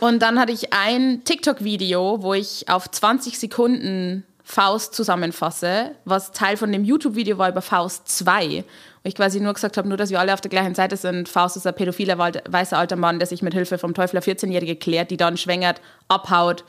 Und 0.00 0.20
dann 0.20 0.38
hatte 0.38 0.52
ich 0.52 0.72
ein 0.72 1.24
TikTok-Video, 1.24 2.22
wo 2.22 2.34
ich 2.34 2.68
auf 2.68 2.90
20 2.90 3.38
Sekunden 3.38 4.24
Faust 4.44 4.94
zusammenfasse, 4.94 5.92
was 6.04 6.32
Teil 6.32 6.56
von 6.56 6.70
dem 6.70 6.84
YouTube-Video 6.84 7.38
war 7.38 7.48
über 7.48 7.62
Faust 7.62 8.08
2. 8.08 8.58
Und 8.58 8.64
ich 9.02 9.14
quasi 9.14 9.40
nur 9.40 9.54
gesagt 9.54 9.76
habe, 9.76 9.88
nur 9.88 9.96
dass 9.96 10.10
wir 10.10 10.20
alle 10.20 10.34
auf 10.34 10.40
der 10.40 10.50
gleichen 10.50 10.74
Seite 10.74 10.96
sind. 10.96 11.28
Faust 11.28 11.56
ist 11.56 11.66
ein 11.66 11.74
pädophiler 11.74 12.18
weißer 12.18 12.76
alter 12.76 12.96
Mann, 12.96 13.18
der 13.18 13.26
sich 13.26 13.42
mit 13.42 13.54
Hilfe 13.54 13.78
vom 13.78 13.94
Teufel 13.94 14.18
eine 14.18 14.24
14-Jährige 14.24 14.76
klärt, 14.76 15.10
die 15.10 15.16
dann 15.16 15.36
schwängert, 15.36 15.80
abhaut 16.08 16.64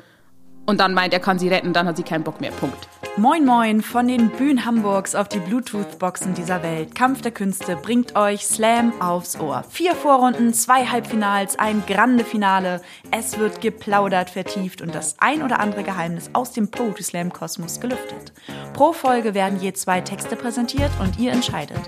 und 0.65 0.79
dann 0.79 0.93
meint, 0.93 1.13
er 1.13 1.19
kann 1.19 1.37
sie 1.37 1.49
retten, 1.49 1.73
dann 1.73 1.87
hat 1.87 1.97
sie 1.97 2.03
keinen 2.03 2.23
Bock 2.23 2.41
mehr. 2.41 2.51
Punkt. 2.51 2.87
Moin 3.17 3.45
Moin 3.45 3.81
von 3.81 4.09
den 4.09 4.29
Bühnen 4.29 4.65
Hamburgs 4.65 5.15
auf 5.15 5.29
die 5.29 5.39
Bluetooth-Boxen 5.39 6.33
dieser 6.33 6.61
Welt. 6.63 6.95
Kampf 6.95 7.21
der 7.21 7.31
Künste 7.31 7.77
bringt 7.77 8.17
euch 8.17 8.45
Slam 8.45 8.91
aufs 9.01 9.39
Ohr. 9.39 9.63
Vier 9.69 9.95
Vorrunden, 9.95 10.53
zwei 10.53 10.85
Halbfinals, 10.85 11.57
ein 11.57 11.81
grande 11.87 12.25
Finale. 12.25 12.81
Es 13.11 13.39
wird 13.39 13.61
geplaudert, 13.61 14.29
vertieft 14.29 14.81
und 14.81 14.93
das 14.93 15.15
ein 15.19 15.43
oder 15.43 15.61
andere 15.61 15.83
Geheimnis 15.83 16.29
aus 16.33 16.51
dem 16.51 16.69
Poetry 16.69 17.03
Slam 17.03 17.31
Kosmos 17.31 17.79
gelüftet. 17.79 18.33
Pro 18.73 18.91
Folge 18.91 19.33
werden 19.33 19.61
je 19.61 19.71
zwei 19.71 20.01
Texte 20.01 20.35
präsentiert 20.35 20.91
und 20.99 21.17
ihr 21.17 21.31
entscheidet. 21.31 21.79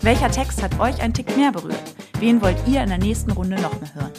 Welcher 0.00 0.32
Text 0.32 0.64
hat 0.64 0.80
euch 0.80 1.00
ein 1.00 1.14
Tick 1.14 1.36
mehr 1.36 1.52
berührt? 1.52 1.94
Wen 2.18 2.42
wollt 2.42 2.58
ihr 2.66 2.82
in 2.82 2.88
der 2.88 2.98
nächsten 2.98 3.30
Runde 3.30 3.54
noch 3.62 3.80
mehr 3.80 3.94
hören? 3.94 4.12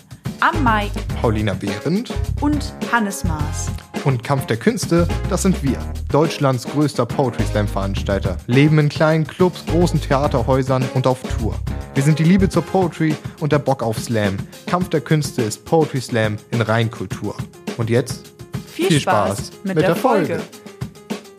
Am 0.43 0.61
Mike 0.61 0.99
Paulina 1.21 1.53
Behrendt 1.53 2.13
und 2.41 2.73
Hannes 2.91 3.23
Maas. 3.23 3.71
Und 4.03 4.25
Kampf 4.25 4.45
der 4.47 4.57
Künste, 4.57 5.07
das 5.29 5.43
sind 5.43 5.63
wir. 5.63 5.77
Deutschlands 6.11 6.65
größter 6.65 7.05
Poetry 7.05 7.45
Slam 7.45 7.65
Veranstalter. 7.65 8.35
Leben 8.47 8.77
in 8.77 8.89
kleinen 8.89 9.25
Clubs, 9.25 9.65
großen 9.67 10.01
Theaterhäusern 10.01 10.83
und 10.95 11.07
auf 11.07 11.21
Tour. 11.37 11.55
Wir 11.93 12.03
sind 12.03 12.19
die 12.19 12.25
Liebe 12.25 12.49
zur 12.49 12.63
Poetry 12.63 13.15
und 13.39 13.53
der 13.53 13.59
Bock 13.59 13.81
auf 13.81 13.97
Slam. 13.97 14.35
Kampf 14.65 14.89
der 14.89 14.99
Künste 14.99 15.43
ist 15.43 15.63
Poetry 15.63 16.01
Slam 16.01 16.35
in 16.51 16.59
Reinkultur. 16.59 17.37
Und 17.77 17.89
jetzt 17.89 18.33
viel, 18.67 18.87
viel 18.87 18.99
Spaß, 18.99 19.29
Spaß, 19.29 19.51
mit, 19.63 19.75
mit 19.75 19.77
der, 19.77 19.93
der 19.93 19.95
Folge. 19.95 20.39
Folge. 20.39 20.43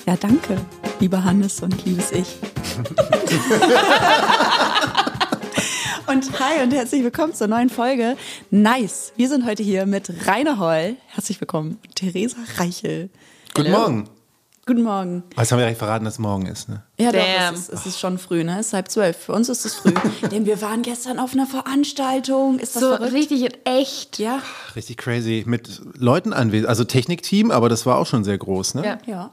Ja, 0.07 0.17
danke, 0.17 0.57
lieber 0.99 1.23
Hannes 1.23 1.61
und 1.61 1.85
liebes 1.85 2.11
Ich. 2.11 2.39
Und 6.07 6.39
hi 6.39 6.63
und 6.63 6.73
herzlich 6.75 7.03
willkommen 7.03 7.33
zur 7.33 7.47
neuen 7.47 7.71
Folge. 7.71 8.17
Nice. 8.51 9.13
Wir 9.17 9.29
sind 9.29 9.47
heute 9.47 9.63
hier 9.63 9.87
mit 9.87 10.13
Rainer 10.27 10.59
Holl. 10.59 10.97
Herzlich 11.07 11.41
willkommen. 11.41 11.79
Theresa 11.95 12.37
Reichel. 12.59 13.09
Guten 13.55 13.69
Hello. 13.69 13.81
Morgen. 13.81 14.11
Guten 14.67 14.83
Morgen. 14.83 15.23
Was 15.35 15.51
haben 15.51 15.59
wir 15.59 15.67
eigentlich 15.67 15.79
verraten, 15.79 16.05
dass 16.05 16.19
morgen 16.19 16.47
ist, 16.47 16.69
ne? 16.69 16.83
Ja, 16.99 17.11
Damn. 17.11 17.23
doch, 17.23 17.53
es 17.53 17.69
ist, 17.69 17.73
es 17.73 17.87
ist, 17.87 18.01
schon 18.01 18.19
früh, 18.19 18.45
ne? 18.45 18.59
Es 18.61 18.69
ist 18.69 18.73
halb 18.75 18.91
zwölf. 18.91 19.17
Für 19.17 19.33
uns 19.33 19.49
ist 19.49 19.65
es 19.65 19.75
früh. 19.75 19.93
Denn 20.31 20.45
wir 20.45 20.61
waren 20.61 20.83
gestern 20.83 21.19
auf 21.19 21.33
einer 21.33 21.47
Veranstaltung. 21.47 22.59
Ist 22.59 22.77
das 22.77 22.83
so 22.83 22.97
verrückt? 22.97 23.15
richtig 23.15 23.43
in 23.43 23.53
echt. 23.65 24.19
Ja. 24.19 24.43
Richtig 24.77 24.99
crazy. 24.99 25.45
Mit 25.47 25.81
Leuten 25.97 26.35
anwesend. 26.35 26.69
Also 26.69 26.85
Technikteam, 26.85 27.51
aber 27.51 27.71
das 27.71 27.87
war 27.87 27.97
auch 27.97 28.07
schon 28.07 28.25
sehr 28.25 28.37
groß, 28.37 28.75
ne? 28.75 28.85
Ja. 28.85 28.99
ja. 29.07 29.31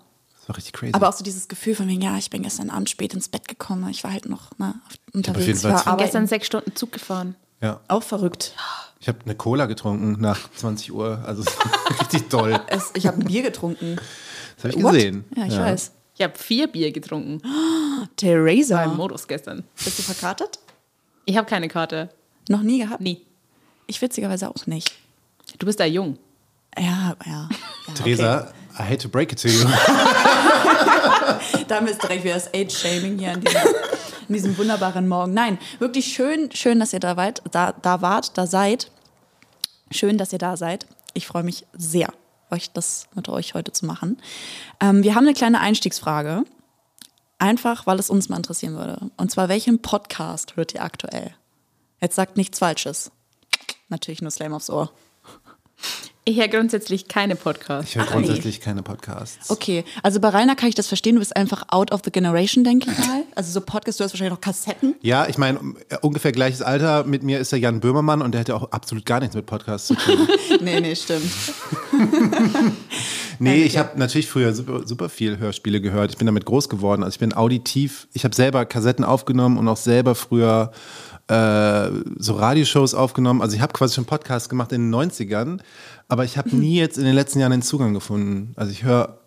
War 0.51 0.57
richtig 0.57 0.73
crazy. 0.73 0.93
Aber 0.93 1.07
auch 1.07 1.13
so 1.13 1.23
dieses 1.23 1.47
Gefühl 1.47 1.75
von 1.75 1.85
mir, 1.85 1.97
ja, 1.97 2.17
ich 2.17 2.29
bin 2.29 2.43
gestern 2.43 2.69
Abend 2.69 2.89
spät 2.89 3.13
ins 3.13 3.29
Bett 3.29 3.47
gekommen. 3.47 3.87
Ich 3.89 4.03
war 4.03 4.11
halt 4.11 4.27
noch 4.27 4.51
ne, 4.57 4.75
unterwegs. 5.13 5.47
Ich, 5.47 5.55
ich 5.55 5.85
war 5.85 5.95
gestern 5.95 6.27
sechs 6.27 6.47
Stunden 6.47 6.75
Zug 6.75 6.91
gefahren. 6.91 7.35
Ja. 7.61 7.79
Auch 7.87 8.03
verrückt. 8.03 8.53
Ich 8.99 9.07
habe 9.07 9.19
eine 9.23 9.35
Cola 9.35 9.65
getrunken 9.65 10.19
nach 10.19 10.51
20 10.51 10.91
Uhr. 10.91 11.23
Also 11.25 11.43
richtig 12.01 12.27
toll. 12.27 12.59
Es, 12.67 12.91
ich 12.95 13.07
habe 13.07 13.19
ein 13.19 13.23
Bier 13.23 13.43
getrunken. 13.43 13.95
Das 14.55 14.65
habe 14.65 14.77
ich 14.77 14.83
What? 14.83 14.91
gesehen. 14.91 15.23
Ja, 15.37 15.45
ich 15.45 15.53
ja. 15.53 15.61
weiß. 15.61 15.93
Ich 16.15 16.21
habe 16.21 16.37
vier 16.37 16.67
Bier 16.67 16.91
getrunken. 16.91 17.41
Oh, 17.45 18.05
Theresa. 18.17 18.83
Beim 18.83 18.97
Modus 18.97 19.29
gestern. 19.29 19.63
Bist 19.81 19.99
du 19.99 20.03
verkartet? 20.03 20.59
Ich 21.23 21.37
habe 21.37 21.47
keine 21.47 21.69
Karte. 21.69 22.09
Noch 22.49 22.61
nie 22.61 22.79
gehabt? 22.79 22.99
Nie. 22.99 23.25
Ich 23.87 24.01
witzigerweise 24.01 24.49
auch 24.49 24.67
nicht. 24.67 24.91
Du 25.59 25.65
bist 25.65 25.79
da 25.79 25.85
jung. 25.85 26.17
Ja, 26.77 27.15
ja. 27.25 27.49
ja 27.87 27.93
Theresa, 27.93 28.41
okay. 28.41 28.51
I 28.79 28.83
hate 28.83 28.97
to 28.97 29.09
break 29.09 29.31
it 29.31 29.39
to 29.39 29.47
you. 29.47 29.65
Damit 31.67 31.91
ist 31.91 32.03
direkt 32.03 32.23
wieder 32.23 32.33
das 32.35 32.53
Age-Shaming 32.53 33.19
hier 33.19 33.33
an 33.33 33.41
diesem, 33.41 33.61
an 33.61 34.33
diesem, 34.33 34.57
wunderbaren 34.57 35.07
Morgen. 35.07 35.33
Nein, 35.33 35.57
wirklich 35.79 36.13
schön, 36.13 36.51
schön, 36.53 36.79
dass 36.79 36.93
ihr 36.93 36.99
da, 36.99 37.17
weit, 37.17 37.41
da, 37.51 37.73
da 37.81 38.01
wart, 38.01 38.37
da 38.37 38.47
seid. 38.47 38.91
Schön, 39.91 40.17
dass 40.17 40.33
ihr 40.33 40.39
da 40.39 40.57
seid. 40.57 40.85
Ich 41.13 41.27
freue 41.27 41.43
mich 41.43 41.65
sehr, 41.73 42.09
euch 42.49 42.71
das 42.71 43.07
mit 43.15 43.27
euch 43.29 43.53
heute 43.53 43.71
zu 43.71 43.85
machen. 43.85 44.21
Ähm, 44.79 45.03
wir 45.03 45.15
haben 45.15 45.25
eine 45.25 45.33
kleine 45.33 45.59
Einstiegsfrage. 45.59 46.43
Einfach, 47.39 47.87
weil 47.87 47.97
es 47.97 48.11
uns 48.11 48.29
mal 48.29 48.37
interessieren 48.37 48.75
würde. 48.75 49.09
Und 49.17 49.31
zwar, 49.31 49.49
welchen 49.49 49.81
Podcast 49.81 50.55
hört 50.55 50.75
ihr 50.75 50.83
aktuell? 50.83 51.33
Jetzt 51.99 52.15
sagt 52.15 52.37
nichts 52.37 52.59
Falsches. 52.59 53.11
Natürlich 53.89 54.21
nur 54.21 54.29
Slam 54.31 54.53
aufs 54.53 54.69
Ohr. 54.69 54.91
Ich 56.23 56.37
höre 56.37 56.49
grundsätzlich 56.49 57.07
keine 57.07 57.35
Podcasts. 57.35 57.89
Ich 57.89 57.95
höre 57.95 58.05
grundsätzlich 58.05 58.61
keine 58.61 58.83
Podcasts. 58.83 59.49
Okay, 59.49 59.83
also 60.03 60.19
bei 60.19 60.29
Rainer 60.29 60.55
kann 60.55 60.69
ich 60.69 60.75
das 60.75 60.85
verstehen. 60.85 61.15
Du 61.15 61.19
bist 61.19 61.35
einfach 61.35 61.63
out 61.69 61.91
of 61.91 62.01
the 62.05 62.11
generation, 62.11 62.63
denke 62.63 62.91
ich 62.91 62.97
mal. 62.99 63.23
Also 63.33 63.53
so 63.53 63.61
Podcasts, 63.61 63.97
du 63.97 64.03
hast 64.03 64.11
wahrscheinlich 64.11 64.33
noch 64.33 64.41
Kassetten. 64.41 64.95
Ja, 65.01 65.25
ich 65.25 65.37
meine, 65.37 65.59
ungefähr 66.01 66.33
gleiches 66.33 66.61
Alter 66.61 67.05
mit 67.05 67.23
mir 67.23 67.39
ist 67.39 67.51
der 67.53 67.59
Jan 67.59 67.79
Böhmermann 67.79 68.21
und 68.21 68.33
der 68.33 68.41
hat 68.41 68.49
ja 68.49 68.55
auch 68.55 68.71
absolut 68.71 69.05
gar 69.05 69.21
nichts 69.21 69.35
mit 69.35 69.45
Podcasts 69.45 69.87
zu 69.87 69.95
tun. 69.95 70.27
nee, 70.61 70.81
nee, 70.81 70.95
stimmt. 70.95 71.31
nee, 73.39 73.63
ich 73.63 73.77
habe 73.77 73.97
natürlich 73.97 74.27
früher 74.27 74.53
super, 74.53 74.85
super 74.85 75.07
viel 75.07 75.37
Hörspiele 75.39 75.79
gehört. 75.79 76.11
Ich 76.11 76.17
bin 76.17 76.25
damit 76.25 76.45
groß 76.45 76.67
geworden. 76.67 77.03
Also 77.03 77.15
ich 77.15 77.19
bin 77.19 77.33
auditiv. 77.33 78.09
Ich 78.11 78.25
habe 78.25 78.35
selber 78.35 78.65
Kassetten 78.65 79.05
aufgenommen 79.05 79.57
und 79.57 79.67
auch 79.69 79.77
selber 79.77 80.13
früher 80.13 80.73
äh, 81.31 81.89
so 82.17 82.33
Radioshows 82.33 82.93
aufgenommen. 82.93 83.41
Also 83.41 83.55
ich 83.55 83.61
habe 83.61 83.71
quasi 83.71 83.95
schon 83.95 84.05
Podcasts 84.05 84.49
gemacht 84.49 84.73
in 84.73 84.91
den 84.91 84.93
90ern, 84.93 85.59
aber 86.11 86.25
ich 86.25 86.37
habe 86.37 86.53
nie 86.53 86.75
jetzt 86.75 86.97
in 86.97 87.05
den 87.05 87.15
letzten 87.15 87.39
Jahren 87.39 87.53
den 87.53 87.61
Zugang 87.61 87.93
gefunden. 87.93 88.51
Also 88.57 88.73
ich 88.73 88.83
höre, 88.83 89.21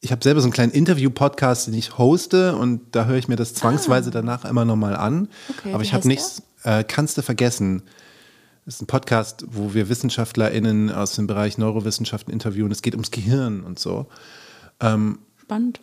ich 0.00 0.10
habe 0.10 0.24
selber 0.24 0.40
so 0.40 0.46
einen 0.46 0.52
kleinen 0.52 0.72
Interview-Podcast, 0.72 1.68
den 1.68 1.74
ich 1.74 1.98
hoste 1.98 2.56
und 2.56 2.96
da 2.96 3.04
höre 3.04 3.16
ich 3.16 3.28
mir 3.28 3.36
das 3.36 3.54
zwangsweise 3.54 4.08
ah. 4.08 4.12
danach 4.12 4.44
immer 4.44 4.64
nochmal 4.64 4.96
an. 4.96 5.28
Okay, 5.56 5.72
aber 5.72 5.84
ich 5.84 5.94
habe 5.94 6.08
nichts, 6.08 6.42
äh, 6.64 6.82
kannst 6.82 7.16
du 7.16 7.22
vergessen. 7.22 7.84
Das 8.64 8.74
ist 8.74 8.82
ein 8.82 8.88
Podcast, 8.88 9.44
wo 9.46 9.72
wir 9.72 9.88
WissenschaftlerInnen 9.88 10.90
aus 10.90 11.12
dem 11.12 11.28
Bereich 11.28 11.58
Neurowissenschaften 11.58 12.32
interviewen. 12.32 12.72
Es 12.72 12.82
geht 12.82 12.94
ums 12.94 13.12
Gehirn 13.12 13.62
und 13.62 13.78
so. 13.78 14.08
Ähm, 14.80 15.20
Spannend. 15.40 15.80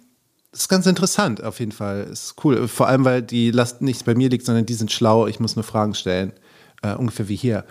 Das 0.51 0.63
ist 0.63 0.67
ganz 0.67 0.87
interessant, 0.87 1.41
auf 1.41 1.61
jeden 1.61 1.71
Fall. 1.71 2.03
Ist 2.11 2.35
cool. 2.43 2.67
Vor 2.67 2.89
allem, 2.89 3.05
weil 3.05 3.21
die 3.21 3.51
Last 3.51 3.81
nicht 3.81 4.03
bei 4.03 4.13
mir 4.13 4.27
liegt, 4.27 4.45
sondern 4.45 4.65
die 4.65 4.73
sind 4.73 4.91
schlau. 4.91 5.27
Ich 5.27 5.39
muss 5.39 5.55
nur 5.55 5.63
Fragen 5.63 5.93
stellen. 5.93 6.33
Äh, 6.81 6.95
ungefähr 6.95 7.29
wie 7.29 7.37
hier. 7.37 7.63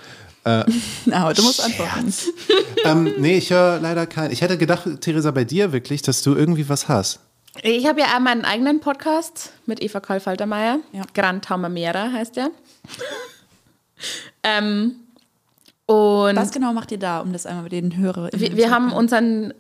Äh, 0.45 0.65
Aber 1.13 1.35
du 1.35 1.43
musst 1.43 1.63
antworten. 1.63 2.13
ähm, 2.85 3.15
nee, 3.19 3.39
ich 3.39 3.51
höre 3.51 3.81
leider 3.81 4.07
keinen. 4.07 4.33
Ich 4.33 4.41
hätte 4.41 4.59
gedacht, 4.59 4.89
Theresa, 5.01 5.31
bei 5.31 5.45
dir 5.45 5.73
wirklich, 5.73 6.03
dass 6.03 6.23
du 6.23 6.35
irgendwie 6.35 6.69
was 6.69 6.89
hast. 6.89 7.21
Ich 7.63 7.87
habe 7.87 8.01
ja 8.01 8.07
auch 8.15 8.21
meinen 8.21 8.45
eigenen 8.45 8.81
Podcast 8.81 9.53
mit 9.67 9.83
Eva 9.83 10.01
Karl-Faltermeier. 10.01 10.79
Ja. 10.93 11.03
Grand 11.15 11.51
Hammermera 11.51 12.13
heißt 12.13 12.37
der. 12.37 12.51
ähm, 14.43 14.95
und 15.87 16.37
was 16.37 16.53
genau 16.53 16.73
macht 16.73 16.93
ihr 16.93 16.99
da, 16.99 17.21
um 17.21 17.33
das 17.33 17.47
einmal 17.47 17.65
mit 17.65 17.73
den 17.73 17.97
Hörern 17.97 18.31
Wir, 18.33 18.57
wir 18.57 18.71
haben 18.71 18.93
unseren 18.93 19.53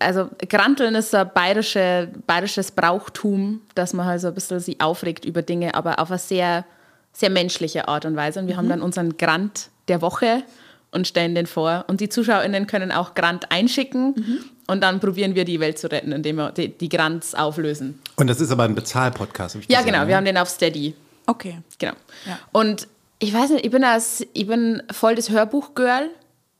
also 0.00 0.28
Granteln 0.48 0.94
ist 0.94 1.10
so 1.10 1.18
ein 1.18 1.30
bayerische, 1.32 2.08
bayerisches 2.26 2.72
Brauchtum, 2.72 3.60
dass 3.74 3.92
man 3.92 4.06
halt 4.06 4.20
so 4.20 4.28
ein 4.28 4.34
bisschen 4.34 4.60
sich 4.60 4.80
aufregt 4.80 5.24
über 5.24 5.42
Dinge, 5.42 5.74
aber 5.74 5.98
auf 5.98 6.10
eine 6.10 6.18
sehr, 6.18 6.64
sehr 7.12 7.30
menschliche 7.30 7.88
Art 7.88 8.04
und 8.04 8.16
Weise. 8.16 8.40
Und 8.40 8.46
wir 8.46 8.54
mhm. 8.54 8.58
haben 8.58 8.68
dann 8.68 8.82
unseren 8.82 9.16
Grant 9.16 9.70
der 9.88 10.02
Woche 10.02 10.42
und 10.90 11.06
stellen 11.06 11.34
den 11.34 11.46
vor. 11.46 11.84
Und 11.88 12.00
die 12.00 12.08
ZuschauerInnen 12.08 12.66
können 12.66 12.92
auch 12.92 13.14
Grant 13.14 13.50
einschicken 13.50 14.14
mhm. 14.16 14.38
und 14.66 14.82
dann 14.82 15.00
probieren 15.00 15.34
wir 15.34 15.44
die 15.44 15.60
Welt 15.60 15.78
zu 15.78 15.90
retten, 15.90 16.12
indem 16.12 16.36
wir 16.36 16.52
die, 16.52 16.68
die 16.68 16.88
Grants 16.88 17.34
auflösen. 17.34 18.00
Und 18.16 18.26
das 18.26 18.40
ist 18.40 18.50
aber 18.50 18.64
ein 18.64 18.74
Bezahlpodcast. 18.74 19.58
Ja, 19.68 19.82
genau. 19.82 20.06
Wir 20.06 20.16
haben 20.16 20.24
den 20.24 20.36
auf 20.36 20.48
Steady. 20.48 20.94
Okay. 21.26 21.58
Genau. 21.78 21.92
Ja. 22.26 22.38
Und 22.52 22.88
ich 23.18 23.32
weiß 23.32 23.50
nicht, 23.50 23.64
ich 23.64 23.70
bin, 23.70 23.84
als, 23.84 24.26
ich 24.32 24.46
bin 24.46 24.82
voll 24.90 25.14
das 25.14 25.30
Hörbuch-Girl 25.30 26.08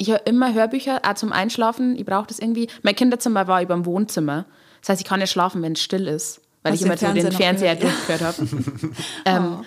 ich 0.00 0.08
höre 0.08 0.26
immer 0.26 0.54
Hörbücher, 0.54 1.02
auch 1.04 1.14
zum 1.14 1.30
Einschlafen. 1.30 1.94
Ich 1.96 2.06
brauche 2.06 2.26
das 2.26 2.38
irgendwie. 2.38 2.68
Mein 2.82 2.96
Kinderzimmer 2.96 3.46
war 3.46 3.60
über 3.60 3.74
dem 3.74 3.84
Wohnzimmer. 3.84 4.46
Das 4.80 4.88
heißt, 4.88 5.02
ich 5.02 5.06
kann 5.06 5.20
nicht 5.20 5.30
schlafen, 5.30 5.60
wenn 5.60 5.72
es 5.72 5.82
still 5.82 6.08
ist, 6.08 6.40
weil 6.62 6.72
Hast 6.72 6.80
ich 6.80 6.86
immer 6.86 6.96
den 6.96 7.00
Fernseher, 7.00 7.24
den 7.24 7.36
Fernseher 7.36 7.76
durchgehört 7.76 8.22
habe. 8.22 8.36
ähm, 9.26 9.58
oh. 9.60 9.64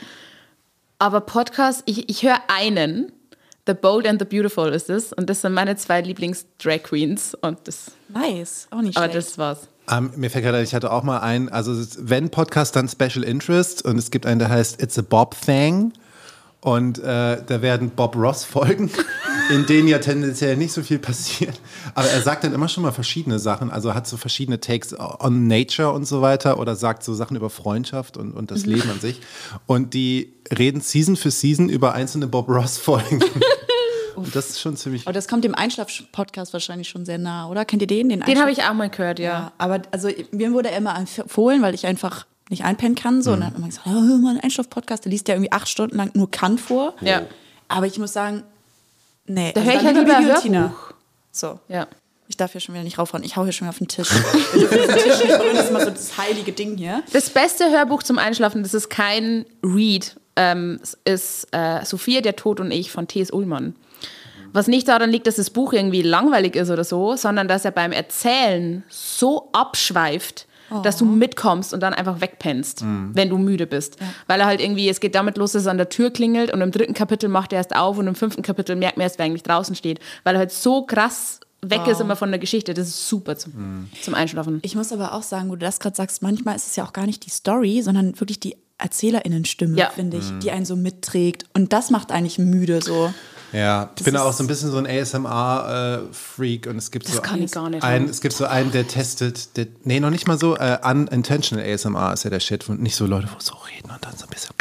Aber 1.00 1.22
Podcast, 1.22 1.84
ich, 1.86 2.10
ich 2.10 2.24
höre 2.24 2.40
einen. 2.48 3.12
The 3.66 3.74
Bold 3.74 4.06
and 4.08 4.20
the 4.20 4.26
Beautiful 4.26 4.70
ist 4.74 4.90
es. 4.90 5.14
Und 5.14 5.30
das 5.30 5.42
sind 5.42 5.54
meine 5.54 5.76
zwei 5.78 6.02
Lieblings-Drag 6.02 6.84
Queens. 6.84 7.36
Und 7.36 7.60
das, 7.66 7.92
nice, 8.10 8.68
auch 8.72 8.82
nicht 8.82 8.98
aber 8.98 9.12
schlecht. 9.12 9.38
Aber 9.38 9.54
das 9.54 9.68
war's. 9.68 9.68
Um, 9.90 10.12
ähm, 10.14 10.20
mir 10.20 10.30
fällt 10.30 10.46
gerade, 10.46 10.62
ich 10.62 10.74
hatte 10.74 10.92
auch 10.92 11.04
mal 11.04 11.20
einen, 11.20 11.50
also 11.50 11.74
wenn 12.00 12.30
Podcast, 12.30 12.76
dann 12.76 12.88
Special 12.88 13.24
Interest 13.24 13.84
und 13.84 13.98
es 13.98 14.12
gibt 14.12 14.26
einen, 14.26 14.40
der 14.40 14.50
heißt 14.50 14.82
It's 14.82 14.98
a 14.98 15.02
Bob 15.02 15.36
Thing 15.40 15.92
und 16.64 16.98
äh, 17.00 17.44
da 17.46 17.62
werden 17.62 17.90
Bob 17.90 18.16
Ross 18.16 18.46
folgen, 18.46 18.90
in 19.50 19.66
denen 19.66 19.90
ja 19.90 20.00
tendenziell 20.00 20.56
nicht 20.56 20.72
so 20.72 20.82
viel 20.82 20.98
passiert. 20.98 21.60
Aber 21.94 22.08
er 22.08 22.22
sagt 22.22 22.46
dann 22.46 22.54
immer 22.54 22.70
schon 22.70 22.84
mal 22.84 22.94
verschiedene 22.94 23.38
Sachen. 23.38 23.70
Also 23.70 23.94
hat 23.94 24.08
so 24.08 24.16
verschiedene 24.16 24.62
Takes 24.62 24.96
on 24.98 25.48
Nature 25.48 25.92
und 25.92 26.06
so 26.06 26.22
weiter 26.22 26.58
oder 26.60 26.78
sagt 26.78 27.04
so 27.04 27.14
Sachen 27.14 27.36
über 27.36 27.50
Freundschaft 27.50 28.16
und, 28.16 28.32
und 28.32 28.50
das 28.50 28.66
Leben 28.66 28.90
an 28.90 29.02
sich. 29.02 29.20
Und 29.68 29.94
die 29.94 30.32
reden 30.58 30.80
Season 30.80 31.18
für 31.18 31.32
Season 31.32 31.68
über 31.68 31.96
einzelne 31.96 32.28
Bob 32.28 32.48
Ross-Folgen. 32.48 33.22
Und 34.16 34.36
das 34.36 34.52
ist 34.52 34.62
schon 34.62 34.78
ziemlich. 34.78 35.08
Aber 35.08 35.14
das 35.14 35.28
kommt 35.28 35.44
dem 35.44 35.56
Einschlaf-Podcast 35.56 36.54
wahrscheinlich 36.54 36.88
schon 36.88 37.04
sehr 37.04 37.18
nah, 37.18 37.50
oder? 37.50 37.66
Kennt 37.66 37.82
ihr 37.82 37.88
den? 37.88 38.10
Den, 38.10 38.20
Den 38.20 38.40
habe 38.40 38.52
ich 38.52 38.62
auch 38.62 38.76
mal 38.76 38.92
gehört, 38.92 39.18
ja. 39.18 39.26
Ja, 39.26 39.54
aber 39.58 39.82
also 39.90 40.08
mir 40.32 40.54
wurde 40.54 40.70
er 40.70 40.78
immer 40.78 40.96
empfohlen, 40.96 41.64
weil 41.64 41.74
ich 41.74 41.88
einfach 41.88 42.28
nicht 42.50 42.64
einpennen 42.64 42.96
kann. 42.96 43.22
So. 43.22 43.34
Und 43.34 43.42
dann 43.42 43.48
hat 43.48 43.60
man 43.60 43.70
gesagt, 43.70 43.88
oh, 43.88 43.92
hör 43.92 44.18
mal 44.18 44.32
einen 44.32 44.40
Einschlaf-Podcast, 44.40 45.06
der 45.06 45.12
liest 45.12 45.28
ja 45.28 45.36
irgendwie 45.36 45.52
acht 45.52 45.70
Stunden 45.70 45.98
lang 45.98 46.12
nur 46.14 46.30
Kant 46.30 46.60
vor. 46.60 46.94
Ja. 47.02 47.24
Aber 47.68 47.86
ich 47.88 47.98
muss 47.98 48.14
sagen, 48.14 48.44
nee. 49.26 49.52
Da 49.54 49.62
also 49.62 49.72
höre 49.72 49.80
ich 49.80 49.86
halt 49.86 49.98
lieber. 49.98 50.20
Hörbuch. 50.20 50.94
So. 51.32 51.60
Ja. 51.68 51.88
Ich 52.28 52.38
darf 52.38 52.54
hier 52.54 52.62
schon 52.62 52.74
wieder 52.74 52.84
nicht 52.84 52.98
raufhauen. 52.98 53.24
Ich 53.24 53.36
hau 53.36 53.44
hier 53.44 53.52
schon 53.52 53.68
wieder 53.68 53.74
auf 53.74 53.78
den 53.78 53.88
Tisch. 53.88 54.10
Tisch 54.54 54.70
das 55.28 55.66
ist 55.66 55.70
immer 55.70 55.84
so 55.84 55.90
das 55.90 56.18
heilige 56.18 56.52
Ding 56.52 56.78
hier. 56.78 57.04
Das 57.12 57.30
beste 57.30 57.70
Hörbuch 57.70 58.02
zum 58.02 58.18
Einschlafen, 58.18 58.64
das 58.64 58.74
ist 58.74 58.90
kein 58.90 59.46
Read, 59.64 60.16
ähm, 60.36 60.80
es 60.82 60.98
ist 61.06 61.48
äh, 61.52 61.84
Sophia, 61.86 62.22
der 62.22 62.36
Tod 62.36 62.60
und 62.60 62.72
ich 62.72 62.92
von 62.92 63.08
T.S. 63.08 63.32
Ullmann. 63.32 63.76
Was 64.52 64.68
nicht 64.68 64.88
daran 64.88 65.10
liegt, 65.10 65.28
dass 65.28 65.36
das 65.36 65.50
Buch 65.50 65.74
irgendwie 65.74 66.02
langweilig 66.02 66.56
ist 66.56 66.70
oder 66.70 66.84
so, 66.84 67.16
sondern 67.16 67.48
dass 67.48 67.66
er 67.66 67.72
beim 67.72 67.92
Erzählen 67.92 68.84
so 68.88 69.50
abschweift, 69.52 70.48
dass 70.82 70.98
du 70.98 71.06
mitkommst 71.06 71.74
und 71.74 71.80
dann 71.82 71.94
einfach 71.94 72.22
wegpennst, 72.22 72.84
wenn 73.14 73.30
du 73.30 73.38
müde 73.38 73.68
bist. 73.68 73.98
Weil 74.28 74.40
er 74.40 74.46
halt 74.48 74.60
irgendwie, 74.62 74.90
es 74.90 75.00
geht 75.00 75.16
damit 75.16 75.38
los, 75.38 75.52
dass 75.52 75.64
es 75.64 75.68
an 75.68 75.78
der 75.78 75.90
Tür 75.90 76.10
klingelt 76.12 76.52
und 76.52 76.62
im 76.62 76.72
dritten 76.72 76.94
Kapitel 76.94 77.30
macht 77.30 77.54
er 77.54 77.58
erst 77.58 77.76
auf 77.76 77.98
und 77.98 78.08
im 78.08 78.16
fünften 78.16 78.42
Kapitel 78.42 78.76
merkt 78.76 78.98
man 78.98 79.04
erst, 79.04 79.18
wer 79.20 79.26
eigentlich 79.26 79.44
draußen 79.44 79.76
steht. 79.76 80.00
Weil 80.24 80.36
er 80.36 80.40
halt 80.40 80.52
so 80.52 80.86
krass 80.86 81.40
weg 81.66 81.88
ist 81.88 82.02
immer 82.02 82.18
von 82.18 82.30
der 82.30 82.40
Geschichte. 82.40 82.74
Das 82.74 82.88
ist 82.90 83.08
super 83.08 83.38
zum, 83.38 83.88
zum 84.02 84.14
Einschlafen. 84.16 84.60
Ich 84.64 84.76
muss 84.76 84.92
aber 84.92 85.14
auch 85.14 85.24
sagen, 85.24 85.48
wo 85.50 85.54
du 85.56 85.60
das 85.66 85.80
gerade 85.80 85.96
sagst, 85.96 86.22
manchmal 86.22 86.58
ist 86.58 86.68
es 86.68 86.76
ja 86.76 86.84
auch 86.86 86.92
gar 86.92 87.06
nicht 87.06 87.26
die 87.26 87.30
Story, 87.30 87.82
sondern 87.82 88.20
wirklich 88.20 88.40
die 88.42 88.58
ErzählerInnenstimme, 88.80 89.78
Ja. 89.78 89.90
finde 89.90 90.18
ich, 90.18 90.26
die 90.44 90.52
einen 90.52 90.66
so 90.66 90.76
mitträgt. 90.76 91.46
Und 91.54 91.72
das 91.74 91.90
macht 91.90 92.12
eigentlich 92.12 92.38
müde 92.38 92.82
so. 92.82 93.14
Ja, 93.54 93.92
ich 93.98 94.04
bin 94.04 94.18
auch 94.18 94.34
so 94.34 94.44
ein 94.44 94.48
bisschen 94.48 94.72
so 94.72 94.78
ein 94.78 94.88
ASMR-Freak 94.88 96.68
und 96.68 96.78
es 96.78 96.92
gibt 96.92 97.08
so 97.08 97.22
kann 97.22 97.42
ich 97.42 97.52
gar 97.52 97.70
nicht. 97.70 97.84
Einen, 97.84 98.10
es 98.10 98.20
gibt 98.20 98.34
so 98.34 98.46
einen, 98.46 98.72
der 98.72 98.88
testet, 98.88 99.56
der, 99.58 99.68
nee, 99.84 100.00
noch 100.00 100.10
nicht 100.10 100.28
mal 100.28 100.40
so, 100.40 100.58
äh, 100.58 100.80
unintentional 100.84 101.64
ASMR 101.64 102.14
ist 102.14 102.24
ja 102.24 102.30
der 102.32 102.40
Shit 102.40 102.68
und 102.68 102.82
nicht 102.82 102.96
so 102.96 103.06
Leute, 103.06 103.28
wo 103.34 103.40
so 103.40 103.54
reden 103.56 103.92
und 103.92 104.04
dann 104.04 104.18
so 104.18 104.26
ein 104.26 104.30
bisschen 104.30 104.54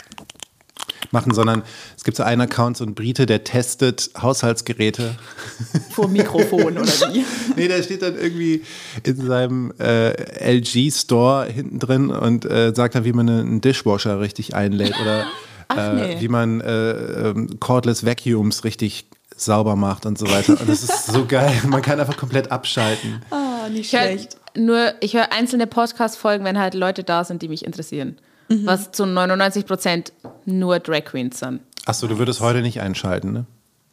machen, 1.13 1.35
sondern 1.35 1.63
es 1.97 2.05
gibt 2.05 2.17
so 2.17 2.23
einen 2.23 2.41
Account, 2.41 2.77
so 2.77 2.85
ein 2.85 2.95
Brite, 2.95 3.27
der 3.27 3.45
testet 3.45 4.11
Haushaltsgeräte. 4.21 5.15
Vor 5.91 6.09
Mikrofon 6.09 6.79
oder 6.79 6.93
wie? 7.13 7.25
nee, 7.57 7.69
der 7.69 7.83
steht 7.83 8.03
dann 8.03 8.17
irgendwie 8.17 8.63
in 9.05 9.27
seinem 9.27 9.73
äh, 9.79 10.13
LG-Store 10.59 11.47
hinten 11.47 11.79
drin 11.79 12.11
und 12.11 12.45
äh, 12.45 12.73
sagt 12.75 12.95
dann, 12.95 13.05
wie 13.05 13.13
man 13.13 13.29
einen 13.29 13.61
Dishwasher 13.61 14.21
richtig 14.21 14.55
einlädt 14.55 14.95
oder 15.01 15.27
äh, 15.79 15.95
nee. 15.95 16.21
wie 16.21 16.29
man 16.29 16.61
äh, 16.61 16.91
ähm, 17.31 17.61
Cordless 17.61 18.05
Vacuums 18.07 18.65
richtig 18.65 19.07
sauber 19.37 19.77
macht 19.77 20.07
und 20.07 20.19
so 20.19 20.31
weiter. 20.31 20.53
Und 20.61 20.69
das 20.69 20.83
ist 20.83 21.07
so 21.07 21.25
geil. 21.27 21.53
Man 21.67 21.83
kann 21.83 21.99
einfach 21.99 22.17
komplett 22.17 22.53
abschalten. 22.53 23.23
Ah, 23.31 23.69
nicht 23.71 23.93
Ich 23.93 23.99
höre 23.99 24.09
schlecht. 24.09 24.37
nur, 24.57 24.93
ich 25.01 25.15
höre 25.15 25.33
einzelne 25.33 25.67
Podcast-Folgen, 25.67 26.45
wenn 26.45 26.59
halt 26.59 26.75
Leute 26.75 27.03
da 27.03 27.25
sind, 27.25 27.43
die 27.43 27.49
mich 27.49 27.65
interessieren. 27.65 28.19
Was 28.49 28.93
zu 28.93 29.07
99 29.07 29.65
Prozent 29.65 30.13
nur 30.45 30.79
Drag 30.79 31.07
Queens 31.07 31.39
sind. 31.39 31.61
Achso, 31.87 32.07
du 32.07 32.19
würdest 32.19 32.41
heute 32.41 32.61
nicht 32.61 32.83
einschalten, 32.83 33.33
ne? 33.33 33.47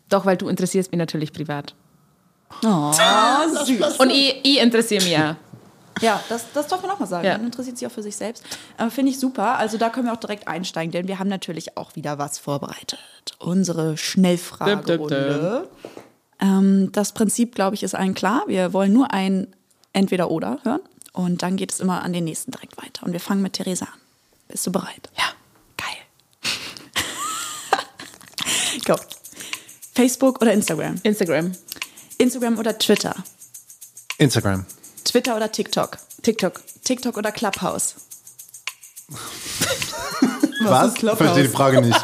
Doch, 0.09 0.25
weil 0.25 0.35
du 0.35 0.49
interessierst 0.49 0.91
mich 0.91 0.99
natürlich 0.99 1.31
privat. 1.31 1.75
Oh, 2.65 2.91
süß. 3.65 3.97
Und 3.99 4.09
ich, 4.09 4.35
ich 4.43 4.59
interessiere 4.59 5.03
mich 5.03 5.17
auch. 5.17 5.35
Ja, 6.01 6.21
das, 6.29 6.45
das 6.53 6.67
darf 6.67 6.81
man 6.81 6.91
auch 6.91 6.99
mal 6.99 7.05
sagen. 7.05 7.25
Ja. 7.25 7.37
Man 7.37 7.47
interessiert 7.47 7.77
sich 7.77 7.87
auch 7.87 7.91
für 7.91 8.03
sich 8.03 8.15
selbst. 8.15 8.43
Aber 8.77 8.91
finde 8.91 9.11
ich 9.11 9.19
super. 9.19 9.57
Also 9.57 9.77
da 9.77 9.89
können 9.89 10.07
wir 10.07 10.13
auch 10.13 10.19
direkt 10.19 10.47
einsteigen, 10.47 10.91
denn 10.91 11.07
wir 11.07 11.19
haben 11.19 11.29
natürlich 11.29 11.77
auch 11.77 11.95
wieder 11.95 12.17
was 12.17 12.39
vorbereitet. 12.39 12.99
Unsere 13.39 13.97
Schnellfragerunde. 13.97 15.67
Ähm, 16.39 16.91
das 16.91 17.13
Prinzip, 17.13 17.55
glaube 17.55 17.75
ich, 17.75 17.83
ist 17.83 17.95
allen 17.95 18.13
klar. 18.13 18.43
Wir 18.47 18.73
wollen 18.73 18.93
nur 18.93 19.11
ein 19.11 19.47
Entweder-Oder 19.93 20.59
hören. 20.63 20.81
Und 21.13 21.41
dann 21.41 21.57
geht 21.57 21.71
es 21.71 21.79
immer 21.79 22.03
an 22.03 22.13
den 22.13 22.23
nächsten 22.23 22.51
direkt 22.51 22.77
weiter. 22.77 23.05
Und 23.05 23.13
wir 23.13 23.19
fangen 23.19 23.41
mit 23.41 23.53
Theresa 23.53 23.85
an. 23.85 23.99
Bist 24.47 24.65
du 24.65 24.71
bereit? 24.71 25.09
Ja. 25.17 25.25
Geil. 25.77 25.97
Go. 28.85 28.95
Facebook 29.93 30.41
oder 30.41 30.53
Instagram? 30.53 30.95
Instagram, 31.03 31.51
Instagram 32.17 32.57
oder 32.57 32.77
Twitter? 32.77 33.13
Instagram. 34.17 34.65
Twitter 35.09 35.35
oder 35.35 35.51
TikTok? 35.51 35.97
TikTok. 36.21 36.61
TikTok 36.83 37.17
oder 37.17 37.31
Clubhouse? 37.31 37.95
Was? 40.61 40.89
ist 40.89 40.95
Clubhouse? 40.99 41.17
Verstehe 41.17 41.43
die 41.43 41.49
Frage 41.49 41.81
nicht. 41.81 41.99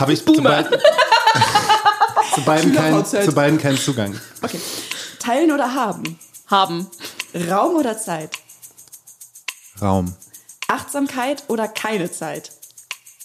Habe 0.00 0.14
ich 0.14 0.24
zu, 0.24 0.42
beid, 0.42 0.66
zu, 2.34 2.40
beiden 2.42 2.74
kein, 2.74 3.04
zu 3.04 3.32
beiden 3.32 3.58
keinen 3.58 3.76
Zugang. 3.76 4.18
Okay. 4.40 4.58
Teilen 5.18 5.52
oder 5.52 5.74
haben? 5.74 6.18
Haben. 6.46 6.90
Raum 7.50 7.76
oder 7.76 7.98
Zeit? 7.98 8.30
Raum. 9.82 10.14
Achtsamkeit 10.68 11.44
oder 11.48 11.68
keine 11.68 12.10
Zeit? 12.10 12.50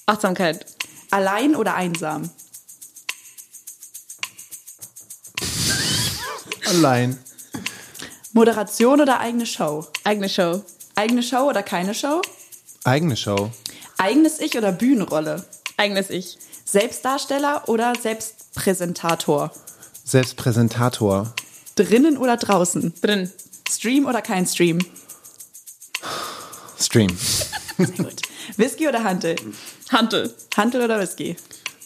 Achtsamkeit. 0.05 0.65
Allein 1.11 1.55
oder 1.55 1.75
einsam? 1.75 2.29
Allein. 6.67 7.17
Moderation 8.33 9.01
oder 9.01 9.19
eigene 9.19 9.45
Show? 9.45 9.87
Eigene 10.03 10.29
Show. 10.29 10.61
Eigene 10.95 11.23
Show 11.23 11.49
oder 11.49 11.63
keine 11.63 11.93
Show? 11.93 12.21
Eigene 12.83 13.17
Show. 13.17 13.49
Eigenes 13.97 14.39
Ich 14.39 14.57
oder 14.57 14.71
Bühnenrolle? 14.71 15.43
Eigenes 15.77 16.09
Ich. 16.09 16.37
Selbstdarsteller 16.65 17.67
oder 17.67 17.93
Selbstpräsentator? 17.99 19.51
Selbstpräsentator. 20.03 21.33
Drinnen 21.75 22.17
oder 22.17 22.37
draußen? 22.37 22.93
Drin. 23.01 23.31
Stream 23.69 24.05
oder 24.05 24.21
kein 24.21 24.45
Stream? 24.45 24.79
Stream. 26.79 27.09
Sehr 27.77 27.87
gut. 27.87 28.21
Whisky 28.57 28.87
oder 28.87 29.03
Hantel? 29.03 29.35
Hantel. 29.91 30.33
Hantel 30.55 30.81
oder 30.81 30.99
Whisky? 30.99 31.35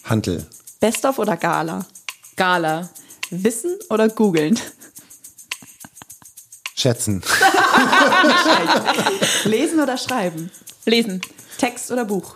Hantel. 0.04 0.46
Best 0.82 1.06
of 1.06 1.20
oder 1.20 1.38
Gala? 1.38 1.86
Gala. 2.36 2.90
Wissen 3.30 3.78
oder 3.90 4.10
googeln? 4.10 4.60
Schätzen. 6.84 7.22
Lesen 9.46 9.80
oder 9.80 9.98
schreiben? 9.98 10.52
Lesen. 10.84 11.22
Text 11.58 11.90
oder 11.92 12.04
Buch? 12.04 12.36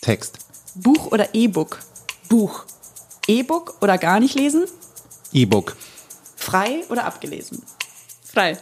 Text. 0.00 0.38
Buch 0.76 1.12
oder 1.12 1.28
E-Book? 1.34 1.78
Buch. 2.30 2.64
E-Book 3.26 3.74
oder 3.82 3.98
gar 3.98 4.18
nicht 4.18 4.34
lesen? 4.34 4.64
E-Book. 5.30 5.76
Frei 6.36 6.84
oder 6.88 7.04
abgelesen? 7.04 7.62
Frei. 8.24 8.56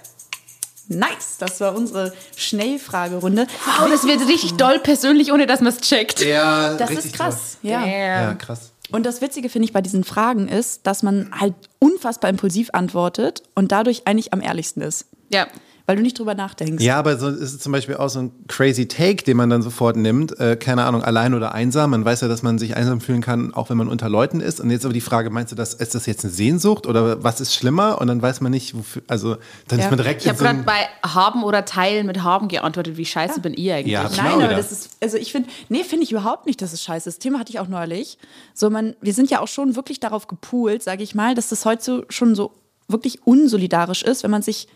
Nice, 0.88 1.36
das 1.38 1.60
war 1.60 1.76
unsere 1.76 2.12
Schnellfragerunde. 2.34 3.46
Wow, 3.66 3.88
das 3.88 4.02
wird 4.02 4.26
richtig 4.26 4.54
doll 4.54 4.80
persönlich, 4.80 5.30
ohne 5.30 5.46
dass 5.46 5.60
man 5.60 5.72
es 5.72 5.80
checkt. 5.80 6.22
Ja, 6.22 6.74
Das 6.74 6.90
ist 6.90 7.12
krass. 7.12 7.56
Ja. 7.62 7.86
Ja, 7.86 8.34
krass. 8.34 8.72
Und 8.92 9.06
das 9.06 9.20
Witzige 9.20 9.48
finde 9.48 9.66
ich 9.66 9.72
bei 9.72 9.80
diesen 9.80 10.04
Fragen 10.04 10.48
ist, 10.48 10.86
dass 10.86 11.02
man 11.02 11.30
halt 11.38 11.54
unfassbar 11.78 12.30
impulsiv 12.30 12.70
antwortet 12.72 13.42
und 13.54 13.72
dadurch 13.72 14.06
eigentlich 14.06 14.32
am 14.32 14.40
ehrlichsten 14.40 14.82
ist. 14.82 15.06
Ja. 15.32 15.46
Weil 15.90 15.96
du 15.96 16.02
nicht 16.02 16.16
drüber 16.18 16.34
nachdenkst. 16.36 16.84
Ja, 16.84 16.98
aber 17.00 17.18
so 17.18 17.26
ist 17.28 17.40
es 17.54 17.58
zum 17.58 17.72
Beispiel 17.72 17.96
auch 17.96 18.08
so 18.08 18.20
ein 18.20 18.30
crazy 18.46 18.86
Take, 18.86 19.24
den 19.24 19.36
man 19.36 19.50
dann 19.50 19.60
sofort 19.60 19.96
nimmt. 19.96 20.38
Äh, 20.38 20.56
keine 20.56 20.84
Ahnung, 20.84 21.02
allein 21.02 21.34
oder 21.34 21.52
einsam. 21.52 21.90
Man 21.90 22.04
weiß 22.04 22.20
ja, 22.20 22.28
dass 22.28 22.42
man 22.44 22.58
sich 22.58 22.76
einsam 22.76 23.00
fühlen 23.00 23.22
kann, 23.22 23.52
auch 23.52 23.70
wenn 23.70 23.76
man 23.76 23.88
unter 23.88 24.08
Leuten 24.08 24.40
ist. 24.40 24.60
Und 24.60 24.70
jetzt 24.70 24.84
aber 24.84 24.94
die 24.94 25.00
Frage, 25.00 25.30
meinst 25.30 25.50
du, 25.50 25.56
das, 25.56 25.74
ist 25.74 25.96
das 25.96 26.06
jetzt 26.06 26.24
eine 26.24 26.32
Sehnsucht 26.32 26.86
oder 26.86 27.24
was 27.24 27.40
ist 27.40 27.54
schlimmer? 27.54 28.00
Und 28.00 28.06
dann 28.06 28.22
weiß 28.22 28.40
man 28.40 28.52
nicht, 28.52 28.76
wofür. 28.76 29.02
Also 29.08 29.36
dann 29.66 29.80
Ja. 29.80 29.86
ist 29.86 29.90
man 29.90 29.96
direkt 29.98 30.22
Ich 30.22 30.28
habe 30.28 30.38
so 30.38 30.44
gerade 30.44 30.62
bei 30.62 30.86
haben 31.04 31.42
oder 31.42 31.64
teilen 31.64 32.06
mit 32.06 32.22
haben 32.22 32.46
geantwortet. 32.46 32.96
Wie 32.96 33.04
scheiße 33.06 33.40
bin 33.40 33.54
ich 33.56 33.72
eigentlich? 33.72 33.92
Ja, 33.92 34.08
Nein, 34.16 34.26
aber 34.34 34.42
wieder. 34.44 34.56
das 34.56 34.70
ist, 34.70 34.96
also 35.02 35.16
ich 35.16 35.32
finde, 35.32 35.48
nee, 35.68 35.82
finde 35.82 36.04
ich 36.04 36.12
überhaupt 36.12 36.46
nicht, 36.46 36.62
dass 36.62 36.72
es 36.72 36.82
scheiße 36.84 37.08
ist. 37.08 37.16
Das 37.16 37.18
Thema 37.18 37.40
hatte 37.40 37.50
ich 37.50 37.58
auch 37.58 37.66
neulich. 37.68 38.16
So, 38.54 38.70
man, 38.70 38.94
wir 39.00 39.12
sind 39.12 39.28
ja 39.28 39.40
auch 39.40 39.48
schon 39.48 39.74
wirklich 39.74 39.98
darauf 39.98 40.28
gepoolt, 40.28 40.84
sage 40.84 41.02
ich 41.02 41.16
mal, 41.16 41.34
dass 41.34 41.48
das 41.48 41.64
heute 41.64 41.82
so, 41.82 42.04
schon 42.10 42.36
so 42.36 42.52
wirklich 42.86 43.26
unsolidarisch 43.26 44.02
ist, 44.02 44.22
wenn 44.22 44.30
man 44.30 44.42
sich, 44.42 44.68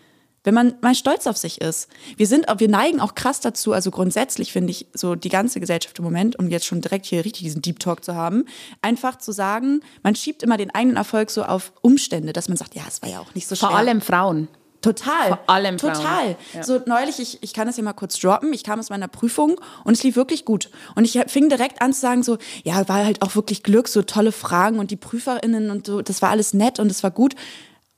wenn 0.45 0.55
man 0.55 0.75
mal 0.83 0.95
stolz 0.95 1.27
auf 1.27 1.37
sich 1.37 1.61
ist. 1.61 1.89
Wir 2.17 2.27
sind, 2.27 2.47
wir 2.59 2.69
neigen 2.69 3.01
auch 3.01 3.15
krass 3.15 3.41
dazu, 3.41 3.73
also 3.73 3.91
grundsätzlich 3.91 4.53
finde 4.53 4.71
ich 4.71 4.87
so 4.93 5.15
die 5.15 5.31
ganze 5.31 5.59
Gesellschaft 5.59 5.99
im 5.99 6.05
Moment, 6.05 6.39
um 6.39 6.49
jetzt 6.49 6.67
schon 6.67 6.81
direkt 6.81 7.07
hier 7.07 7.25
richtig 7.25 7.43
diesen 7.43 7.63
Deep 7.63 7.81
Talk 7.81 8.05
zu 8.05 8.15
haben, 8.15 8.45
einfach 8.83 9.19
zu 9.19 9.33
sagen, 9.33 9.81
man 10.03 10.15
schiebt 10.15 10.43
immer 10.43 10.57
den 10.57 10.73
eigenen 10.73 10.97
Erfolg 10.97 11.31
so 11.31 11.43
auf 11.45 11.73
Umstände, 11.81 12.33
dass 12.33 12.49
man 12.49 12.57
sagt, 12.57 12.75
ja, 12.75 12.83
es 12.87 13.03
war 13.03 13.09
ja 13.09 13.21
auch 13.21 13.35
nicht 13.35 13.49
so 13.49 13.57
schwer. 13.57 13.71
Vor 13.71 13.79
allem 13.79 14.01
Frauen. 14.01 14.49
Total. 14.85 15.29
Vor 15.29 15.41
allem 15.47 15.79
Frauen. 15.79 15.95
Total. 15.95 16.37
Ja. 16.53 16.63
So 16.63 16.81
neulich, 16.85 17.19
ich, 17.19 17.43
ich 17.43 17.55
kann 17.55 17.67
das 17.67 17.79
ja 17.79 17.83
mal 17.83 17.95
kurz 17.95 18.19
droppen, 18.19 18.53
ich 18.53 18.65
kam 18.65 18.79
aus 18.79 18.91
meiner 18.91 19.09
Prüfung 19.09 19.59
und 19.85 19.95
es 19.95 20.03
lief 20.03 20.15
wirklich 20.15 20.45
gut. 20.45 20.69
Und 20.95 21.05
ich 21.05 21.19
fing 21.29 21.49
direkt 21.49 21.81
an 21.81 21.95
zu 21.95 22.01
sagen 22.01 22.23
so, 22.23 22.37
ja, 22.65 22.87
war 22.87 23.05
halt 23.05 23.23
auch 23.23 23.35
wirklich 23.35 23.63
Glück, 23.63 23.89
so 23.89 24.03
tolle 24.03 24.31
Fragen 24.31 24.79
und 24.79 24.91
die 24.91 24.97
PrüferInnen 24.97 25.71
und 25.71 25.87
so, 25.87 26.03
das 26.03 26.21
war 26.21 26.29
alles 26.29 26.53
nett 26.53 26.81
und 26.81 26.91
es 26.91 27.03
war 27.03 27.11
gut. 27.11 27.35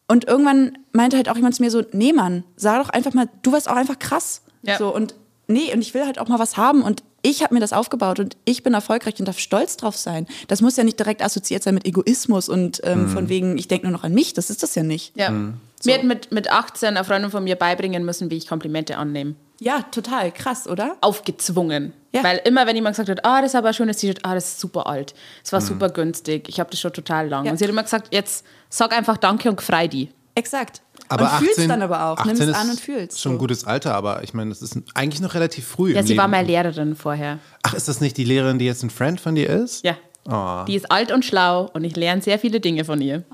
Und 0.08 0.26
irgendwann 0.26 0.78
meinte 0.92 1.16
halt 1.16 1.28
auch 1.28 1.36
jemand 1.36 1.54
zu 1.54 1.62
mir 1.62 1.70
so, 1.70 1.82
nee 1.92 2.12
Mann, 2.12 2.44
sag 2.56 2.82
doch 2.82 2.90
einfach 2.90 3.12
mal, 3.12 3.28
du 3.42 3.52
warst 3.52 3.68
auch 3.68 3.76
einfach 3.76 3.98
krass. 3.98 4.42
Ja. 4.62 4.78
So 4.78 4.94
und 4.94 5.14
nee, 5.48 5.72
und 5.72 5.80
ich 5.80 5.94
will 5.94 6.04
halt 6.04 6.18
auch 6.18 6.28
mal 6.28 6.38
was 6.38 6.56
haben 6.56 6.82
und 6.82 7.02
ich 7.22 7.42
habe 7.42 7.54
mir 7.54 7.60
das 7.60 7.72
aufgebaut 7.72 8.20
und 8.20 8.36
ich 8.44 8.62
bin 8.62 8.72
erfolgreich 8.72 9.18
und 9.18 9.26
darf 9.26 9.40
stolz 9.40 9.76
drauf 9.76 9.96
sein. 9.96 10.28
Das 10.46 10.62
muss 10.62 10.76
ja 10.76 10.84
nicht 10.84 10.98
direkt 10.98 11.22
assoziiert 11.22 11.64
sein 11.64 11.74
mit 11.74 11.84
Egoismus 11.84 12.48
und 12.48 12.80
ähm, 12.84 13.08
von 13.08 13.28
wegen, 13.28 13.58
ich 13.58 13.66
denke 13.66 13.86
nur 13.86 13.92
noch 13.92 14.04
an 14.04 14.14
mich. 14.14 14.32
Das 14.32 14.48
ist 14.48 14.62
das 14.62 14.76
ja 14.76 14.84
nicht. 14.84 15.16
Ja. 15.16 15.30
Mir 15.30 15.94
hat 15.94 16.04
mit, 16.04 16.30
mit 16.30 16.50
18 16.50 16.90
eine 16.90 17.04
Freundin 17.04 17.32
von 17.32 17.42
mir 17.42 17.56
beibringen 17.56 18.04
müssen, 18.04 18.30
wie 18.30 18.36
ich 18.36 18.46
Komplimente 18.46 18.96
annehme. 18.96 19.34
Ja, 19.58 19.82
total 19.90 20.32
krass, 20.32 20.66
oder? 20.68 20.96
Aufgezwungen. 21.00 21.92
Ja. 22.12 22.22
Weil 22.22 22.40
immer, 22.44 22.66
wenn 22.66 22.76
jemand 22.76 22.96
gesagt 22.96 23.08
hat, 23.08 23.24
ah, 23.24 23.40
das 23.40 23.52
ist 23.52 23.54
aber 23.54 23.68
ein 23.68 23.74
schönes 23.74 23.98
T-Shirt, 23.98 24.20
ah, 24.22 24.34
das 24.34 24.48
ist 24.48 24.60
super 24.60 24.86
alt, 24.86 25.14
es 25.44 25.52
war 25.52 25.60
super 25.60 25.88
günstig, 25.88 26.48
ich 26.48 26.60
habe 26.60 26.70
das 26.70 26.80
schon 26.80 26.92
total 26.92 27.28
lang. 27.28 27.44
Ja. 27.44 27.52
Und 27.52 27.58
sie 27.58 27.64
hat 27.64 27.70
immer 27.70 27.82
gesagt, 27.82 28.12
jetzt 28.12 28.44
sag 28.68 28.96
einfach 28.96 29.16
Danke 29.16 29.48
und 29.48 29.60
frei 29.60 29.88
die. 29.88 30.10
Exakt. 30.34 30.82
Aber 31.08 31.24
und 31.24 31.38
fühlst 31.38 31.58
18 31.58 31.68
dann 31.68 31.82
aber 31.82 32.06
auch. 32.06 32.18
18 32.18 32.26
Nimmst 32.26 32.42
ist 32.42 32.54
an 32.54 32.70
und 32.70 32.80
fühlst. 32.80 33.20
Schon 33.20 33.32
ein 33.32 33.38
gutes 33.38 33.64
Alter, 33.64 33.94
aber 33.94 34.22
ich 34.22 34.34
meine, 34.34 34.50
das 34.50 34.60
ist 34.60 34.76
eigentlich 34.94 35.20
noch 35.20 35.34
relativ 35.34 35.66
früh. 35.66 35.92
Ja, 35.94 36.00
im 36.00 36.06
sie 36.06 36.16
war 36.16 36.24
Leben. 36.26 36.30
mal 36.32 36.44
Lehrerin 36.44 36.96
vorher. 36.96 37.38
Ach, 37.62 37.74
ist 37.74 37.88
das 37.88 38.00
nicht 38.00 38.16
die 38.16 38.24
Lehrerin, 38.24 38.58
die 38.58 38.66
jetzt 38.66 38.82
ein 38.82 38.90
Friend 38.90 39.20
von 39.20 39.34
dir 39.34 39.48
ist? 39.48 39.84
Ja. 39.84 39.96
Oh. 40.28 40.64
Die 40.66 40.74
ist 40.74 40.90
alt 40.90 41.12
und 41.12 41.24
schlau 41.24 41.70
und 41.72 41.84
ich 41.84 41.96
lerne 41.96 42.20
sehr 42.20 42.38
viele 42.38 42.60
Dinge 42.60 42.84
von 42.84 43.00
ihr. 43.00 43.24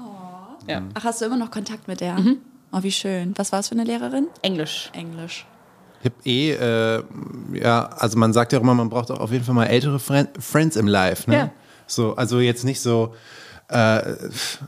Ja. 0.68 0.82
Ach, 0.94 1.04
hast 1.04 1.20
du 1.20 1.24
immer 1.24 1.36
noch 1.36 1.50
Kontakt 1.50 1.88
mit 1.88 2.00
der? 2.00 2.14
Mhm. 2.14 2.38
Oh, 2.72 2.82
wie 2.82 2.92
schön. 2.92 3.32
Was 3.36 3.50
war 3.52 3.60
es 3.60 3.68
für 3.68 3.74
eine 3.74 3.84
Lehrerin? 3.84 4.28
Englisch. 4.42 4.90
Englisch. 4.94 5.46
Ich 6.02 6.10
hab 6.10 6.26
eh, 6.26 6.52
äh, 6.52 7.02
ja, 7.52 7.86
also 7.86 8.18
man 8.18 8.32
sagt 8.32 8.52
ja 8.52 8.58
auch 8.58 8.62
immer, 8.62 8.74
man 8.74 8.90
braucht 8.90 9.10
auch 9.10 9.20
auf 9.20 9.30
jeden 9.30 9.44
Fall 9.44 9.54
mal 9.54 9.66
ältere 9.66 9.98
Friend, 9.98 10.28
Friends 10.38 10.76
im 10.76 10.88
Life. 10.88 11.30
Ne? 11.30 11.36
Ja. 11.36 11.50
So, 11.86 12.16
also 12.16 12.40
jetzt 12.40 12.64
nicht 12.64 12.80
so, 12.80 13.14
äh, 13.68 14.14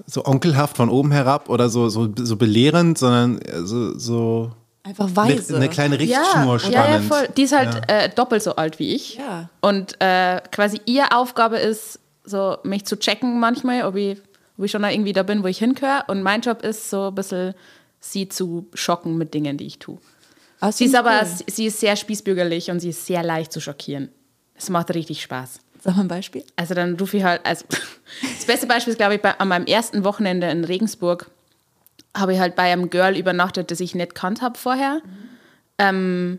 so 0.06 0.24
onkelhaft 0.24 0.76
von 0.76 0.88
oben 0.88 1.10
herab 1.10 1.48
oder 1.48 1.68
so, 1.68 1.88
so, 1.88 2.08
so 2.16 2.36
belehrend, 2.36 2.98
sondern 2.98 3.38
äh, 3.42 3.62
so, 3.62 3.98
so 3.98 4.52
Einfach 4.84 5.06
eine, 5.06 5.16
weise. 5.16 5.56
eine 5.56 5.68
kleine 5.68 5.98
Richtschnur 5.98 6.58
ja, 6.58 6.70
ja, 6.70 6.82
spannend. 6.82 7.08
voll. 7.08 7.28
Die 7.36 7.42
ist 7.42 7.56
halt 7.56 7.90
äh, 7.90 8.10
doppelt 8.10 8.42
so 8.42 8.54
alt 8.56 8.78
wie 8.78 8.94
ich. 8.94 9.16
Ja. 9.16 9.48
Und 9.60 10.00
äh, 10.00 10.40
quasi 10.52 10.80
ihre 10.84 11.16
Aufgabe 11.16 11.56
ist, 11.56 11.98
so 12.24 12.58
mich 12.64 12.84
zu 12.84 12.98
checken 12.98 13.40
manchmal, 13.40 13.84
ob 13.84 13.96
ich, 13.96 14.18
ob 14.58 14.64
ich 14.64 14.70
schon 14.70 14.82
da 14.82 14.90
irgendwie 14.90 15.12
da 15.12 15.22
bin, 15.22 15.42
wo 15.42 15.46
ich 15.46 15.58
hingehöre. 15.58 16.04
Und 16.08 16.22
mein 16.22 16.42
Job 16.42 16.62
ist 16.62 16.90
so 16.90 17.08
ein 17.08 17.14
bisschen, 17.14 17.54
sie 17.98 18.28
zu 18.28 18.68
schocken 18.74 19.16
mit 19.16 19.32
Dingen, 19.32 19.56
die 19.56 19.66
ich 19.66 19.78
tue. 19.78 19.98
Ah, 20.64 20.72
Sie 20.72 20.86
ist 20.86 20.94
aber, 20.94 21.26
sie 21.26 21.66
ist 21.66 21.78
sehr 21.78 21.94
spießbürgerlich 21.94 22.70
und 22.70 22.80
sie 22.80 22.88
ist 22.88 23.04
sehr 23.04 23.22
leicht 23.22 23.52
zu 23.52 23.60
schockieren. 23.60 24.08
Es 24.54 24.70
macht 24.70 24.94
richtig 24.94 25.20
Spaß. 25.20 25.60
Sag 25.82 25.94
mal 25.96 26.02
ein 26.02 26.08
Beispiel. 26.08 26.42
Also 26.56 26.72
dann 26.72 26.98
rufe 26.98 27.18
ich 27.18 27.22
halt, 27.24 27.44
also 27.44 27.66
das 28.36 28.46
beste 28.46 28.66
Beispiel 28.66 28.92
ist, 28.92 28.96
glaube 28.96 29.16
ich, 29.16 29.20
bei, 29.20 29.38
an 29.38 29.48
meinem 29.48 29.66
ersten 29.66 30.04
Wochenende 30.04 30.48
in 30.48 30.64
Regensburg 30.64 31.30
habe 32.16 32.32
ich 32.32 32.40
halt 32.40 32.56
bei 32.56 32.72
einem 32.72 32.88
Girl 32.88 33.14
übernachtet, 33.14 33.70
das 33.70 33.80
ich 33.80 33.94
nicht 33.94 34.14
kannt 34.14 34.40
habe 34.40 34.56
vorher. 34.56 35.02
Ähm, 35.76 36.38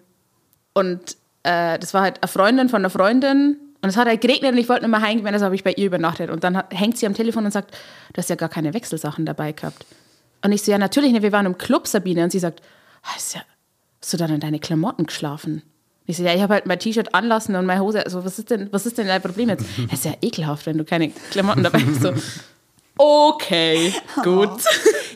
und 0.73 1.17
äh, 1.43 1.77
das 1.77 1.93
war 1.93 2.01
halt 2.01 2.23
eine 2.23 2.27
Freundin 2.27 2.67
von 2.69 2.81
einer 2.81 2.89
Freundin. 2.89 3.57
Und 3.83 3.89
es 3.89 3.95
hat 3.95 4.07
halt 4.07 4.21
geregnet 4.21 4.53
und 4.53 4.57
ich 4.57 4.69
wollte 4.69 4.87
nicht 4.87 4.91
mehr 4.91 5.01
heimgehen, 5.07 5.31
also 5.35 5.45
habe 5.45 5.53
ich 5.53 5.63
bei 5.63 5.73
ihr 5.73 5.85
übernachtet. 5.85 6.31
Und 6.31 6.43
dann 6.43 6.63
hängt 6.71 6.97
sie 6.97 7.05
am 7.05 7.13
Telefon 7.13 7.45
und 7.45 7.51
sagt, 7.51 7.77
du 8.13 8.17
hast 8.17 8.31
ja 8.31 8.35
gar 8.35 8.49
keine 8.49 8.73
Wechselsachen 8.73 9.27
dabei 9.27 9.51
gehabt. 9.51 9.85
Und 10.43 10.51
ich 10.51 10.63
so, 10.63 10.71
ja, 10.71 10.79
natürlich 10.79 11.11
nicht, 11.11 11.21
wir 11.21 11.31
waren 11.31 11.45
im 11.45 11.59
Club, 11.59 11.85
Sabine. 11.85 12.23
Und 12.23 12.31
sie 12.31 12.39
sagt, 12.39 12.63
"Ah, 13.03 13.15
ist 13.17 13.35
ja, 13.35 13.41
hast 14.01 14.13
du 14.13 14.17
dann 14.17 14.31
in 14.31 14.39
deine 14.39 14.59
Klamotten 14.59 15.05
geschlafen? 15.05 15.63
Ich 16.07 16.17
so, 16.17 16.23
ja, 16.23 16.35
ich 16.35 16.41
habe 16.41 16.53
halt 16.53 16.67
mein 16.67 16.79
T-Shirt 16.79 17.15
anlassen 17.15 17.55
und 17.55 17.65
meine 17.65 17.81
Hose. 17.81 18.03
Also, 18.05 18.23
was 18.23 18.37
ist 18.37 18.51
denn, 18.51 18.71
was 18.71 18.85
ist 18.85 18.97
denn 18.97 19.07
dein 19.07 19.21
Problem 19.21 19.49
jetzt? 19.49 19.65
Das 19.89 19.99
ist 19.99 20.05
ja 20.05 20.13
ekelhaft, 20.21 20.65
wenn 20.65 20.77
du 20.77 20.85
keine 20.85 21.09
Klamotten 21.31 21.63
dabei 21.63 21.79
hast. 21.79 22.01
So, 22.01 22.13
okay, 22.97 23.93
gut. 24.23 24.51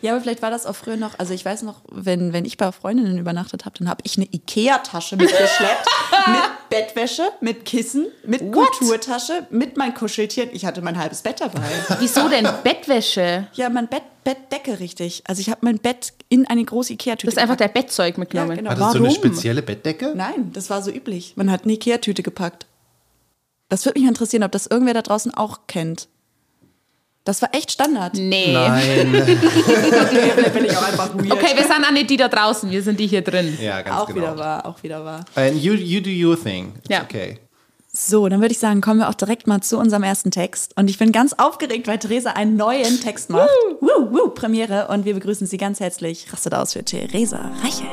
Ja, 0.01 0.13
aber 0.13 0.21
vielleicht 0.21 0.41
war 0.41 0.50
das 0.50 0.65
auch 0.65 0.77
früher 0.77 0.95
noch, 0.95 1.19
also 1.19 1.33
ich 1.33 1.43
weiß 1.43 1.63
noch, 1.63 1.81
wenn, 1.91 2.31
wenn 2.31 2.45
ich 2.45 2.55
bei 2.55 2.71
Freundinnen 2.71 3.17
übernachtet 3.17 3.65
habe, 3.65 3.77
dann 3.79 3.89
habe 3.89 4.01
ich 4.05 4.15
eine 4.15 4.27
Ikea-Tasche 4.31 5.17
mitgeschleppt, 5.17 5.86
mit 6.27 6.69
Bettwäsche, 6.69 7.24
mit 7.41 7.65
Kissen, 7.65 8.07
mit 8.25 8.41
What? 8.41 8.71
Kulturtasche, 8.71 9.48
mit 9.50 9.75
meinen 9.75 9.93
Kuscheltieren. 9.93 10.51
Ich 10.53 10.65
hatte 10.65 10.81
mein 10.81 10.98
halbes 10.98 11.21
Bett 11.21 11.41
dabei. 11.41 11.62
Wieso 12.00 12.29
denn 12.29 12.48
Bettwäsche? 12.63 13.48
Ja, 13.53 13.69
mein 13.69 13.88
Bett, 13.89 14.03
Bettdecke 14.33 14.79
richtig. 14.79 15.24
Also 15.25 15.41
ich 15.41 15.50
habe 15.50 15.59
mein 15.63 15.79
Bett 15.79 16.13
in 16.29 16.45
eine 16.48 16.63
große 16.63 16.93
Ikea-Tüte 16.93 17.25
Du 17.27 17.31
hast 17.31 17.41
einfach 17.41 17.57
gepackt. 17.57 17.75
dein 17.75 17.83
Bettzeug 17.83 18.17
mitgenommen. 18.17 18.51
Ja, 18.51 18.55
genau. 18.57 18.69
Hattest 18.71 18.93
du 18.93 18.98
eine 19.00 19.07
Warum? 19.07 19.15
spezielle 19.15 19.62
Bettdecke? 19.62 20.13
Nein, 20.15 20.51
das 20.53 20.69
war 20.69 20.81
so 20.83 20.91
üblich. 20.91 21.33
Man 21.36 21.50
hat 21.51 21.63
eine 21.63 21.74
Ikea-Tüte 21.74 22.21
gepackt. 22.21 22.65
Das 23.69 23.86
würde 23.86 24.00
mich 24.00 24.07
interessieren, 24.07 24.43
ob 24.43 24.51
das 24.51 24.67
irgendwer 24.67 24.93
da 24.93 25.01
draußen 25.01 25.33
auch 25.33 25.62
kennt. 25.67 26.07
Das 27.24 27.41
war 27.41 27.50
echt 27.53 27.71
Standard. 27.71 28.13
Nee. 28.15 28.53
Nein. 28.53 29.13
Vielleicht 29.39 30.53
bin 30.53 30.65
ich 30.65 30.75
auch 30.77 30.81
einfach 30.88 31.13
weird. 31.15 31.31
Okay, 31.31 31.55
wir 31.55 31.63
sind 31.63 31.86
auch 31.86 31.91
nicht 31.91 32.09
die 32.09 32.17
da 32.17 32.27
draußen, 32.27 32.69
wir 32.71 32.81
sind 32.81 33.00
die 33.00 33.07
hier 33.07 33.21
drin. 33.21 33.57
ja, 33.62 33.81
ganz 33.81 33.98
auch 33.98 34.07
genau. 34.07 34.17
wieder 34.21 34.38
wahr, 34.38 34.65
auch 34.65 34.81
wieder 34.83 35.03
wahr. 35.05 35.25
And 35.36 35.55
you, 35.62 35.74
you 35.74 36.01
do 36.01 36.09
your 36.09 36.41
thing. 36.41 36.74
It's 36.79 36.89
Ja. 36.89 37.03
okay. 37.03 37.39
So, 37.91 38.29
dann 38.29 38.39
würde 38.39 38.51
ich 38.51 38.60
sagen, 38.60 38.81
kommen 38.81 39.00
wir 39.00 39.10
auch 39.10 39.15
direkt 39.15 39.48
mal 39.48 39.62
zu 39.62 39.79
unserem 39.79 40.03
ersten 40.03 40.29
Text. 40.29 40.77
Und 40.77 40.91
ich 40.91 41.00
bin 41.00 41.12
ganz 41.12 41.34
aufgeregt, 41.34 41.88
weil 41.88 41.98
Theresa 41.98 42.31
einen 42.31 42.55
neuen 42.55 43.01
Text 43.01 43.31
macht. 43.31 43.50
Woo, 43.81 44.12
woo, 44.12 44.29
Premiere. 44.29 44.89
Und 44.89 45.05
wir 45.05 45.15
begrüßen 45.15 45.48
Sie 45.48 45.58
ganz 45.58 45.79
herzlich. 45.79 46.31
Rastet 46.31 46.53
aus 46.53 46.74
für 46.74 46.84
Theresa 46.84 47.51
Reichel. 47.63 47.88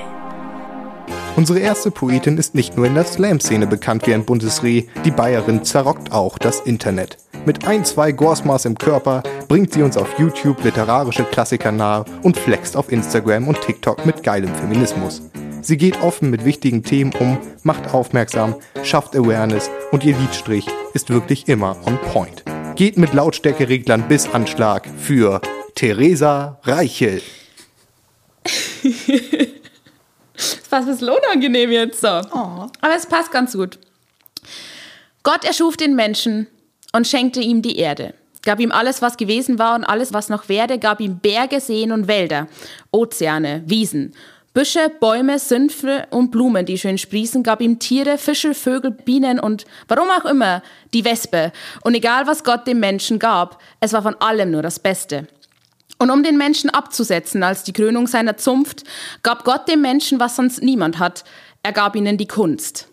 Unsere 1.36 1.60
erste 1.60 1.90
Poetin 1.90 2.36
ist 2.36 2.54
nicht 2.54 2.76
nur 2.76 2.86
in 2.86 2.94
der 2.94 3.04
Slam-Szene 3.04 3.66
bekannt 3.66 4.06
wie 4.06 4.14
ein 4.14 4.24
buntes 4.24 4.62
Reh, 4.62 4.84
die 5.04 5.10
Bayerin 5.10 5.64
zerrockt 5.64 6.12
auch 6.12 6.38
das 6.38 6.60
Internet. 6.60 7.18
Mit 7.44 7.66
ein, 7.66 7.84
zwei 7.84 8.12
Gorsmas 8.12 8.64
im 8.64 8.76
Körper 8.76 9.22
bringt 9.46 9.72
sie 9.72 9.82
uns 9.82 9.96
auf 9.96 10.18
YouTube 10.18 10.64
literarische 10.64 11.24
Klassiker 11.24 11.72
nahe 11.72 12.04
und 12.22 12.36
flext 12.36 12.76
auf 12.76 12.90
Instagram 12.90 13.48
und 13.48 13.60
TikTok 13.60 14.04
mit 14.04 14.22
geilem 14.22 14.54
Feminismus. 14.54 15.22
Sie 15.66 15.76
geht 15.76 16.00
offen 16.00 16.30
mit 16.30 16.44
wichtigen 16.44 16.84
Themen 16.84 17.12
um, 17.18 17.38
macht 17.64 17.92
aufmerksam, 17.92 18.54
schafft 18.84 19.16
Awareness 19.16 19.68
und 19.90 20.04
ihr 20.04 20.16
Liedstrich 20.16 20.64
ist 20.94 21.10
wirklich 21.10 21.48
immer 21.48 21.76
on 21.84 21.98
point. 22.12 22.44
Geht 22.76 22.96
mit 22.96 23.12
Lautstärkereglern 23.12 24.06
bis 24.06 24.28
Anschlag 24.32 24.86
für 24.96 25.40
Theresa 25.74 26.60
Reichel. 26.62 27.20
Das 30.38 30.70
war 30.70 30.80
ein 30.80 30.86
bisschen 30.86 31.08
unangenehm 31.08 31.70
jetzt 31.70 32.02
so. 32.02 32.08
Aber 32.08 32.70
es 32.94 33.06
passt 33.06 33.32
ganz 33.32 33.54
gut. 33.54 33.78
Gott 35.22 35.44
erschuf 35.46 35.78
den 35.78 35.96
Menschen 35.96 36.46
und 36.92 37.06
schenkte 37.06 37.40
ihm 37.40 37.62
die 37.62 37.78
Erde. 37.78 38.12
Gab 38.44 38.60
ihm 38.60 38.70
alles, 38.70 39.00
was 39.00 39.16
gewesen 39.16 39.58
war 39.58 39.74
und 39.74 39.84
alles, 39.84 40.12
was 40.12 40.28
noch 40.28 40.50
werde, 40.50 40.78
gab 40.78 41.00
ihm 41.00 41.18
Berge, 41.18 41.60
Seen 41.60 41.90
und 41.90 42.06
Wälder, 42.06 42.48
Ozeane, 42.92 43.62
Wiesen, 43.66 44.14
Büsche, 44.56 44.88
Bäume, 44.88 45.38
Sümpfe 45.38 46.06
und 46.08 46.30
Blumen, 46.30 46.64
die 46.64 46.78
schön 46.78 46.96
sprießen, 46.96 47.42
gab 47.42 47.60
ihm 47.60 47.78
Tiere, 47.78 48.16
Fische, 48.16 48.54
Vögel, 48.54 48.90
Bienen 48.90 49.38
und 49.38 49.66
warum 49.86 50.08
auch 50.08 50.24
immer 50.24 50.62
die 50.94 51.04
Wespe. 51.04 51.52
Und 51.82 51.94
egal, 51.94 52.26
was 52.26 52.42
Gott 52.42 52.66
dem 52.66 52.80
Menschen 52.80 53.18
gab, 53.18 53.60
es 53.80 53.92
war 53.92 54.00
von 54.00 54.14
allem 54.14 54.52
nur 54.52 54.62
das 54.62 54.78
Beste. 54.78 55.28
Und 55.98 56.10
um 56.10 56.22
den 56.22 56.38
Menschen 56.38 56.70
abzusetzen 56.70 57.42
als 57.42 57.64
die 57.64 57.74
Krönung 57.74 58.06
seiner 58.06 58.38
Zunft, 58.38 58.84
gab 59.22 59.44
Gott 59.44 59.68
dem 59.68 59.82
Menschen, 59.82 60.20
was 60.20 60.36
sonst 60.36 60.62
niemand 60.62 60.98
hat. 60.98 61.24
Er 61.62 61.72
gab 61.72 61.94
ihnen 61.94 62.16
die 62.16 62.26
Kunst. 62.26 62.88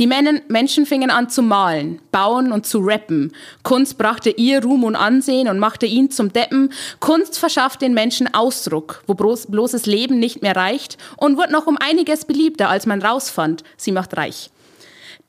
Die 0.00 0.08
Men 0.08 0.40
Menschen 0.48 0.86
fingen 0.86 1.10
an 1.10 1.30
zu 1.30 1.40
malen, 1.40 2.00
bauen 2.10 2.50
und 2.50 2.66
zu 2.66 2.80
rappen. 2.80 3.32
Kunst 3.62 3.96
brachte 3.96 4.30
ihr 4.30 4.60
Ruhm 4.60 4.82
und 4.82 4.96
Ansehen 4.96 5.48
und 5.48 5.60
machte 5.60 5.86
ihn 5.86 6.10
zum 6.10 6.32
Deppen. 6.32 6.72
Kunst 6.98 7.38
verschafft 7.38 7.80
den 7.80 7.94
Menschen 7.94 8.32
Ausdruck, 8.34 9.04
wo 9.06 9.14
bloß, 9.14 9.46
bloßes 9.46 9.86
Leben 9.86 10.18
nicht 10.18 10.42
mehr 10.42 10.56
reicht 10.56 10.98
und 11.16 11.38
wird 11.38 11.52
noch 11.52 11.68
um 11.68 11.78
einiges 11.78 12.24
beliebter, 12.24 12.70
als 12.70 12.86
man 12.86 13.02
rausfand. 13.02 13.62
Sie 13.76 13.92
macht 13.92 14.16
reich. 14.16 14.50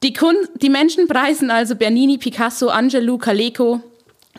Die, 0.01 0.13
Kun 0.13 0.35
die 0.55 0.69
Menschen 0.69 1.07
preisen 1.07 1.51
also 1.51 1.75
Bernini, 1.75 2.17
Picasso, 2.17 2.69
Angelou, 2.69 3.19
Caleco. 3.19 3.81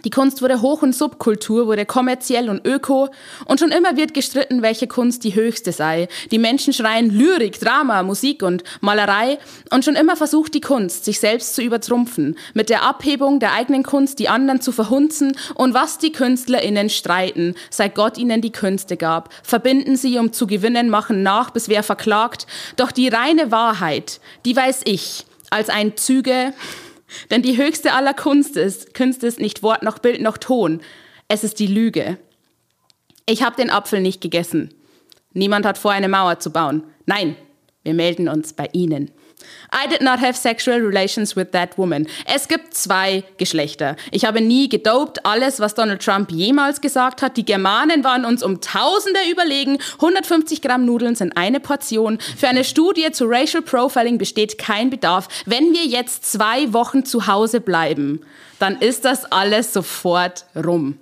Die 0.07 0.11
Kunst 0.11 0.41
wurde 0.41 0.63
Hoch- 0.63 0.83
und 0.83 0.95
Subkultur, 0.95 1.67
wurde 1.67 1.85
kommerziell 1.85 2.49
und 2.49 2.65
öko. 2.65 3.09
Und 3.45 3.59
schon 3.59 3.73
immer 3.73 3.97
wird 3.97 4.15
gestritten, 4.15 4.63
welche 4.63 4.87
Kunst 4.87 5.25
die 5.25 5.35
höchste 5.35 5.73
sei. 5.73 6.07
Die 6.31 6.39
Menschen 6.39 6.73
schreien 6.73 7.11
Lyrik, 7.11 7.59
Drama, 7.59 8.05
Musik 8.05 8.45
und 8.45 8.63
Malerei. 8.81 9.41
Und 9.73 9.85
schon 9.85 9.97
immer 9.97 10.15
versucht 10.15 10.55
die 10.55 10.61
Kunst, 10.61 11.05
sich 11.05 11.19
selbst 11.19 11.57
zu 11.57 11.63
übertrumpfen. 11.63 12.39
Mit 12.55 12.71
der 12.71 12.85
Abhebung 12.85 13.41
der 13.41 13.55
eigenen 13.55 13.83
Kunst, 13.83 14.21
die 14.21 14.29
anderen 14.29 14.61
zu 14.61 14.71
verhunzen. 14.71 15.37
Und 15.57 15.75
was 15.75 15.99
die 15.99 16.13
KünstlerInnen 16.13 16.89
streiten, 16.89 17.57
seit 17.71 17.97
Gott 17.97 18.17
ihnen 18.17 18.41
die 18.41 18.53
Künste 18.53 18.97
gab. 18.97 19.35
Verbinden 19.43 19.97
sie, 19.97 20.19
um 20.19 20.33
zu 20.33 20.47
gewinnen, 20.47 20.89
machen 20.89 21.25
nach, 21.25 21.51
bis 21.51 21.69
wer 21.69 21.83
verklagt. 21.83 22.47
Doch 22.77 22.93
die 22.93 23.09
reine 23.09 23.51
Wahrheit, 23.51 24.21
die 24.45 24.55
weiß 24.55 24.83
ich, 24.85 25.27
als 25.51 25.69
ein 25.69 25.97
Züge 25.97 26.53
denn 27.31 27.43
die 27.43 27.57
höchste 27.57 27.93
aller 27.93 28.15
Kunst 28.15 28.57
ist, 28.57 28.95
Künste 28.95 29.27
ist 29.27 29.41
nicht 29.41 29.63
Wort 29.63 29.83
noch 29.83 29.99
Bild 29.99 30.21
noch 30.21 30.39
Ton. 30.39 30.81
Es 31.29 31.45
ist 31.45 31.59
die 31.59 31.67
Lüge. 31.67 32.19
Ich 33.27 33.43
habe 33.43 33.57
den 33.57 33.71
Apfel 33.71 34.01
nicht 34.01 34.21
gegessen. 34.21 34.73
Niemand 35.33 35.67
hat 35.67 35.79
vor, 35.79 35.93
eine 35.93 36.09
Mauer 36.09 36.39
zu 36.39 36.51
bauen. 36.51 36.85
Nein, 37.05 37.37
wir 37.83 37.95
melden 37.95 38.29
uns 38.29 38.53
bei 38.53 38.69
Ihnen. 38.73 39.11
I 39.73 39.89
did 39.89 40.01
not 40.01 40.21
have 40.21 40.37
sexual 40.37 40.81
relations 40.81 41.37
with 41.37 41.49
that 41.53 41.77
woman. 41.77 42.07
Es 42.25 42.49
gibt 42.49 42.75
zwei 42.75 43.25
Geschlechter. 43.37 43.97
Ich 44.11 44.25
habe 44.25 44.41
nie 44.41 44.69
gedopt. 44.69 45.25
Alles, 45.27 45.61
was 45.61 45.75
Donald 45.75 46.03
Trump 46.03 46.31
jemals 46.31 46.81
gesagt 46.81 47.23
hat. 47.23 47.37
Die 47.37 47.45
Germanen 47.45 48.05
waren 48.05 48.25
uns 48.25 48.43
um 48.43 48.61
Tausende 48.61 49.21
überlegen. 49.31 49.79
150 49.95 50.63
Gramm 50.63 50.85
Nudeln 50.85 51.15
sind 51.17 51.37
eine 51.37 51.61
Portion. 51.61 52.19
Für 52.37 52.49
eine 52.49 52.65
Studie 52.65 53.11
zu 53.13 53.27
Racial 53.27 53.63
Profiling 53.63 54.19
besteht 54.19 54.59
kein 54.59 54.91
Bedarf. 54.91 55.29
Wenn 55.45 55.73
wir 55.73 55.85
jetzt 55.85 56.31
zwei 56.31 56.73
Wochen 56.73 57.05
zu 57.05 57.27
Hause 57.27 57.61
bleiben, 57.61 58.21
dann 58.59 58.81
ist 58.81 59.05
das 59.05 59.31
alles 59.31 59.73
sofort 59.73 60.47
rum. 60.57 60.99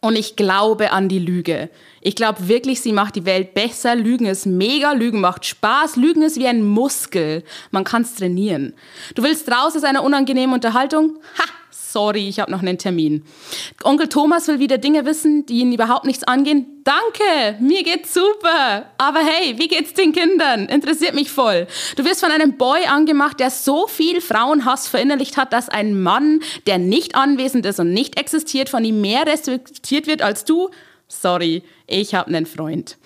Und 0.00 0.16
ich 0.16 0.36
glaube 0.36 0.92
an 0.92 1.08
die 1.08 1.18
Lüge. 1.18 1.68
Ich 2.00 2.14
glaube 2.16 2.48
wirklich, 2.48 2.80
sie 2.80 2.92
macht 2.92 3.16
die 3.16 3.26
Welt 3.26 3.54
besser. 3.54 3.94
Lügen 3.94 4.26
ist 4.26 4.46
mega, 4.46 4.92
Lügen 4.92 5.20
macht 5.20 5.44
Spaß. 5.44 5.96
Lügen 5.96 6.22
ist 6.22 6.38
wie 6.38 6.46
ein 6.46 6.64
Muskel. 6.64 7.44
Man 7.70 7.84
kann 7.84 8.02
es 8.02 8.14
trainieren. 8.14 8.74
Du 9.14 9.22
willst 9.22 9.50
raus 9.50 9.76
aus 9.76 9.84
einer 9.84 10.02
unangenehmen 10.02 10.54
Unterhaltung? 10.54 11.18
Ha! 11.38 11.44
Sorry, 11.92 12.28
ich 12.28 12.38
habe 12.38 12.52
noch 12.52 12.62
einen 12.62 12.78
Termin. 12.78 13.24
Onkel 13.82 14.08
Thomas 14.08 14.46
will 14.46 14.60
wieder 14.60 14.78
Dinge 14.78 15.06
wissen, 15.06 15.44
die 15.46 15.58
ihn 15.58 15.72
überhaupt 15.72 16.04
nichts 16.04 16.22
angehen. 16.22 16.66
Danke, 16.84 17.60
mir 17.60 17.82
geht's 17.82 18.14
super. 18.14 18.86
Aber 18.96 19.18
hey, 19.18 19.58
wie 19.58 19.66
geht's 19.66 19.94
den 19.94 20.12
Kindern? 20.12 20.66
Interessiert 20.66 21.14
mich 21.14 21.32
voll. 21.32 21.66
Du 21.96 22.04
wirst 22.04 22.20
von 22.20 22.30
einem 22.30 22.56
Boy 22.56 22.84
angemacht, 22.84 23.40
der 23.40 23.50
so 23.50 23.88
viel 23.88 24.20
Frauenhass 24.20 24.86
verinnerlicht 24.86 25.36
hat, 25.36 25.52
dass 25.52 25.68
ein 25.68 26.00
Mann, 26.00 26.40
der 26.66 26.78
nicht 26.78 27.16
anwesend 27.16 27.66
ist 27.66 27.80
und 27.80 27.92
nicht 27.92 28.20
existiert, 28.20 28.68
von 28.68 28.84
ihm 28.84 29.00
mehr 29.00 29.26
respektiert 29.26 30.06
wird 30.06 30.22
als 30.22 30.44
du. 30.44 30.70
Sorry, 31.10 31.64
ich 31.88 32.14
habe 32.14 32.28
einen 32.28 32.46
Freund. 32.46 32.96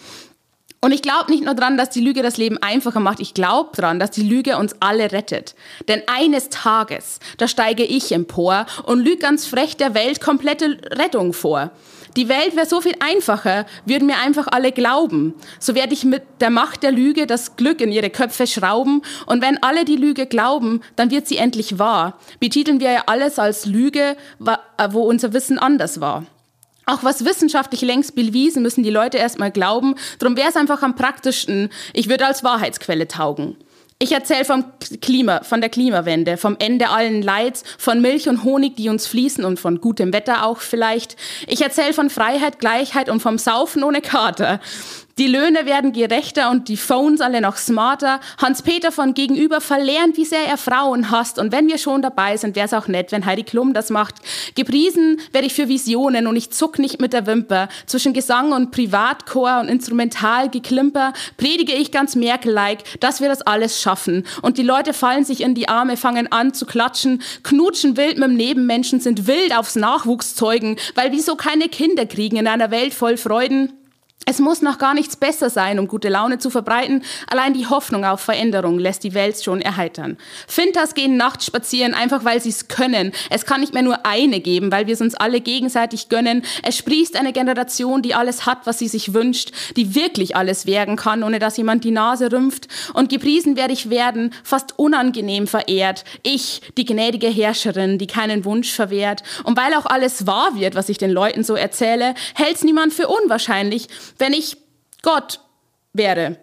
Und 0.83 0.93
ich 0.93 1.01
glaube 1.01 1.31
nicht 1.31 1.43
nur 1.43 1.55
daran, 1.55 1.79
dass 1.79 1.89
die 1.89 2.03
Lüge 2.03 2.23
das 2.23 2.37
Leben 2.37 2.59
einfacher 2.59 3.01
macht, 3.01 3.19
ich 3.19 3.33
glaube 3.33 3.71
daran, 3.75 3.99
dass 3.99 4.11
die 4.11 4.23
Lüge 4.23 4.59
uns 4.59 4.77
alle 4.81 5.13
rettet. 5.13 5.55
Denn 5.89 6.03
eines 6.07 6.51
Tages, 6.51 7.21
da 7.39 7.49
steige 7.49 7.85
ich 7.85 8.13
empor 8.13 8.67
und 8.85 9.01
lüge 9.01 9.17
ganz 9.17 9.47
frech 9.47 9.79
der 9.79 9.95
Welt 9.95 10.21
komplette 10.21 10.77
Rettung 10.91 11.33
vor. 11.33 11.71
Die 12.17 12.29
Welt 12.29 12.55
wäre 12.55 12.67
so 12.67 12.83
viel 12.83 12.95
einfacher, 13.01 13.65
würden 13.87 14.07
mir 14.07 14.19
einfach 14.19 14.47
alle 14.49 14.71
glauben. 14.73 15.33
So 15.59 15.75
werde 15.75 15.95
ich 15.95 16.05
mit 16.05 16.23
der 16.41 16.51
Macht 16.51 16.83
der 16.83 16.93
Lüge 16.93 17.27
das 17.27 17.57
Glück 17.57 17.81
in 17.81 17.91
ihre 17.91 18.11
Köpfe 18.11 18.47
schrauben. 18.47 19.01
Und 19.25 19.41
wenn 19.41 19.63
alle 19.63 19.87
die 19.87 19.97
Lüge 19.97 20.27
glauben, 20.27 20.83
dann 20.97 21.11
wird 21.11 21.27
sie 21.27 21.39
endlich 21.39 21.79
wahr. 21.79 22.19
Betiteln 22.41 22.79
wir 22.79 22.93
ja 22.93 23.03
alles 23.07 23.39
als 23.39 23.65
Lüge, 23.65 24.19
wo 24.91 25.01
unser 25.01 25.33
Wissen 25.33 25.59
anders 25.59 26.03
war. 26.03 26.27
Auch 26.87 27.03
was 27.03 27.25
wissenschaftlich 27.25 27.81
längst 27.83 28.15
bewiesen, 28.15 28.63
müssen 28.63 28.83
die 28.83 28.91
Leute 28.91 29.19
erstmal 29.19 29.51
glauben. 29.51 29.95
Darum 30.19 30.37
wäre 30.37 30.49
es 30.49 30.57
einfach 30.57 30.83
am 30.83 30.95
praktischsten, 30.95 31.71
ich 31.93 32.09
würde 32.09 32.27
als 32.27 32.45
Wahrheitsquelle 32.45 33.09
taugen. 33.09 33.57
Ich 34.01 34.13
erzähle 34.13 34.45
vom 34.45 34.65
Klima, 35.01 35.45
von 35.45 35.61
der 35.61 35.71
Klimawende, 35.71 36.37
vom 36.37 36.57
Ende 36.59 36.91
allen 36.91 37.23
Leids, 37.23 37.63
von 37.79 38.03
Milch 38.03 38.29
und 38.29 38.43
Honig, 38.43 38.77
die 38.77 38.89
uns 38.89 39.07
fließen 39.07 39.45
und 39.45 39.61
von 39.61 39.81
gutem 39.81 40.13
Wetter 40.13 40.45
auch 40.45 40.59
vielleicht. 40.59 41.17
Ich 41.47 41.63
erzähle 41.63 41.93
von 41.93 42.11
Freiheit, 42.11 42.59
Gleichheit 42.59 43.09
und 43.09 43.21
vom 43.21 43.39
Saufen 43.39 43.85
ohne 43.85 44.01
Kater. 44.01 44.61
Die 45.17 45.29
Löhne 45.29 45.65
werden 45.65 45.93
gerechter 45.93 46.51
und 46.51 46.69
die 46.69 46.77
Phones 46.77 47.21
alle 47.21 47.41
noch 47.41 47.57
smarter. 47.57 48.19
Hans-Peter 48.39 48.91
von 48.91 49.15
Gegenüber 49.15 49.61
verlernt, 49.61 50.17
wie 50.17 50.25
sehr 50.25 50.45
er 50.49 50.57
Frauen 50.57 51.13
hasst. 51.13 51.39
Und 51.39 51.53
wenn 51.53 51.69
wir 51.69 51.79
schon 51.79 52.03
dabei 52.03 52.37
sind, 52.37 52.57
wäre 52.57 52.67
es 52.67 52.75
auch 52.75 52.89
nett, 52.89 53.13
wenn 53.13 53.25
Heidi 53.25 53.45
Klum 53.45 53.75
das 53.75 53.91
macht. 53.91 54.17
Gepriesen 54.57 55.21
werde 55.31 55.47
ich 55.47 55.55
für 55.55 55.69
Visionen 55.69 56.27
und 56.27 56.35
ich 56.35 56.51
zuck 56.51 56.81
nicht 56.81 57.01
mit 57.01 57.13
der 57.13 57.27
Wimper. 57.27 57.69
Zwischen 57.87 58.13
Gesang 58.13 58.53
und 58.53 58.73
Privatchor 58.73 59.61
und 59.61 59.69
Instrumentalgeklimper 59.69 61.13
predige 61.37 61.75
ich 61.75 61.93
ganz 61.93 62.17
Merkel-like, 62.17 62.99
dass 62.99 63.21
wir 63.21 63.29
das 63.29 63.43
alles 63.43 63.81
schaffen. 63.81 64.27
Und 64.43 64.59
die 64.59 64.65
Leute 64.65 64.93
fallen 64.93 65.25
sich 65.25 65.43
in 65.43 65.55
die 65.55 65.69
Arme, 65.69 65.97
fangen 65.97 66.33
an 66.33 66.55
zu 66.55 66.67
klatschen, 66.67 67.23
knutschen 67.45 67.97
wild 67.97 68.19
mit 68.19 68.31
dem 68.31 68.37
Nebenmenschen, 68.37 68.99
sind 68.99 69.29
wild 69.29 69.57
aufs 69.57 69.77
Nachwuchszeugen, 69.77 70.77
weil 70.97 71.13
wieso 71.13 71.37
keine 71.37 71.69
Kinder 71.69 72.05
kriegen 72.05 72.35
in 72.37 72.49
einer 72.49 72.73
Welt 72.73 72.95
voll 72.95 73.17
Freuden? 73.17 73.73
Es 74.27 74.39
muss 74.39 74.63
noch 74.63 74.79
gar 74.79 74.95
nichts 74.95 75.17
besser 75.17 75.51
sein, 75.51 75.79
um 75.79 75.87
gute 75.87 76.09
Laune 76.09 76.39
zu 76.39 76.49
verbreiten. 76.49 77.03
Allein 77.27 77.53
die 77.53 77.67
Hoffnung 77.67 78.05
auf 78.05 78.21
Veränderung 78.21 78.79
lässt 78.79 79.05
die 79.05 79.13
Welt 79.13 79.43
schon 79.43 79.61
erheitern. 79.61 80.17
Fintas 80.47 80.95
gehen 80.95 81.17
nachts 81.17 81.47
spazieren, 81.47 81.95
einfach 81.95 82.25
weil 82.25 82.41
sie 82.41 82.49
es 82.49 82.69
können. 82.69 83.13
Es 83.29 83.45
kann 83.45 83.61
nicht 83.61 83.75
mehr 83.75 83.83
nur 83.83 84.07
eine 84.07 84.41
geben, 84.41 84.73
weil 84.73 84.87
wir 84.87 84.95
es 84.95 85.01
uns 85.01 85.15
alle 85.15 85.41
gegenseitig 85.41 86.09
gönnen. 86.09 86.43
Es 86.63 86.77
sprießt 86.77 87.17
eine 87.17 87.33
Generation, 87.33 88.01
die 88.01 88.15
alles 88.15 88.47
hat, 88.47 88.67
was 88.67 88.79
sie 88.79 88.89
sich 88.89 89.13
wünscht, 89.13 89.53
die 89.77 89.95
wirklich 89.95 90.37
alles 90.37 90.65
werden 90.65 90.97
kann, 90.97 91.23
ohne 91.23 91.39
dass 91.39 91.57
jemand 91.57 91.85
die 91.85 91.91
Nase 91.91 92.33
rümpft. 92.33 92.69
Und 92.95 93.11
gepriesen 93.11 93.57
werde 93.57 93.75
ich 93.75 93.91
werden, 93.91 94.33
fast 94.43 94.79
unangenehm 94.79 95.47
verehrt. 95.47 96.05
Ich, 96.23 96.63
die 96.79 96.85
gnädige 96.87 97.29
Herrscherin, 97.29 97.99
die 97.99 98.07
keinen 98.07 98.45
Wunsch 98.45 98.73
verwehrt. 98.73 99.23
Und 99.45 99.59
weil 99.59 99.75
auch 99.75 99.87
alles 99.87 100.27
wahr 100.27 100.55
wird, 100.55 100.75
was 100.75 100.89
ich 100.89 100.97
den 100.99 101.11
Leuten 101.11 101.45
so 101.45 101.55
erzähle, 101.55 102.15
hält's 102.35 102.65
niemand 102.65 102.95
für 102.95 103.09
unwahrscheinlich, 103.09 103.89
wenn 104.19 104.33
ich 104.33 104.57
Gott 105.03 105.41
wäre. 105.93 106.37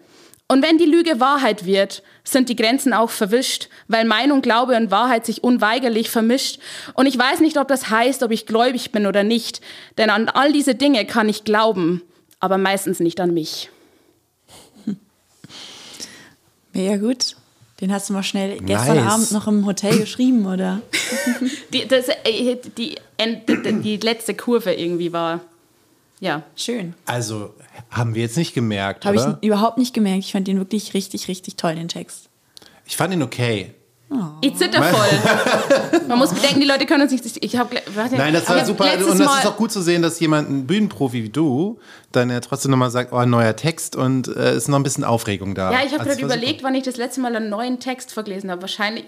Und 0.48 0.62
wenn 0.62 0.76
die 0.76 0.84
Lüge 0.84 1.18
Wahrheit 1.18 1.64
wird, 1.64 2.02
sind 2.24 2.48
die 2.48 2.56
Grenzen 2.56 2.92
auch 2.92 3.10
verwischt, 3.10 3.68
weil 3.88 4.04
Meinung, 4.04 4.42
Glaube 4.42 4.76
und 4.76 4.90
Wahrheit 4.90 5.24
sich 5.24 5.42
unweigerlich 5.42 6.10
vermischt. 6.10 6.58
Und 6.92 7.06
ich 7.06 7.18
weiß 7.18 7.40
nicht, 7.40 7.56
ob 7.56 7.68
das 7.68 7.88
heißt, 7.88 8.22
ob 8.22 8.30
ich 8.30 8.44
gläubig 8.44 8.92
bin 8.92 9.06
oder 9.06 9.24
nicht, 9.24 9.62
denn 9.96 10.10
an 10.10 10.28
all 10.28 10.52
diese 10.52 10.74
Dinge 10.74 11.06
kann 11.06 11.28
ich 11.28 11.44
glauben, 11.44 12.02
aber 12.38 12.58
meistens 12.58 13.00
nicht 13.00 13.18
an 13.18 13.32
mich. 13.32 13.70
Mega 16.72 16.96
gut. 16.98 17.36
Den 17.80 17.92
hast 17.92 18.10
du 18.10 18.12
mal 18.12 18.22
schnell 18.22 18.58
gestern 18.58 18.96
nice. 18.96 19.12
Abend 19.12 19.32
noch 19.32 19.48
im 19.48 19.66
Hotel 19.66 19.98
geschrieben, 19.98 20.46
oder? 20.46 20.82
die, 21.72 21.88
das, 21.88 22.08
äh, 22.08 22.56
die, 22.76 22.96
die, 23.18 23.80
die 23.82 23.96
letzte 23.96 24.34
Kurve 24.34 24.74
irgendwie 24.74 25.12
war 25.12 25.40
ja, 26.22 26.44
schön. 26.54 26.94
Also 27.04 27.52
haben 27.90 28.14
wir 28.14 28.22
jetzt 28.22 28.36
nicht 28.36 28.54
gemerkt, 28.54 29.04
Habe 29.04 29.16
ich 29.16 29.44
überhaupt 29.44 29.76
nicht 29.76 29.92
gemerkt. 29.92 30.20
Ich 30.20 30.30
fand 30.30 30.46
den 30.46 30.56
wirklich 30.56 30.94
richtig, 30.94 31.26
richtig 31.26 31.56
toll, 31.56 31.74
den 31.74 31.88
Text. 31.88 32.28
Ich 32.86 32.96
fand 32.96 33.12
ihn 33.12 33.24
okay. 33.24 33.74
Oh. 34.08 34.16
Ich 34.40 34.54
zitter 34.54 34.80
voll. 34.84 36.00
Man 36.06 36.18
muss 36.18 36.32
bedenken, 36.32 36.60
die 36.60 36.66
Leute 36.66 36.86
können 36.86 37.02
uns 37.02 37.10
nicht. 37.10 37.44
Ich 37.44 37.56
hab, 37.56 37.74
warte, 37.96 38.14
Nein, 38.14 38.34
das 38.34 38.48
war 38.48 38.64
super. 38.64 38.84
Und 38.84 39.18
das 39.18 39.18
ist 39.18 39.46
auch 39.46 39.56
gut 39.56 39.72
zu 39.72 39.82
sehen, 39.82 40.00
dass 40.00 40.20
jemand, 40.20 40.48
ein 40.48 40.64
Bühnenprofi 40.68 41.24
wie 41.24 41.28
du, 41.28 41.80
dann 42.12 42.30
ja 42.30 42.38
trotzdem 42.38 42.70
nochmal 42.70 42.92
sagt: 42.92 43.12
Oh, 43.12 43.16
ein 43.16 43.30
neuer 43.30 43.56
Text 43.56 43.96
und 43.96 44.28
es 44.28 44.36
äh, 44.36 44.56
ist 44.56 44.68
noch 44.68 44.78
ein 44.78 44.84
bisschen 44.84 45.02
Aufregung 45.02 45.56
da. 45.56 45.72
Ja, 45.72 45.78
ich 45.78 45.92
habe 45.92 46.04
also 46.04 46.10
gerade 46.10 46.22
überlegt, 46.22 46.60
super. 46.60 46.64
wann 46.68 46.76
ich 46.76 46.84
das 46.84 46.98
letzte 46.98 47.20
Mal 47.20 47.34
einen 47.34 47.48
neuen 47.48 47.80
Text 47.80 48.12
verlesen 48.12 48.48
habe. 48.48 48.62
Wahrscheinlich 48.62 49.06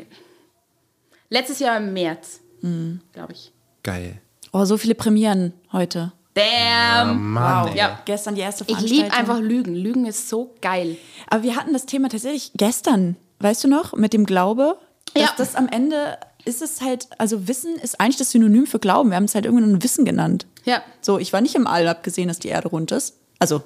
letztes 1.31 1.61
Jahr 1.61 1.77
im 1.77 1.93
März, 1.93 2.41
mhm. 2.61 3.03
glaube 3.13 3.35
ich. 3.35 3.53
Geil. 3.85 4.21
Oh, 4.53 4.65
so 4.65 4.77
viele 4.79 4.97
Premieren 4.97 5.53
heute. 5.71 6.13
Damn. 6.35 7.11
Oh 7.11 7.15
Mann, 7.15 7.69
wow. 7.69 7.75
Ja, 7.75 8.01
gestern 8.05 8.35
die 8.35 8.41
erste 8.41 8.65
Veranstaltung. 8.65 8.99
Ich 8.99 9.05
liebe 9.05 9.17
einfach 9.17 9.39
Lügen. 9.39 9.75
Lügen 9.75 10.07
ist 10.07 10.29
so 10.29 10.55
geil. 10.61 10.97
Aber 11.29 11.43
wir 11.43 11.57
hatten 11.57 11.73
das 11.73 11.87
Thema 11.87 12.09
tatsächlich 12.09 12.53
gestern, 12.57 13.17
weißt 13.39 13.65
du 13.65 13.69
noch, 13.69 13.95
mit 13.95 14.13
dem 14.13 14.27
Glaube, 14.27 14.77
dass 15.15 15.23
ja. 15.23 15.31
das 15.37 15.55
am 15.55 15.69
Ende 15.69 16.19
ist 16.45 16.61
es 16.61 16.81
halt, 16.81 17.09
also 17.19 17.49
Wissen 17.49 17.77
ist 17.77 18.01
eigentlich 18.01 18.17
das 18.17 18.31
Synonym 18.31 18.67
für 18.67 18.79
Glauben. 18.79 19.11
Wir 19.11 19.17
haben 19.17 19.25
es 19.25 19.35
halt 19.35 19.47
irgendwann 19.47 19.71
nur 19.71 19.83
Wissen 19.83 20.05
genannt. 20.05 20.47
Ja. 20.65 20.83
So, 21.01 21.19
ich 21.19 21.33
war 21.33 21.41
nicht 21.41 21.55
im 21.55 21.67
All, 21.67 21.89
hab 21.89 22.03
gesehen, 22.03 22.29
dass 22.29 22.39
die 22.39 22.49
Erde 22.49 22.69
rund 22.69 22.93
ist. 22.93 23.17
Also, 23.39 23.63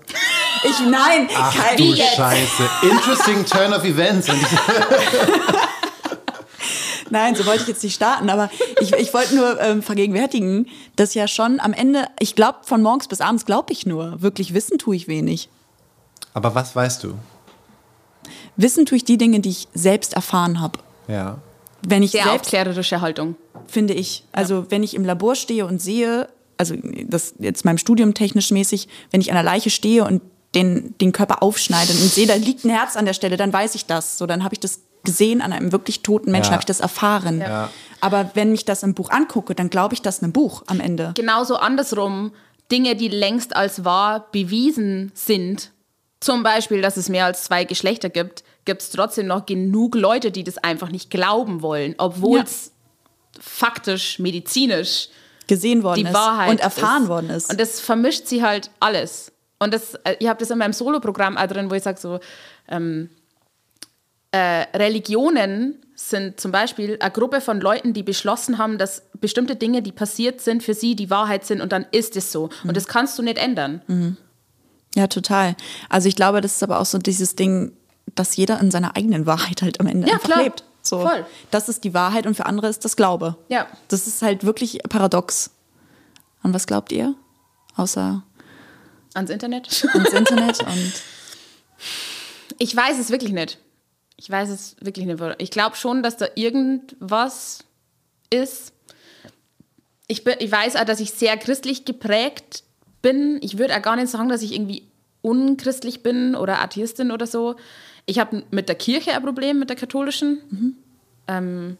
ich, 0.64 0.80
nein, 0.80 1.28
Ach, 1.34 1.54
kein, 1.54 1.76
du 1.76 1.94
Scheiße. 1.94 2.70
Interesting 2.82 3.44
turn 3.44 3.72
of 3.72 3.84
events. 3.84 4.28
Nein, 7.10 7.34
so 7.34 7.46
wollte 7.46 7.62
ich 7.62 7.68
jetzt 7.68 7.82
nicht 7.82 7.94
starten, 7.94 8.30
aber 8.30 8.50
ich, 8.80 8.92
ich 8.92 9.14
wollte 9.14 9.34
nur 9.34 9.60
ähm, 9.60 9.82
vergegenwärtigen, 9.82 10.66
dass 10.96 11.14
ja 11.14 11.28
schon 11.28 11.60
am 11.60 11.72
Ende, 11.72 12.06
ich 12.20 12.34
glaube, 12.34 12.58
von 12.62 12.82
morgens 12.82 13.08
bis 13.08 13.20
abends 13.20 13.46
glaube 13.46 13.72
ich 13.72 13.86
nur. 13.86 14.20
Wirklich 14.22 14.54
wissen 14.54 14.78
tue 14.78 14.96
ich 14.96 15.08
wenig. 15.08 15.48
Aber 16.34 16.54
was 16.54 16.74
weißt 16.74 17.04
du? 17.04 17.14
Wissen 18.56 18.86
tue 18.86 18.96
ich 18.96 19.04
die 19.04 19.18
Dinge, 19.18 19.40
die 19.40 19.50
ich 19.50 19.68
selbst 19.74 20.14
erfahren 20.14 20.60
habe. 20.60 20.78
Ja. 21.06 21.38
Wenn 21.86 22.02
ich 22.02 22.10
Sehr 22.10 22.24
selbst, 22.24 22.46
aufklärerische 22.46 23.00
Haltung. 23.00 23.36
Finde 23.66 23.94
ich. 23.94 24.24
Also 24.32 24.60
ja. 24.60 24.66
wenn 24.70 24.82
ich 24.82 24.94
im 24.94 25.04
Labor 25.04 25.36
stehe 25.36 25.66
und 25.66 25.80
sehe, 25.80 26.28
also 26.56 26.74
das 27.04 27.34
jetzt 27.38 27.64
meinem 27.64 27.78
Studium 27.78 28.14
technisch 28.14 28.50
mäßig, 28.50 28.88
wenn 29.10 29.20
ich 29.20 29.30
an 29.30 29.36
der 29.36 29.44
Leiche 29.44 29.70
stehe 29.70 30.04
und 30.04 30.22
den, 30.54 30.94
den 30.98 31.12
Körper 31.12 31.42
aufschneide 31.42 31.92
und 31.92 32.10
sehe, 32.10 32.26
da 32.26 32.34
liegt 32.34 32.64
ein 32.64 32.70
Herz 32.70 32.96
an 32.96 33.04
der 33.04 33.12
Stelle, 33.12 33.36
dann 33.36 33.52
weiß 33.52 33.74
ich 33.74 33.86
das. 33.86 34.18
So, 34.18 34.26
dann 34.26 34.42
habe 34.44 34.54
ich 34.54 34.60
das 34.60 34.80
gesehen 35.04 35.40
an 35.40 35.52
einem 35.52 35.72
wirklich 35.72 36.02
toten 36.02 36.30
Menschen, 36.30 36.50
ja. 36.50 36.52
habe 36.52 36.62
ich 36.62 36.66
das 36.66 36.80
erfahren. 36.80 37.40
Ja. 37.40 37.70
Aber 38.00 38.30
wenn 38.34 38.54
ich 38.54 38.64
das 38.64 38.82
im 38.82 38.94
Buch 38.94 39.10
angucke, 39.10 39.54
dann 39.54 39.70
glaube 39.70 39.94
ich 39.94 40.02
das 40.02 40.22
einem 40.22 40.32
Buch 40.32 40.62
am 40.66 40.80
Ende. 40.80 41.12
Genauso 41.14 41.56
andersrum, 41.56 42.32
Dinge, 42.70 42.96
die 42.96 43.08
längst 43.08 43.56
als 43.56 43.84
wahr 43.84 44.26
bewiesen 44.32 45.10
sind, 45.14 45.72
zum 46.20 46.42
Beispiel, 46.42 46.82
dass 46.82 46.96
es 46.96 47.08
mehr 47.08 47.26
als 47.26 47.44
zwei 47.44 47.64
Geschlechter 47.64 48.10
gibt, 48.10 48.42
gibt 48.64 48.82
es 48.82 48.90
trotzdem 48.90 49.26
noch 49.26 49.46
genug 49.46 49.94
Leute, 49.94 50.30
die 50.30 50.44
das 50.44 50.58
einfach 50.58 50.90
nicht 50.90 51.10
glauben 51.10 51.62
wollen, 51.62 51.94
obwohl 51.98 52.40
es 52.40 52.72
ja. 53.34 53.40
faktisch, 53.40 54.18
medizinisch 54.18 55.08
gesehen 55.46 55.82
worden 55.82 56.04
die 56.04 56.12
Wahrheit 56.12 56.50
und 56.50 56.60
erfahren 56.60 57.04
ist. 57.04 57.08
worden 57.08 57.30
ist. 57.30 57.50
Und 57.50 57.60
das 57.60 57.80
vermischt 57.80 58.26
sie 58.26 58.42
halt 58.42 58.70
alles. 58.80 59.32
Und 59.58 59.72
das, 59.72 59.94
äh, 60.04 60.16
ich 60.18 60.28
habe 60.28 60.38
das 60.38 60.50
in 60.50 60.58
meinem 60.58 60.72
Soloprogramm 60.72 61.36
auch 61.36 61.46
drin, 61.46 61.70
wo 61.70 61.74
ich 61.74 61.82
sage 61.82 61.98
so, 61.98 62.20
ähm, 62.68 63.10
äh, 64.32 64.66
Religionen 64.76 65.76
sind 65.94 66.38
zum 66.40 66.52
Beispiel 66.52 66.96
eine 67.00 67.10
Gruppe 67.10 67.40
von 67.40 67.60
Leuten, 67.60 67.92
die 67.92 68.02
beschlossen 68.02 68.58
haben, 68.58 68.78
dass 68.78 69.02
bestimmte 69.20 69.56
Dinge, 69.56 69.82
die 69.82 69.90
passiert 69.92 70.40
sind, 70.40 70.62
für 70.62 70.74
sie 70.74 70.94
die 70.94 71.10
Wahrheit 71.10 71.44
sind 71.44 71.60
und 71.60 71.72
dann 71.72 71.86
ist 71.90 72.16
es 72.16 72.30
so. 72.30 72.50
Und 72.64 72.76
das 72.76 72.86
kannst 72.86 73.18
du 73.18 73.22
nicht 73.22 73.38
ändern. 73.38 74.16
Ja, 74.94 75.06
total. 75.08 75.56
Also 75.88 76.08
ich 76.08 76.14
glaube, 76.16 76.40
das 76.40 76.54
ist 76.56 76.62
aber 76.62 76.78
auch 76.80 76.86
so 76.86 76.98
dieses 76.98 77.34
Ding, 77.36 77.72
dass 78.14 78.36
jeder 78.36 78.60
in 78.60 78.70
seiner 78.70 78.96
eigenen 78.96 79.26
Wahrheit 79.26 79.62
halt 79.62 79.80
am 79.80 79.86
Ende 79.86 80.06
Ja, 80.08 80.14
einfach 80.14 80.28
klar. 80.28 80.42
lebt. 80.44 80.64
So, 80.82 81.00
Voll. 81.00 81.26
Das 81.50 81.68
ist 81.68 81.82
die 81.84 81.92
Wahrheit 81.92 82.26
und 82.26 82.34
für 82.36 82.46
andere 82.46 82.68
ist 82.68 82.84
das 82.84 82.96
Glaube. 82.96 83.36
Ja. 83.48 83.66
Das 83.88 84.06
ist 84.06 84.22
halt 84.22 84.44
wirklich 84.44 84.78
paradox. 84.88 85.50
An 86.42 86.54
was 86.54 86.66
glaubt 86.66 86.92
ihr? 86.92 87.14
Außer 87.76 88.22
Ans 89.14 89.30
Internet. 89.30 89.84
ans 89.94 90.10
Internet 90.12 90.60
und 90.66 90.92
Ich 92.58 92.74
weiß 92.74 92.98
es 92.98 93.10
wirklich 93.10 93.32
nicht. 93.32 93.58
Ich 94.18 94.28
weiß 94.28 94.50
es 94.50 94.76
wirklich 94.80 95.06
nicht. 95.06 95.22
Ich 95.38 95.50
glaube 95.50 95.76
schon, 95.76 96.02
dass 96.02 96.16
da 96.16 96.26
irgendwas 96.34 97.64
ist. 98.30 98.72
Ich, 100.08 100.24
bin, 100.24 100.34
ich 100.40 100.50
weiß 100.50 100.76
auch, 100.76 100.84
dass 100.84 101.00
ich 101.00 101.12
sehr 101.12 101.36
christlich 101.36 101.84
geprägt 101.84 102.64
bin. 103.00 103.38
Ich 103.42 103.58
würde 103.58 103.76
auch 103.76 103.82
gar 103.82 103.96
nicht 103.96 104.08
sagen, 104.08 104.28
dass 104.28 104.42
ich 104.42 104.54
irgendwie 104.54 104.82
unchristlich 105.22 106.02
bin 106.02 106.34
oder 106.34 106.60
Atheistin 106.60 107.12
oder 107.12 107.26
so. 107.26 107.56
Ich 108.06 108.18
habe 108.18 108.42
mit 108.50 108.68
der 108.68 108.74
Kirche 108.74 109.12
ein 109.12 109.22
Problem, 109.22 109.58
mit 109.58 109.68
der 109.70 109.76
katholischen. 109.76 110.76
Ähm, 111.28 111.76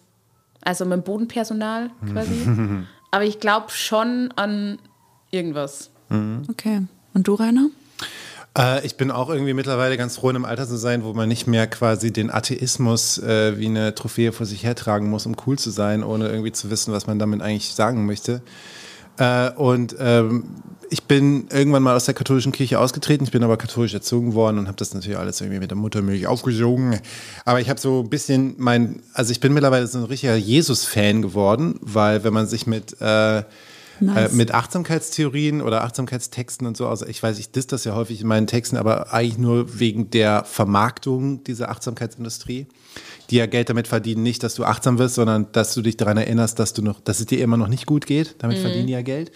also 0.63 0.85
mit 0.85 0.97
dem 0.97 1.03
Bodenpersonal 1.03 1.91
quasi. 2.13 2.47
Aber 3.11 3.25
ich 3.25 3.41
glaube 3.41 3.71
schon 3.71 4.33
an 4.37 4.79
irgendwas. 5.31 5.91
okay. 6.49 6.83
Und 7.15 7.27
du, 7.27 7.35
Rainer? 7.35 7.71
Äh, 8.59 8.85
ich 8.85 8.97
bin 8.97 9.11
auch 9.11 9.31
irgendwie 9.31 9.55
mittlerweile 9.55 9.97
ganz 9.97 10.17
froh, 10.17 10.31
in 10.31 10.37
einem 10.37 10.45
Alter 10.45 10.67
zu 10.67 10.77
sein, 10.77 11.05
wo 11.05 11.15
man 11.15 11.29
nicht 11.29 11.47
mehr 11.47 11.67
quasi 11.67 12.13
den 12.13 12.31
Atheismus 12.31 13.19
äh, 13.19 13.59
wie 13.59 13.67
eine 13.67 13.95
Trophäe 13.95 14.33
vor 14.33 14.45
sich 14.45 14.65
hertragen 14.65 15.09
muss, 15.09 15.25
um 15.25 15.37
cool 15.47 15.59
zu 15.59 15.71
sein, 15.71 16.03
ohne 16.03 16.29
irgendwie 16.29 16.53
zu 16.53 16.71
wissen, 16.71 16.93
was 16.93 17.07
man 17.07 17.19
damit 17.19 17.41
eigentlich 17.41 17.75
sagen 17.75 18.05
möchte. 18.05 18.43
Äh, 19.17 19.51
und 19.53 19.97
ähm, 19.99 20.45
ich 20.91 21.05
bin 21.05 21.49
irgendwann 21.51 21.83
mal 21.83 21.95
aus 21.95 22.07
der 22.07 22.15
katholischen 22.15 22.53
Kirche 22.53 22.81
ausgetreten. 22.81 23.25
Ich 23.25 23.31
bin 23.31 23.45
aber 23.45 23.59
katholisch 23.59 23.93
erzogen 23.93 24.35
worden 24.35 24.59
und 24.59 24.69
habe 24.69 24.77
das 24.77 24.95
natürlich 24.95 25.19
alles 25.19 25.41
irgendwie 25.41 25.61
mit 25.61 25.71
der 25.71 25.77
Muttermilch 25.77 26.27
aufgesogen. 26.27 26.99
Aber 27.45 27.61
ich 27.61 27.69
habe 27.69 27.79
so 27.79 28.01
ein 28.01 28.09
bisschen 28.09 28.55
mein, 28.57 29.03
also 29.13 29.31
ich 29.31 29.41
bin 29.41 29.53
mittlerweile 29.53 29.87
so 29.87 29.99
ein 29.99 30.05
richtiger 30.05 30.37
Jesus-Fan 30.37 31.21
geworden, 31.21 31.79
weil 31.83 32.25
wenn 32.25 32.33
man 32.33 32.47
sich 32.47 32.67
mit 32.67 33.01
äh, 33.03 33.43
Nice. 34.01 34.33
äh, 34.33 34.35
mit 34.35 34.53
Achtsamkeitstheorien 34.53 35.63
oder 35.63 35.85
Achtsamkeitstexten 35.85 36.67
und 36.67 36.77
so. 36.77 36.89
Also 36.89 37.07
ich 37.07 37.23
weiß, 37.23 37.39
ich 37.39 37.51
diss 37.51 37.67
das 37.67 37.85
ja 37.85 37.95
häufig 37.95 38.21
in 38.21 38.27
meinen 38.27 38.47
Texten, 38.47 38.77
aber 38.77 39.13
eigentlich 39.13 39.39
nur 39.39 39.79
wegen 39.79 40.11
der 40.11 40.45
Vermarktung 40.45 41.45
dieser 41.45 41.71
Achtsamkeitsindustrie, 41.71 42.67
die 43.31 43.37
ja 43.37 43.47
Geld 43.47 43.69
damit 43.69 43.89
verdienen, 43.89 44.23
nicht, 44.23 44.43
dass 44.43 44.55
du 44.55 44.65
achtsam 44.65 44.99
wirst, 44.99 45.17
sondern 45.17 45.47
dass 45.53 45.75
du 45.75 45.83
dich 45.83 45.97
daran 45.97 46.17
erinnerst, 46.17 46.59
dass 46.59 46.73
du 46.73 46.83
noch, 46.83 47.01
dass 47.01 47.21
es 47.21 47.27
dir 47.27 47.41
immer 47.41 47.57
noch 47.57 47.69
nicht 47.69 47.87
gut 47.87 48.07
geht. 48.07 48.37
Damit 48.39 48.59
verdienen 48.59 48.87
die 48.87 48.93
ja 48.93 49.03
Geld. 49.03 49.33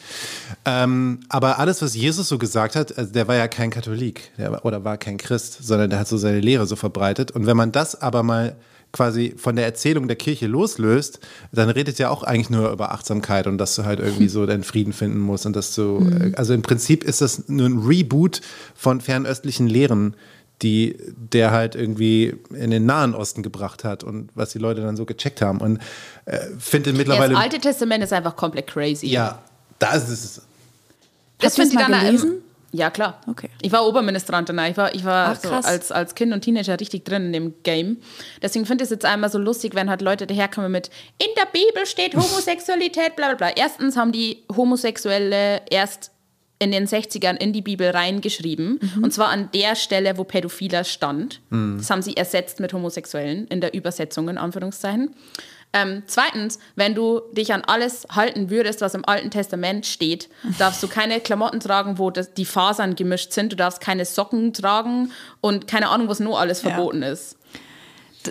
Ähm, 0.65 1.21
aber 1.29 1.59
alles, 1.59 1.83
was 1.83 1.95
Jesus 1.95 2.29
so 2.29 2.39
gesagt 2.39 2.77
hat, 2.77 2.97
also 2.97 3.13
der 3.13 3.29
war 3.29 3.37
ja 3.37 3.49
kein 3.49 3.71
Katholik 3.71 4.33
der 4.39 4.65
oder 4.65 4.85
war 4.85 4.97
kein 4.97 5.19
Christ, 5.19 5.59
sondern 5.63 5.91
der 5.91 5.99
hat 5.99 6.09
so 6.09 6.17
seine 6.17 6.41
Lehre 6.41 6.67
so 6.67 6.77
verbreitet. 6.77 7.31
Und 7.31 7.47
wenn 7.47 7.57
man 7.57 7.73
das 7.73 8.01
aber 8.01 8.23
mal 8.23 8.57
quasi 8.93 9.35
von 9.37 9.57
der 9.57 9.65
Erzählung 9.65 10.07
der 10.07 10.17
Kirche 10.17 10.47
loslöst, 10.47 11.19
dann 11.51 11.71
redet 11.71 11.99
ja 11.99 12.11
auch 12.11 12.23
eigentlich 12.23 12.51
nur 12.51 12.71
über 12.71 12.93
Achtsamkeit 12.93 13.47
und 13.47 13.59
dass 13.59 13.75
du 13.75 13.85
halt 13.85 14.01
irgendwie 14.01 14.29
so 14.29 14.45
deinen 14.47 14.65
Frieden 14.65 14.93
finden 14.93 15.19
musst 15.19 15.47
und 15.47 15.57
dass 15.57 15.75
du, 15.75 16.07
äh, 16.11 16.33
also 16.37 16.53
im 16.53 16.63
Prinzip 16.63 17.03
ist 17.03 17.21
das 17.21 17.49
nur 17.49 17.69
ein 17.69 17.79
Reboot 17.79 18.43
von 18.75 19.01
fernöstlichen 19.01 19.67
Lehren, 19.67 20.15
die 20.63 20.97
der 21.17 21.51
halt 21.51 21.75
irgendwie 21.75 22.35
in 22.51 22.71
den 22.71 22.87
Nahen 22.87 23.15
Osten 23.15 23.43
gebracht 23.43 23.83
hat 23.83 24.05
und 24.05 24.31
was 24.35 24.51
die 24.51 24.59
Leute 24.59 24.83
dann 24.83 24.97
so 24.97 25.05
gecheckt 25.07 25.43
haben 25.43 25.59
und 25.59 25.79
äh, 26.27 26.39
finde 26.59 26.91
Ja, 26.91 26.97
mittlerweile 26.97 27.33
das 27.33 27.43
Alte 27.43 27.59
Testament 27.59 28.05
ist 28.05 28.13
einfach 28.13 28.37
komplett 28.37 28.69
crazy. 28.69 29.07
ja, 29.07 29.43
das 29.79 30.09
ist 30.09 30.25
es. 30.25 30.43
Das 31.39 31.57
finde 31.57 31.73
ich 31.73 31.79
dann 31.79 32.01
gelesen? 32.01 32.43
Ja, 32.73 32.91
klar. 32.91 33.21
Okay. 33.27 33.51
Ich 33.61 33.71
war 33.71 33.87
Oberministrantin, 33.87 34.59
ich 34.71 34.77
war, 34.77 34.95
ich 34.95 35.05
war 35.05 35.37
Ach, 35.37 35.41
so 35.41 35.51
als, 35.51 35.93
als 35.93 36.15
Kind 36.15 36.33
und 36.33 36.41
Teenager 36.41 36.81
richtig 36.81 37.05
drin 37.05 37.27
in 37.27 37.33
dem 37.33 37.55
Game. 37.63 37.99
Deswegen 38.41 38.65
finde 38.65 38.85
ich 38.85 38.87
es 38.87 38.91
jetzt 38.91 39.05
einmal 39.05 39.31
so 39.31 39.39
lustig, 39.39 39.75
wenn 39.75 39.91
halt 39.91 40.01
Leute 40.01 40.27
daherkommen 40.27 40.73
mit 40.73 40.91
In 41.19 41.29
der 41.37 41.47
Bibel 41.47 41.85
steht 41.85 42.15
Homosexualität, 42.15 43.15
bla 43.15 43.29
bla 43.29 43.35
bla. 43.35 43.49
Erstens 43.57 43.97
haben 43.97 44.11
die 44.11 44.43
Homosexuelle 44.55 45.61
erst 45.71 46.13
in 46.59 46.71
den 46.71 46.87
60ern 46.87 47.37
in 47.37 47.53
die 47.53 47.61
Bibel 47.61 47.91
reingeschrieben. 47.91 48.79
Mhm. 48.81 49.05
Und 49.05 49.13
zwar 49.13 49.29
an 49.29 49.51
der 49.53 49.75
Stelle, 49.75 50.17
wo 50.17 50.23
Pädophiler 50.25 50.85
stand. 50.85 51.41
Das 51.51 51.91
haben 51.91 52.03
sie 52.03 52.17
ersetzt 52.17 52.61
mit 52.61 52.73
Homosexuellen 52.73 53.49
in 53.49 53.61
der 53.61 53.75
Übersetzung, 53.75 54.29
in 54.29 54.39
Anführungszeichen. 54.39 55.11
Ähm, 55.75 56.03
zweitens, 56.07 56.59
wenn 56.77 56.95
du 56.95 57.21
dich 57.33 57.53
an 57.55 57.63
alles 57.67 58.07
halten 58.15 58.51
würdest, 58.51 58.83
was 58.83 58.93
im 58.95 59.05
Alten 59.07 59.31
Testament 59.31 59.87
steht, 59.87 60.29
darfst 60.59 60.83
du 60.83 60.89
keine 60.89 61.19
Klamotten 61.21 61.61
tragen, 61.61 61.99
wo 61.99 62.11
das, 62.11 62.35
die 62.35 62.45
Fasern 62.45 62.95
gemischt 62.95 63.33
sind. 63.33 63.53
Du 63.53 63.57
darfst 63.57 63.81
keine 63.81 64.05
Socken 64.05 64.53
tragen 64.53 65.11
und 65.41 65.67
keine 65.67 65.89
Ahnung, 65.89 66.09
was 66.09 66.21
nur 66.21 66.39
alles 66.39 66.63
Ja. 66.63 66.71
verboten 66.71 67.03
ist. 67.03 67.37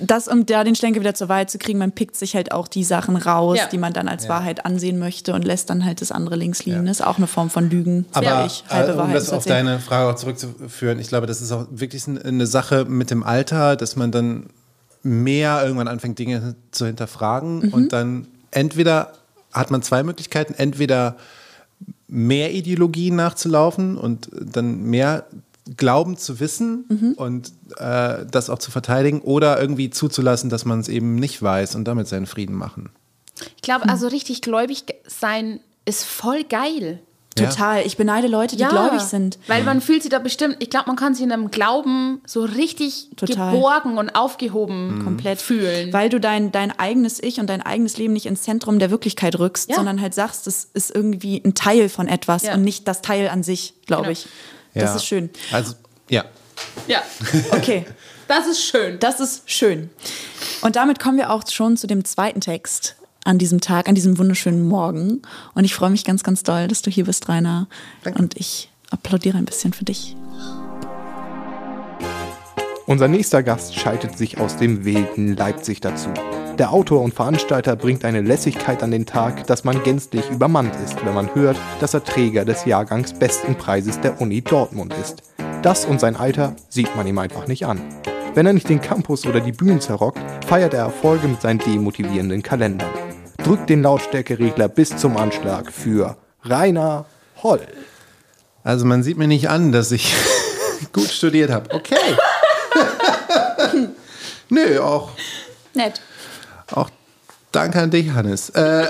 Das, 0.01 0.30
um 0.30 0.45
da 0.45 0.63
den 0.63 0.73
Schlenker 0.75 1.01
wieder 1.01 1.15
zur 1.15 1.27
Wahrheit 1.27 1.49
zu 1.51 1.58
kriegen, 1.58 1.77
man 1.77 1.91
pickt 1.91 2.15
sich 2.15 2.34
halt 2.34 2.54
auch 2.54 2.69
die 2.69 2.86
Sachen 2.86 3.17
raus, 3.17 3.58
Ja. 3.58 3.65
die 3.67 3.77
man 3.77 3.91
dann 3.91 4.08
als 4.08 4.30
Wahrheit 4.30 4.65
ansehen 4.65 4.99
möchte 4.99 5.34
und 5.34 5.43
lässt 5.43 5.69
dann 5.69 5.84
halt 5.84 5.99
das 5.99 6.13
andere 6.13 6.38
links 6.38 6.63
liegen. 6.63 6.86
Das 6.86 7.01
ist 7.01 7.06
auch 7.06 7.17
eine 7.17 7.27
Form 7.27 7.49
von 7.49 7.69
Lügen. 7.69 8.06
Aber 8.13 8.45
ich, 8.45 8.63
halbe 8.69 8.89
äh, 8.89 8.93
um 8.93 8.99
Wahrheit 8.99 9.15
das 9.17 9.34
auf 9.34 9.45
deine 9.45 9.80
Frage 9.80 10.10
auch 10.12 10.15
zurückzuführen, 10.15 10.97
ich 10.99 11.10
glaube, 11.10 11.27
das 11.27 11.41
ist 11.41 11.51
auch 11.51 11.65
wirklich 11.71 12.08
ein- 12.08 12.21
eine 12.21 12.47
Sache 12.47 12.86
mit 12.86 13.12
dem 13.12 13.23
Alter, 13.23 13.75
dass 13.75 13.97
man 13.97 14.12
dann 14.13 14.45
mehr 15.03 15.61
irgendwann 15.63 15.87
anfängt, 15.87 16.19
Dinge 16.19 16.55
zu 16.71 16.85
hinterfragen 16.85 17.59
Mhm. 17.67 17.73
und 17.73 17.93
dann 17.93 18.27
entweder 18.51 19.13
hat 19.51 19.71
man 19.71 19.81
zwei 19.81 20.03
Möglichkeiten, 20.03 20.53
entweder 20.55 21.17
mehr 22.07 22.53
Ideologien 22.53 23.15
nachzulaufen 23.15 23.97
und 23.97 24.29
dann 24.33 24.83
mehr 24.83 25.25
glauben 25.77 26.17
zu 26.17 26.39
wissen 26.39 26.85
Mhm. 26.89 27.13
und 27.13 27.51
äh, 27.77 28.25
das 28.29 28.49
auch 28.49 28.59
zu 28.59 28.71
verteidigen 28.71 29.21
oder 29.21 29.59
irgendwie 29.59 29.89
zuzulassen, 29.89 30.49
dass 30.49 30.65
man 30.65 30.79
es 30.79 30.87
eben 30.89 31.15
nicht 31.15 31.41
weiß 31.41 31.75
und 31.75 31.85
damit 31.85 32.07
seinen 32.07 32.25
Frieden 32.25 32.55
machen. 32.55 32.89
Ich 33.55 33.61
glaube, 33.61 33.87
also 33.89 34.07
richtig 34.07 34.41
gläubig 34.41 34.83
sein 35.07 35.59
ist 35.85 36.03
voll 36.03 36.43
geil. 36.43 36.99
Total. 37.35 37.85
Ich 37.85 37.95
beneide 37.95 38.27
Leute, 38.27 38.57
die 38.57 38.65
gläubig 38.65 38.99
sind. 39.01 39.39
Weil 39.47 39.63
man 39.63 39.79
fühlt 39.79 40.01
sich 40.03 40.11
da 40.11 40.19
bestimmt, 40.19 40.57
ich 40.59 40.69
glaube, 40.69 40.87
man 40.87 40.97
kann 40.97 41.13
sich 41.15 41.23
in 41.23 41.31
einem 41.31 41.49
Glauben 41.49 42.21
so 42.25 42.43
richtig 42.43 43.07
Total. 43.15 43.53
geborgen 43.53 43.97
und 43.97 44.09
aufgehoben 44.15 44.97
Mhm. 44.99 45.03
komplett 45.05 45.41
fühlen. 45.41 45.93
Weil 45.93 46.09
du 46.09 46.19
dein, 46.19 46.51
dein 46.51 46.77
eigenes 46.77 47.23
Ich 47.23 47.39
und 47.39 47.47
dein 47.49 47.61
eigenes 47.61 47.97
Leben 47.97 48.11
nicht 48.13 48.25
ins 48.25 48.41
Zentrum 48.43 48.79
der 48.79 48.91
Wirklichkeit 48.91 49.39
rückst, 49.39 49.69
Ja. 49.69 49.77
sondern 49.77 50.01
halt 50.01 50.13
sagst, 50.13 50.45
das 50.45 50.67
ist 50.73 50.93
irgendwie 50.93 51.41
ein 51.45 51.53
Teil 51.53 51.87
von 51.87 52.07
etwas 52.09 52.43
Ja. 52.43 52.55
und 52.55 52.63
nicht 52.63 52.85
das 52.87 53.01
Teil 53.01 53.29
an 53.29 53.43
sich, 53.43 53.75
glaube 53.85 54.03
Genau. 54.03 54.11
ich. 54.11 54.27
Das 54.73 54.83
Ja. 54.89 54.95
ist 54.97 55.05
schön. 55.05 55.29
Also, 55.53 55.73
ja. 56.09 56.25
ja, 56.87 57.01
Okay, 57.51 57.85
das 58.27 58.45
ist 58.47 58.61
schön. 58.63 58.99
das 58.99 59.21
ist 59.21 59.49
schön. 59.49 59.89
Und 60.61 60.75
damit 60.75 60.99
kommen 60.99 61.17
wir 61.17 61.31
auch 61.31 61.43
schon 61.49 61.77
zu 61.77 61.87
dem 61.87 62.03
zweiten 62.03 62.41
Text 62.41 62.95
an 63.23 63.38
diesem 63.38 63.62
Tag, 63.62 63.88
an 63.88 63.95
diesem 63.95 64.17
wunderschönen 64.17 64.67
Morgen. 64.67 65.21
Und 65.53 65.63
ich 65.63 65.75
freue 65.75 65.89
mich 65.89 66.03
ganz, 66.05 66.23
ganz 66.23 66.43
doll, 66.43 66.67
dass 66.67 66.81
du 66.81 66.89
hier 66.89 67.05
bist, 67.05 67.29
Rainer. 67.29 67.67
Und 68.17 68.38
ich 68.38 68.69
applaudiere 68.89 69.38
ein 69.38 69.45
bisschen 69.45 69.73
für 69.73 69.86
dich. 69.86 70.15
Unser 72.88 73.07
nächster 73.07 73.43
Gast 73.43 73.75
schaltet 73.75 74.17
sich 74.17 74.39
aus 74.39 74.57
dem 74.57 74.84
wilden 74.84 75.36
Leipzig 75.36 75.79
dazu. 75.81 76.10
Der 76.57 76.73
Autor 76.73 77.01
und 77.01 77.13
Veranstalter 77.13 77.75
bringt 77.75 78.03
eine 78.03 78.21
Lässigkeit 78.21 78.84
an 78.84 78.91
den 78.91 79.05
Tag, 79.05 79.47
dass 79.47 79.63
man 79.63 79.81
gänzlich 79.84 80.29
übermannt 80.29 80.75
ist, 80.84 81.03
wenn 81.05 81.13
man 81.13 81.34
hört, 81.34 81.57
dass 81.79 81.93
er 81.93 82.03
Träger 82.03 82.43
des 82.43 82.65
Jahrgangs 82.65 83.13
besten 83.13 83.55
Preises 83.55 84.01
der 84.01 84.19
Uni 84.19 84.41
Dortmund 84.41 84.93
ist. 85.01 85.23
Das 85.62 85.86
und 85.86 85.99
sein 85.99 86.15
Alter 86.15 86.55
sieht 86.69 86.93
man 86.95 87.07
ihm 87.07 87.17
einfach 87.17 87.47
nicht 87.47 87.65
an. 87.65 87.79
Wenn 88.34 88.45
er 88.45 88.53
nicht 88.53 88.69
den 88.69 88.81
Campus 88.81 89.25
oder 89.25 89.39
die 89.39 89.51
Bühnen 89.51 89.81
zerrockt, 89.81 90.19
feiert 90.45 90.73
er 90.73 90.81
Erfolge 90.81 91.27
mit 91.27 91.41
seinen 91.41 91.60
demotivierenden 91.60 92.43
Kalendern. 92.43 92.89
Drückt 93.51 93.69
den 93.69 93.83
Lautstärkeregler 93.83 94.69
bis 94.69 94.95
zum 94.95 95.17
Anschlag 95.17 95.73
für 95.73 96.15
Rainer 96.45 97.05
Holl. 97.43 97.59
Also 98.63 98.85
man 98.85 99.03
sieht 99.03 99.17
mir 99.17 99.27
nicht 99.27 99.49
an, 99.49 99.73
dass 99.73 99.91
ich 99.91 100.13
gut 100.93 101.09
studiert 101.09 101.51
habe. 101.51 101.69
Okay. 101.75 101.97
Nö, 104.49 104.79
auch, 104.79 105.11
Nett. 105.73 105.99
auch 106.71 106.89
danke 107.51 107.81
an 107.81 107.91
dich, 107.91 108.11
Hannes. 108.11 108.51
Äh, 108.51 108.89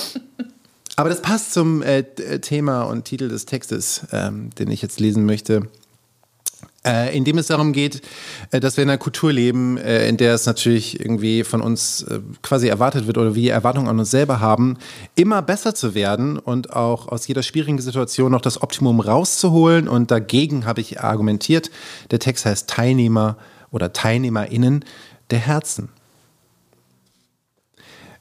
aber 0.96 1.10
das 1.10 1.20
passt 1.20 1.52
zum 1.52 1.82
äh, 1.82 2.02
Thema 2.40 2.84
und 2.84 3.04
Titel 3.04 3.28
des 3.28 3.44
Textes, 3.44 4.06
ähm, 4.10 4.54
den 4.54 4.70
ich 4.70 4.80
jetzt 4.80 5.00
lesen 5.00 5.26
möchte. 5.26 5.68
Äh, 6.86 7.16
in 7.16 7.24
dem 7.24 7.38
es 7.38 7.46
darum 7.46 7.72
geht, 7.72 8.02
äh, 8.50 8.60
dass 8.60 8.76
wir 8.76 8.84
in 8.84 8.90
einer 8.90 8.98
Kultur 8.98 9.32
leben, 9.32 9.78
äh, 9.78 10.08
in 10.08 10.16
der 10.16 10.34
es 10.34 10.46
natürlich 10.46 11.00
irgendwie 11.00 11.42
von 11.42 11.60
uns 11.60 12.02
äh, 12.02 12.20
quasi 12.42 12.68
erwartet 12.68 13.06
wird 13.06 13.16
oder 13.16 13.34
wir 13.34 13.52
Erwartungen 13.52 13.88
an 13.88 13.98
uns 13.98 14.10
selber 14.10 14.40
haben, 14.40 14.76
immer 15.14 15.40
besser 15.40 15.74
zu 15.74 15.94
werden 15.94 16.38
und 16.38 16.74
auch 16.74 17.08
aus 17.08 17.26
jeder 17.26 17.42
schwierigen 17.42 17.80
Situation 17.80 18.32
noch 18.32 18.42
das 18.42 18.62
Optimum 18.62 19.00
rauszuholen. 19.00 19.88
Und 19.88 20.10
dagegen 20.10 20.66
habe 20.66 20.80
ich 20.80 21.00
argumentiert. 21.00 21.70
Der 22.10 22.18
Text 22.18 22.44
heißt 22.44 22.68
Teilnehmer 22.68 23.36
oder 23.70 23.92
TeilnehmerInnen 23.92 24.84
der 25.30 25.38
Herzen. 25.38 25.88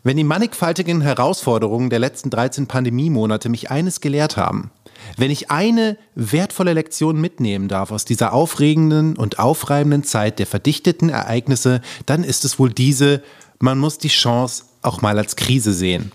Wenn 0.06 0.18
die 0.18 0.26
mannigfaltigen 0.26 1.00
Herausforderungen 1.00 1.90
der 1.90 2.00
letzten 2.00 2.30
13 2.30 2.68
Pandemiemonate 2.68 3.48
mich 3.48 3.72
eines 3.72 4.02
gelehrt 4.02 4.36
haben, 4.36 4.72
wenn 5.18 5.32
ich 5.32 5.52
eine 5.52 5.98
wertvolle 6.16 6.74
Lektion 6.74 7.20
mitnehmen 7.20 7.68
darf 7.68 7.92
aus 7.92 8.06
dieser 8.06 8.34
aufregenden 8.34 9.16
und 9.18 9.40
aufreibenden 9.40 10.04
Zeit 10.04 10.40
der 10.40 10.48
verdichteten 10.48 11.10
Ereignisse, 11.10 11.82
dann 12.06 12.24
ist 12.24 12.46
es 12.46 12.60
wohl 12.60 12.72
diese, 12.72 13.22
man 13.60 13.80
muss 13.80 13.98
die 13.98 14.08
Chance 14.08 14.64
auch 14.82 15.02
mal 15.02 15.18
als 15.18 15.36
Krise 15.36 15.74
sehen. 15.74 16.12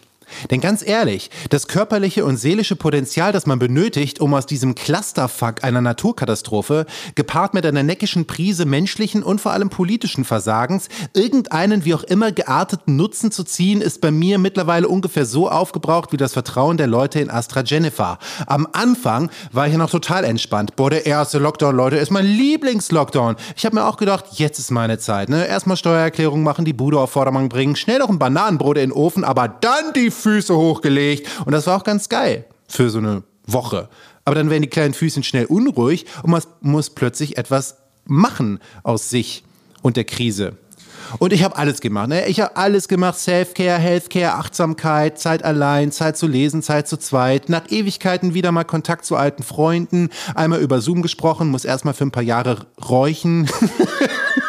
Denn 0.50 0.60
ganz 0.60 0.86
ehrlich, 0.86 1.30
das 1.50 1.68
körperliche 1.68 2.24
und 2.24 2.36
seelische 2.36 2.76
Potenzial, 2.76 3.32
das 3.32 3.46
man 3.46 3.58
benötigt, 3.58 4.20
um 4.20 4.34
aus 4.34 4.46
diesem 4.46 4.74
Clusterfuck 4.74 5.64
einer 5.64 5.80
Naturkatastrophe, 5.80 6.86
gepaart 7.14 7.54
mit 7.54 7.66
einer 7.66 7.82
neckischen 7.82 8.26
Prise 8.26 8.64
menschlichen 8.64 9.22
und 9.22 9.40
vor 9.40 9.52
allem 9.52 9.70
politischen 9.70 10.24
Versagens, 10.24 10.88
irgendeinen 11.14 11.84
wie 11.84 11.94
auch 11.94 12.02
immer 12.04 12.32
gearteten 12.32 12.96
Nutzen 12.96 13.30
zu 13.30 13.44
ziehen, 13.44 13.80
ist 13.80 14.00
bei 14.00 14.10
mir 14.10 14.38
mittlerweile 14.38 14.88
ungefähr 14.88 15.24
so 15.24 15.48
aufgebraucht 15.48 16.12
wie 16.12 16.16
das 16.16 16.32
Vertrauen 16.32 16.76
der 16.76 16.86
Leute 16.86 17.20
in 17.20 17.30
AstraZeneca. 17.30 18.18
Am 18.46 18.66
Anfang 18.72 19.30
war 19.52 19.66
ich 19.66 19.72
ja 19.72 19.78
noch 19.78 19.90
total 19.90 20.24
entspannt. 20.24 20.76
Boah, 20.76 20.90
der 20.90 21.06
erste 21.06 21.38
Lockdown, 21.38 21.74
Leute, 21.74 21.96
ist 21.96 22.10
mein 22.10 22.26
Lieblingslockdown. 22.26 23.36
Ich 23.56 23.64
habe 23.64 23.76
mir 23.76 23.86
auch 23.86 23.96
gedacht, 23.96 24.26
jetzt 24.32 24.58
ist 24.58 24.70
meine 24.70 24.98
Zeit. 24.98 25.28
Ne? 25.28 25.46
Erstmal 25.46 25.76
Steuererklärung 25.76 26.42
machen, 26.42 26.64
die 26.64 26.72
Bude 26.72 26.98
auf 26.98 27.10
Vordermann 27.12 27.48
bringen, 27.48 27.76
schnell 27.76 27.98
noch 27.98 28.08
ein 28.08 28.18
Bananenbrot 28.18 28.76
in 28.78 28.90
den 28.90 28.92
Ofen, 28.92 29.24
aber 29.24 29.48
dann 29.48 29.92
die 29.94 30.10
Füße 30.18 30.56
hochgelegt. 30.56 31.28
Und 31.44 31.52
das 31.52 31.66
war 31.66 31.78
auch 31.78 31.84
ganz 31.84 32.08
geil 32.08 32.44
für 32.68 32.90
so 32.90 32.98
eine 32.98 33.22
Woche. 33.46 33.88
Aber 34.24 34.34
dann 34.34 34.50
werden 34.50 34.62
die 34.62 34.68
kleinen 34.68 34.94
Füßchen 34.94 35.22
schnell 35.22 35.46
unruhig 35.46 36.04
und 36.22 36.30
man 36.30 36.42
muss 36.60 36.90
plötzlich 36.90 37.38
etwas 37.38 37.78
machen 38.04 38.58
aus 38.82 39.10
sich 39.10 39.44
und 39.82 39.96
der 39.96 40.04
Krise. 40.04 40.56
Und 41.18 41.32
ich 41.32 41.42
habe 41.42 41.56
alles 41.56 41.80
gemacht. 41.80 42.08
Ne? 42.08 42.26
Ich 42.26 42.40
habe 42.40 42.56
alles 42.56 42.88
gemacht. 42.88 43.18
Self-Care, 43.18 43.78
Healthcare, 43.78 44.34
Achtsamkeit, 44.34 45.18
Zeit 45.18 45.42
allein, 45.42 45.90
Zeit 45.90 46.18
zu 46.18 46.26
lesen, 46.26 46.62
Zeit 46.62 46.86
zu 46.86 46.98
zweit. 46.98 47.48
Nach 47.48 47.70
Ewigkeiten 47.70 48.34
wieder 48.34 48.52
mal 48.52 48.64
Kontakt 48.64 49.06
zu 49.06 49.16
alten 49.16 49.42
Freunden. 49.42 50.10
Einmal 50.34 50.60
über 50.60 50.82
Zoom 50.82 51.00
gesprochen, 51.00 51.48
muss 51.48 51.64
erstmal 51.64 51.94
für 51.94 52.04
ein 52.04 52.10
paar 52.10 52.22
Jahre 52.22 52.66
räuchen. 52.86 53.48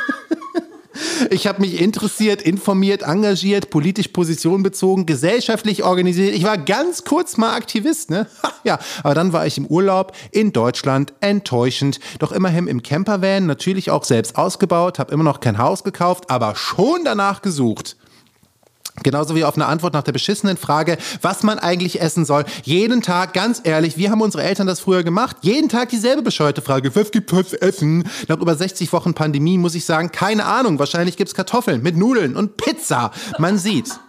Ich 1.30 1.48
habe 1.48 1.62
mich 1.62 1.80
interessiert, 1.80 2.42
informiert, 2.42 3.04
engagiert, 3.04 3.70
politisch 3.70 4.10
Position 4.10 4.64
bezogen, 4.64 5.06
gesellschaftlich 5.06 5.84
organisiert. 5.84 6.36
Ich 6.36 6.44
war 6.44 6.58
ganz 6.58 7.04
kurz 7.04 7.38
mal 7.38 7.56
Aktivist, 7.56 8.10
ne? 8.10 8.28
ja, 8.64 8.80
aber 9.04 9.14
dann 9.14 9.34
war 9.34 9.46
ich 9.46 9.58
im 9.58 9.66
Urlaub 9.66 10.14
in 10.32 10.54
Deutschland, 10.54 11.14
enttäuschend. 11.22 12.00
Doch 12.20 12.32
immerhin 12.32 12.68
im 12.68 12.84
Campervan, 12.84 13.46
natürlich 13.46 13.92
auch 13.92 14.04
selbst 14.04 14.38
ausgebaut, 14.38 15.00
habe 15.00 15.14
immer 15.14 15.24
noch 15.24 15.40
kein 15.40 15.58
Haus 15.58 15.84
gekauft, 15.84 16.30
aber 16.30 16.56
schon 16.56 17.04
danach 17.04 17.42
gesucht. 17.42 17.98
Genauso 19.04 19.36
wie 19.36 19.44
auf 19.44 19.56
eine 19.56 19.66
Antwort 19.66 19.94
nach 19.94 20.04
der 20.04 20.12
beschissenen 20.12 20.58
Frage, 20.58 20.98
was 21.22 21.44
man 21.44 21.60
eigentlich 21.60 22.02
essen 22.02 22.26
soll. 22.26 22.46
Jeden 22.64 23.02
Tag, 23.02 23.34
ganz 23.34 23.62
ehrlich, 23.64 23.98
wie 23.98 24.10
haben 24.10 24.22
unsere 24.22 24.44
Eltern 24.44 24.68
das 24.68 24.80
früher 24.80 25.04
gemacht? 25.04 25.38
Jeden 25.42 25.70
Tag 25.70 25.90
dieselbe 25.90 26.22
bescheuerte 26.22 26.62
Frage, 26.62 26.96
was 26.96 27.12
gibt 27.12 27.32
es 27.34 27.54
Essen? 27.54 28.08
Nach 28.28 28.40
über 28.40 28.56
60 28.56 28.92
Wochen 28.94 29.14
Pandemie 29.14 29.58
muss 29.58 29.76
ich 29.76 29.86
sagen, 29.86 30.12
keine 30.12 30.46
Ahnung, 30.46 30.80
wahrscheinlich 30.80 31.18
gibt 31.18 31.30
es 31.30 31.36
Kartoffeln 31.36 31.82
mit 31.82 31.96
Nudeln 31.96 32.36
und 32.36 32.58
Pizza. 32.58 33.12
Man 33.38 33.58
sieht. 33.58 34.00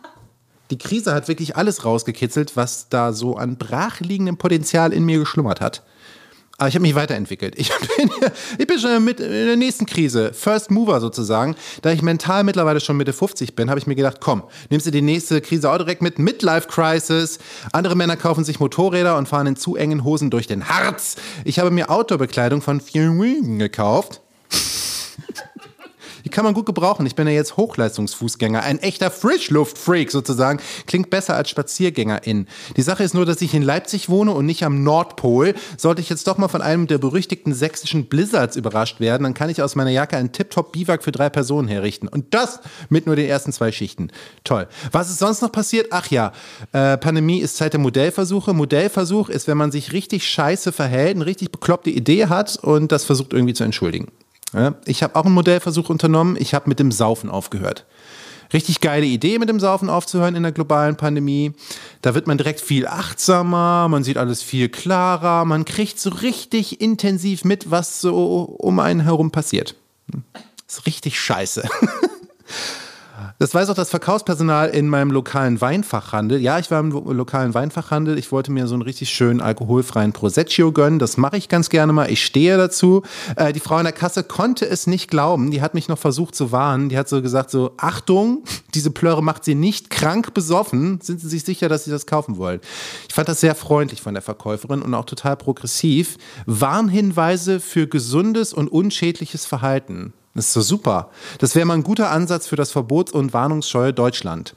Die 0.70 0.78
Krise 0.78 1.12
hat 1.12 1.26
wirklich 1.26 1.56
alles 1.56 1.84
rausgekitzelt, 1.84 2.56
was 2.56 2.88
da 2.88 3.12
so 3.12 3.36
an 3.36 3.56
brachliegendem 3.56 4.36
Potenzial 4.36 4.92
in 4.92 5.04
mir 5.04 5.18
geschlummert 5.18 5.60
hat. 5.60 5.82
Aber 6.60 6.68
ich 6.68 6.74
habe 6.74 6.82
mich 6.82 6.94
weiterentwickelt. 6.94 7.54
Ich 7.58 7.72
bin, 7.96 8.10
ich 8.58 8.66
bin 8.66 8.78
schon 8.78 9.02
mit 9.02 9.18
in 9.18 9.30
der 9.30 9.56
nächsten 9.56 9.86
Krise, 9.86 10.34
First 10.34 10.70
Mover 10.70 11.00
sozusagen. 11.00 11.56
Da 11.80 11.90
ich 11.90 12.02
mental 12.02 12.44
mittlerweile 12.44 12.80
schon 12.80 12.98
Mitte 12.98 13.14
50 13.14 13.56
bin, 13.56 13.70
habe 13.70 13.80
ich 13.80 13.86
mir 13.86 13.94
gedacht, 13.94 14.18
komm, 14.20 14.42
nimmst 14.68 14.86
du 14.86 14.90
die 14.90 15.00
nächste 15.00 15.40
Krise 15.40 15.70
auch 15.72 15.78
direkt 15.78 16.02
mit, 16.02 16.18
Midlife 16.18 16.68
Crisis. 16.68 17.38
Andere 17.72 17.96
Männer 17.96 18.18
kaufen 18.18 18.44
sich 18.44 18.60
Motorräder 18.60 19.16
und 19.16 19.26
fahren 19.26 19.46
in 19.46 19.56
zu 19.56 19.74
engen 19.74 20.04
Hosen 20.04 20.28
durch 20.28 20.48
den 20.48 20.68
Harz. 20.68 21.16
Ich 21.44 21.58
habe 21.58 21.70
mir 21.70 21.88
Outdoor-Bekleidung 21.88 22.60
von 22.60 22.82
Fjellwing 22.82 23.58
gekauft. 23.58 24.20
Die 26.24 26.28
kann 26.28 26.44
man 26.44 26.54
gut 26.54 26.66
gebrauchen. 26.66 27.06
Ich 27.06 27.14
bin 27.14 27.26
ja 27.26 27.32
jetzt 27.32 27.56
Hochleistungsfußgänger, 27.56 28.62
ein 28.62 28.78
echter 28.78 29.10
Frischluftfreak 29.10 30.10
sozusagen. 30.10 30.60
Klingt 30.86 31.10
besser 31.10 31.36
als 31.36 31.50
Spaziergängerin. 31.50 32.46
Die 32.76 32.82
Sache 32.82 33.02
ist 33.04 33.14
nur, 33.14 33.26
dass 33.26 33.40
ich 33.40 33.54
in 33.54 33.62
Leipzig 33.62 34.08
wohne 34.08 34.32
und 34.32 34.46
nicht 34.46 34.64
am 34.64 34.82
Nordpol. 34.82 35.54
Sollte 35.76 36.00
ich 36.00 36.08
jetzt 36.08 36.26
doch 36.26 36.38
mal 36.38 36.48
von 36.48 36.62
einem 36.62 36.86
der 36.86 36.98
berüchtigten 36.98 37.54
sächsischen 37.54 38.06
Blizzards 38.06 38.56
überrascht 38.56 39.00
werden, 39.00 39.24
dann 39.24 39.34
kann 39.34 39.50
ich 39.50 39.62
aus 39.62 39.76
meiner 39.76 39.90
Jacke 39.90 40.16
einen 40.16 40.32
Tip-Top-Biwak 40.32 41.02
für 41.02 41.12
drei 41.12 41.28
Personen 41.28 41.68
herrichten. 41.68 42.08
Und 42.08 42.34
das 42.34 42.60
mit 42.88 43.06
nur 43.06 43.16
den 43.16 43.28
ersten 43.28 43.52
zwei 43.52 43.72
Schichten. 43.72 44.10
Toll. 44.44 44.68
Was 44.92 45.10
ist 45.10 45.18
sonst 45.18 45.42
noch 45.42 45.52
passiert? 45.52 45.88
Ach 45.90 46.10
ja, 46.10 46.32
äh, 46.72 46.96
Pandemie 46.96 47.40
ist 47.40 47.56
Zeit 47.56 47.72
der 47.72 47.80
Modellversuche. 47.80 48.52
Modellversuch 48.52 49.28
ist, 49.28 49.46
wenn 49.46 49.56
man 49.56 49.72
sich 49.72 49.92
richtig 49.92 50.28
scheiße 50.28 50.72
verhält, 50.72 51.16
eine 51.16 51.26
richtig 51.26 51.52
bekloppte 51.52 51.90
Idee 51.90 52.26
hat 52.26 52.56
und 52.56 52.92
das 52.92 53.04
versucht 53.04 53.32
irgendwie 53.32 53.54
zu 53.54 53.64
entschuldigen. 53.64 54.08
Ich 54.84 55.02
habe 55.02 55.16
auch 55.16 55.24
einen 55.24 55.34
Modellversuch 55.34 55.88
unternommen. 55.88 56.36
Ich 56.38 56.54
habe 56.54 56.68
mit 56.68 56.78
dem 56.78 56.92
Saufen 56.92 57.30
aufgehört. 57.30 57.86
Richtig 58.52 58.80
geile 58.80 59.06
Idee, 59.06 59.38
mit 59.38 59.48
dem 59.48 59.60
Saufen 59.60 59.88
aufzuhören 59.88 60.34
in 60.34 60.42
der 60.42 60.50
globalen 60.50 60.96
Pandemie. 60.96 61.52
Da 62.02 62.14
wird 62.14 62.26
man 62.26 62.36
direkt 62.36 62.60
viel 62.60 62.86
achtsamer, 62.86 63.86
man 63.88 64.02
sieht 64.02 64.18
alles 64.18 64.42
viel 64.42 64.68
klarer, 64.68 65.44
man 65.44 65.64
kriegt 65.64 66.00
so 66.00 66.10
richtig 66.10 66.80
intensiv 66.80 67.44
mit, 67.44 67.70
was 67.70 68.00
so 68.00 68.42
um 68.42 68.80
einen 68.80 69.00
herum 69.00 69.30
passiert. 69.30 69.76
Das 70.66 70.78
ist 70.78 70.86
richtig 70.86 71.20
scheiße. 71.20 71.62
Das 73.38 73.54
weiß 73.54 73.70
auch 73.70 73.74
das 73.74 73.90
Verkaufspersonal 73.90 74.70
in 74.70 74.88
meinem 74.88 75.10
lokalen 75.10 75.60
Weinfachhandel. 75.60 76.40
Ja, 76.40 76.58
ich 76.58 76.70
war 76.70 76.80
im 76.80 76.90
lokalen 76.90 77.54
Weinfachhandel. 77.54 78.18
Ich 78.18 78.32
wollte 78.32 78.52
mir 78.52 78.66
so 78.66 78.74
einen 78.74 78.82
richtig 78.82 79.10
schönen 79.10 79.40
alkoholfreien 79.40 80.12
Prosecco 80.12 80.72
gönnen. 80.72 80.98
Das 80.98 81.16
mache 81.16 81.36
ich 81.36 81.48
ganz 81.48 81.70
gerne 81.70 81.92
mal. 81.92 82.10
Ich 82.10 82.24
stehe 82.24 82.56
dazu. 82.56 83.02
Äh, 83.36 83.52
die 83.52 83.60
Frau 83.60 83.78
in 83.78 83.84
der 83.84 83.92
Kasse 83.92 84.24
konnte 84.24 84.68
es 84.68 84.86
nicht 84.86 85.10
glauben. 85.10 85.50
Die 85.50 85.62
hat 85.62 85.74
mich 85.74 85.88
noch 85.88 85.98
versucht 85.98 86.34
zu 86.34 86.52
warnen. 86.52 86.88
Die 86.88 86.98
hat 86.98 87.08
so 87.08 87.22
gesagt: 87.22 87.50
so, 87.50 87.72
Achtung, 87.76 88.44
diese 88.74 88.90
Plöre 88.90 89.22
macht 89.22 89.44
sie 89.44 89.54
nicht 89.54 89.90
krank 89.90 90.34
besoffen. 90.34 91.00
Sind 91.00 91.20
Sie 91.20 91.28
sich 91.28 91.44
sicher, 91.44 91.68
dass 91.68 91.84
Sie 91.84 91.90
das 91.90 92.06
kaufen 92.06 92.36
wollen? 92.36 92.60
Ich 93.08 93.14
fand 93.14 93.28
das 93.28 93.40
sehr 93.40 93.54
freundlich 93.54 94.02
von 94.02 94.14
der 94.14 94.22
Verkäuferin 94.22 94.82
und 94.82 94.94
auch 94.94 95.04
total 95.04 95.36
progressiv. 95.36 96.16
Warnhinweise 96.46 97.60
für 97.60 97.86
gesundes 97.86 98.52
und 98.52 98.68
unschädliches 98.68 99.46
Verhalten. 99.46 100.12
Das 100.34 100.46
ist 100.46 100.52
so 100.52 100.60
super. 100.60 101.10
Das 101.38 101.54
wäre 101.54 101.66
mal 101.66 101.74
ein 101.74 101.82
guter 101.82 102.10
Ansatz 102.10 102.46
für 102.46 102.56
das 102.56 102.70
Verbots- 102.70 103.12
und 103.12 103.32
Warnungsscheue 103.32 103.92
Deutschland. 103.92 104.54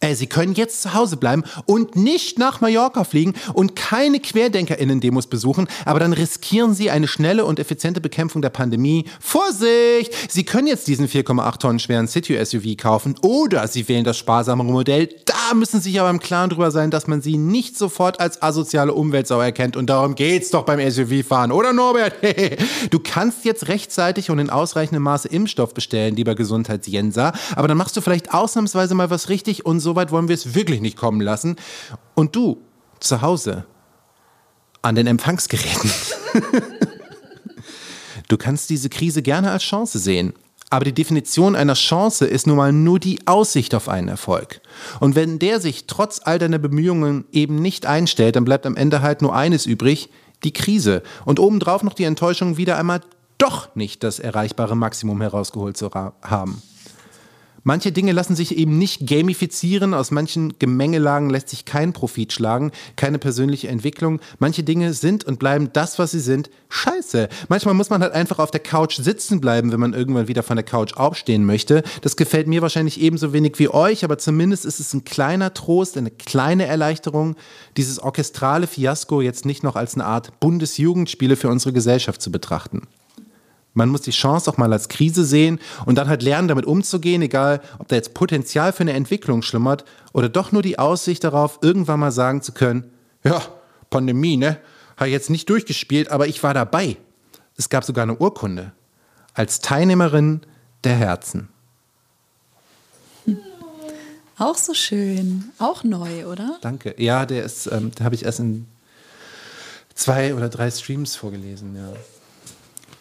Äh, 0.00 0.14
Sie 0.14 0.26
können 0.26 0.54
jetzt 0.54 0.80
zu 0.80 0.94
Hause 0.94 1.18
bleiben 1.18 1.44
und 1.66 1.94
nicht 1.94 2.38
nach 2.38 2.62
Mallorca 2.62 3.04
fliegen 3.04 3.34
und 3.52 3.76
keine 3.76 4.18
QuerdenkerInnen-Demos 4.18 5.26
besuchen, 5.26 5.68
aber 5.84 6.00
dann 6.00 6.14
riskieren 6.14 6.72
Sie 6.72 6.90
eine 6.90 7.06
schnelle 7.06 7.44
und 7.44 7.58
effiziente 7.58 8.00
Bekämpfung 8.00 8.40
der 8.40 8.48
Pandemie. 8.48 9.04
Vorsicht! 9.20 10.12
Sie 10.28 10.44
können 10.44 10.66
jetzt 10.66 10.88
diesen 10.88 11.06
4,8 11.06 11.58
Tonnen 11.58 11.78
schweren 11.78 12.08
City-SUV 12.08 12.78
kaufen 12.78 13.14
oder 13.20 13.68
Sie 13.68 13.88
wählen 13.88 14.04
das 14.04 14.16
sparsamere 14.16 14.68
Modell. 14.68 15.08
Da 15.26 15.54
müssen 15.54 15.80
Sie 15.80 15.90
sich 15.90 16.00
aber 16.00 16.08
im 16.08 16.18
Klaren 16.18 16.48
drüber 16.48 16.70
sein, 16.70 16.90
dass 16.90 17.06
man 17.06 17.20
Sie 17.20 17.36
nicht 17.36 17.76
sofort 17.76 18.20
als 18.20 18.40
asoziale 18.40 18.94
Umweltsau 18.94 19.40
erkennt 19.40 19.76
und 19.76 19.90
darum 19.90 20.14
geht's 20.14 20.50
doch 20.50 20.64
beim 20.64 20.80
SUV-Fahren, 20.80 21.52
oder 21.52 21.74
Norbert? 21.74 22.14
du 22.90 23.00
kannst 23.00 23.44
jetzt 23.44 23.68
rechtzeitig 23.68 24.30
und 24.30 24.38
in 24.38 24.48
ausreichendem 24.48 25.02
Maße 25.02 25.28
Impfstoff 25.28 25.74
bestellen, 25.74 26.16
lieber 26.16 26.34
Gesundheitsjenser, 26.34 27.34
aber 27.54 27.68
dann 27.68 27.76
machst 27.76 27.98
du 27.98 28.00
vielleicht 28.00 28.32
ausnahmsweise 28.32 28.94
mal 28.94 29.10
was 29.10 29.28
richtig 29.28 29.66
und 29.66 29.80
so 29.80 29.89
so 29.90 29.96
weit 29.96 30.12
wollen 30.12 30.28
wir 30.28 30.36
es 30.36 30.54
wirklich 30.54 30.80
nicht 30.80 30.96
kommen 30.96 31.20
lassen. 31.20 31.56
Und 32.14 32.36
du 32.36 32.62
zu 33.00 33.22
Hause 33.22 33.66
an 34.82 34.94
den 34.94 35.08
Empfangsgeräten. 35.08 35.90
du 38.28 38.36
kannst 38.36 38.70
diese 38.70 38.88
Krise 38.88 39.20
gerne 39.20 39.50
als 39.50 39.64
Chance 39.64 39.98
sehen. 39.98 40.32
Aber 40.72 40.84
die 40.84 40.92
Definition 40.92 41.56
einer 41.56 41.74
Chance 41.74 42.24
ist 42.24 42.46
nun 42.46 42.56
mal 42.56 42.72
nur 42.72 43.00
die 43.00 43.26
Aussicht 43.26 43.74
auf 43.74 43.88
einen 43.88 44.06
Erfolg. 44.06 44.60
Und 45.00 45.16
wenn 45.16 45.40
der 45.40 45.58
sich 45.58 45.88
trotz 45.88 46.20
all 46.22 46.38
deiner 46.38 46.60
Bemühungen 46.60 47.24
eben 47.32 47.56
nicht 47.56 47.84
einstellt, 47.84 48.36
dann 48.36 48.44
bleibt 48.44 48.66
am 48.66 48.76
Ende 48.76 49.02
halt 49.02 49.22
nur 49.22 49.34
eines 49.34 49.66
übrig, 49.66 50.08
die 50.44 50.52
Krise. 50.52 51.02
Und 51.24 51.40
obendrauf 51.40 51.82
noch 51.82 51.94
die 51.94 52.04
Enttäuschung, 52.04 52.56
wieder 52.56 52.78
einmal 52.78 53.00
doch 53.38 53.74
nicht 53.74 54.04
das 54.04 54.20
erreichbare 54.20 54.76
Maximum 54.76 55.20
herausgeholt 55.20 55.76
zu 55.76 55.90
haben. 55.90 56.62
Manche 57.62 57.92
Dinge 57.92 58.12
lassen 58.12 58.34
sich 58.34 58.56
eben 58.56 58.78
nicht 58.78 59.06
gamifizieren, 59.06 59.92
aus 59.92 60.10
manchen 60.10 60.58
Gemengelagen 60.58 61.30
lässt 61.30 61.50
sich 61.50 61.64
kein 61.64 61.92
Profit 61.92 62.32
schlagen, 62.32 62.72
keine 62.96 63.18
persönliche 63.18 63.68
Entwicklung. 63.68 64.20
Manche 64.38 64.62
Dinge 64.62 64.94
sind 64.94 65.24
und 65.24 65.38
bleiben 65.38 65.70
das, 65.72 65.98
was 65.98 66.12
sie 66.12 66.20
sind, 66.20 66.50
scheiße. 66.70 67.28
Manchmal 67.48 67.74
muss 67.74 67.90
man 67.90 68.02
halt 68.02 68.12
einfach 68.12 68.38
auf 68.38 68.50
der 68.50 68.60
Couch 68.60 68.96
sitzen 68.96 69.40
bleiben, 69.40 69.72
wenn 69.72 69.80
man 69.80 69.92
irgendwann 69.92 70.28
wieder 70.28 70.42
von 70.42 70.56
der 70.56 70.64
Couch 70.64 70.94
aufstehen 70.94 71.44
möchte. 71.44 71.82
Das 72.00 72.16
gefällt 72.16 72.46
mir 72.46 72.62
wahrscheinlich 72.62 73.00
ebenso 73.00 73.32
wenig 73.32 73.58
wie 73.58 73.68
euch, 73.68 74.04
aber 74.04 74.18
zumindest 74.18 74.64
ist 74.64 74.80
es 74.80 74.94
ein 74.94 75.04
kleiner 75.04 75.52
Trost, 75.52 75.98
eine 75.98 76.10
kleine 76.10 76.66
Erleichterung, 76.66 77.36
dieses 77.76 77.98
orchestrale 77.98 78.66
Fiasko 78.66 79.20
jetzt 79.20 79.44
nicht 79.44 79.62
noch 79.62 79.76
als 79.76 79.94
eine 79.94 80.06
Art 80.06 80.40
Bundesjugendspiele 80.40 81.36
für 81.36 81.48
unsere 81.48 81.72
Gesellschaft 81.72 82.22
zu 82.22 82.32
betrachten. 82.32 82.86
Man 83.72 83.88
muss 83.88 84.02
die 84.02 84.10
Chance 84.10 84.50
auch 84.50 84.56
mal 84.56 84.72
als 84.72 84.88
Krise 84.88 85.24
sehen 85.24 85.60
und 85.86 85.96
dann 85.96 86.08
halt 86.08 86.22
lernen, 86.22 86.48
damit 86.48 86.66
umzugehen, 86.66 87.22
egal 87.22 87.60
ob 87.78 87.88
da 87.88 87.96
jetzt 87.96 88.14
Potenzial 88.14 88.72
für 88.72 88.82
eine 88.82 88.94
Entwicklung 88.94 89.42
schlummert 89.42 89.84
oder 90.12 90.28
doch 90.28 90.52
nur 90.52 90.62
die 90.62 90.78
Aussicht 90.78 91.22
darauf, 91.22 91.58
irgendwann 91.62 92.00
mal 92.00 92.10
sagen 92.10 92.42
zu 92.42 92.52
können, 92.52 92.90
ja, 93.22 93.40
Pandemie, 93.90 94.36
ne? 94.36 94.58
Habe 94.96 95.08
ich 95.08 95.12
jetzt 95.12 95.30
nicht 95.30 95.48
durchgespielt, 95.48 96.10
aber 96.10 96.26
ich 96.26 96.42
war 96.42 96.52
dabei. 96.52 96.96
Es 97.56 97.68
gab 97.68 97.84
sogar 97.84 98.02
eine 98.02 98.16
Urkunde 98.16 98.72
als 99.34 99.60
Teilnehmerin 99.60 100.42
der 100.84 100.94
Herzen. 100.96 101.48
Auch 104.38 104.56
so 104.56 104.72
schön. 104.72 105.50
Auch 105.58 105.84
neu, 105.84 106.26
oder? 106.26 106.58
Danke. 106.62 106.94
Ja, 106.96 107.26
der 107.26 107.44
ist, 107.44 107.66
ähm, 107.66 107.92
habe 108.02 108.14
ich 108.14 108.24
erst 108.24 108.40
in 108.40 108.66
zwei 109.94 110.34
oder 110.34 110.48
drei 110.48 110.70
Streams 110.70 111.14
vorgelesen, 111.14 111.76
ja. 111.76 111.92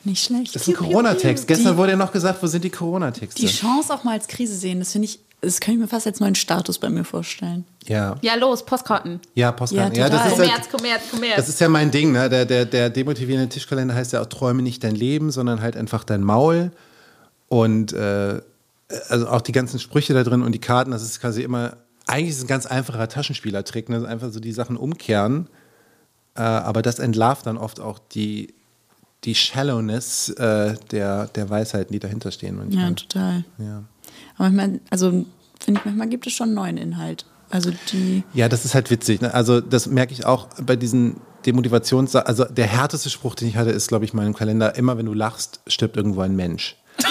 Nicht 0.04 0.24
schlecht. 0.24 0.56
Das 0.56 0.62
ist 0.62 0.68
ein 0.70 0.76
Corona-Text. 0.76 1.48
Gestern 1.48 1.78
wurde 1.78 1.92
ja 1.92 1.98
noch 1.98 2.12
gesagt, 2.12 2.42
wo 2.42 2.48
sind 2.48 2.64
die 2.64 2.70
Corona-Texte? 2.70 3.42
Die 3.42 3.48
Chance 3.48 3.94
auch 3.94 4.04
mal 4.04 4.14
als 4.14 4.28
Krise 4.28 4.56
sehen, 4.56 4.80
das 4.80 4.94
finde 4.94 5.08
ich, 5.08 5.20
das 5.42 5.60
kann 5.60 5.74
ich 5.74 5.80
mir 5.80 5.88
fast 5.88 6.08
als 6.08 6.20
neuen 6.20 6.36
Status 6.36 6.80
bei 6.80 6.90
mir 6.90 7.04
vorstellen. 7.04 7.66
Ja. 7.86 8.18
Ja, 8.22 8.36
los, 8.36 8.66
Postkarten. 8.66 9.20
Ja, 9.36 9.52
Postkarten. 9.52 9.96
Ja, 9.96 10.08
Ja, 10.08 10.10
das, 10.10 10.34
ist 10.34 10.38
ja, 10.38 10.44
Kommerz, 10.44 10.70
Kommerz, 10.70 11.02
Kommerz. 11.12 11.36
das 11.38 11.50
ist 11.50 11.60
ja 11.62 11.70
mein 11.70 11.92
Ding. 11.92 12.12
Ne? 12.12 12.30
Der, 12.30 12.46
der, 12.46 12.66
der 12.66 12.90
demotivierende 12.90 13.50
Tischkalender 13.50 13.96
heißt 13.96 14.14
ja 14.14 14.22
auch, 14.22 14.26
träume 14.26 14.62
nicht 14.62 14.84
dein 14.84 14.96
Leben, 14.96 15.32
sondern 15.32 15.62
halt 15.62 15.78
einfach 15.78 16.04
dein 16.04 16.24
Maul. 16.24 16.72
Und 17.48 17.94
äh, 17.94 18.42
also 19.08 19.28
auch 19.28 19.42
die 19.42 19.52
ganzen 19.52 19.80
Sprüche 19.80 20.14
da 20.14 20.24
drin 20.24 20.42
und 20.42 20.52
die 20.52 20.60
Karten, 20.60 20.92
das 20.92 21.04
ist 21.04 21.20
quasi 21.22 21.42
immer, 21.42 21.78
eigentlich 22.06 22.30
ist 22.32 22.38
es 22.38 22.44
ein 22.44 22.48
ganz 22.48 22.66
einfacher 22.66 23.08
Taschenspielertrick. 23.08 23.90
Ne? 23.90 24.06
Einfach 24.08 24.32
so 24.32 24.40
die 24.40 24.52
Sachen 24.52 24.78
umkehren. 24.78 25.48
Äh, 26.36 26.42
aber 26.42 26.82
das 26.82 27.00
entlarvt 27.00 27.46
dann 27.46 27.58
oft 27.58 27.80
auch 27.80 28.00
die, 28.00 28.54
die 29.24 29.36
Shallowness 29.36 30.30
äh, 30.30 30.76
der, 30.92 31.28
der 31.28 31.50
Weisheiten, 31.50 31.92
die 31.92 32.00
dahinter 32.00 32.32
stehen. 32.32 32.60
Ja, 32.72 32.92
total. 32.92 33.44
ja. 33.58 33.84
Aber 34.38 34.50
manchmal, 34.50 34.80
also 34.90 35.26
finde 35.60 35.80
ich, 35.80 35.86
manchmal 35.86 36.08
gibt 36.08 36.26
es 36.28 36.34
schon 36.34 36.54
neuen 36.54 36.78
Inhalt. 36.78 37.26
Also 37.50 37.72
die, 37.92 38.24
Ja, 38.34 38.48
das 38.48 38.64
ist 38.66 38.76
halt 38.76 38.90
witzig. 38.92 39.22
Ne? 39.22 39.34
Also 39.34 39.60
das 39.60 39.88
merke 39.88 40.14
ich 40.14 40.26
auch 40.26 40.48
bei 40.64 40.76
diesen 40.76 41.18
Demotivations... 41.46 42.16
Also 42.16 42.46
der 42.46 42.68
härteste 42.68 43.10
Spruch, 43.10 43.36
den 43.36 43.48
ich 43.48 43.58
hatte, 43.58 43.72
ist, 43.72 43.88
glaube 43.88 44.06
ich, 44.06 44.14
im 44.14 44.36
Kalender, 44.36 44.76
immer 44.76 44.98
wenn 44.98 45.06
du 45.06 45.14
lachst, 45.14 45.60
stirbt 45.68 45.98
irgendwo 45.98 46.22
ein 46.22 46.36
Mensch. 46.36 46.76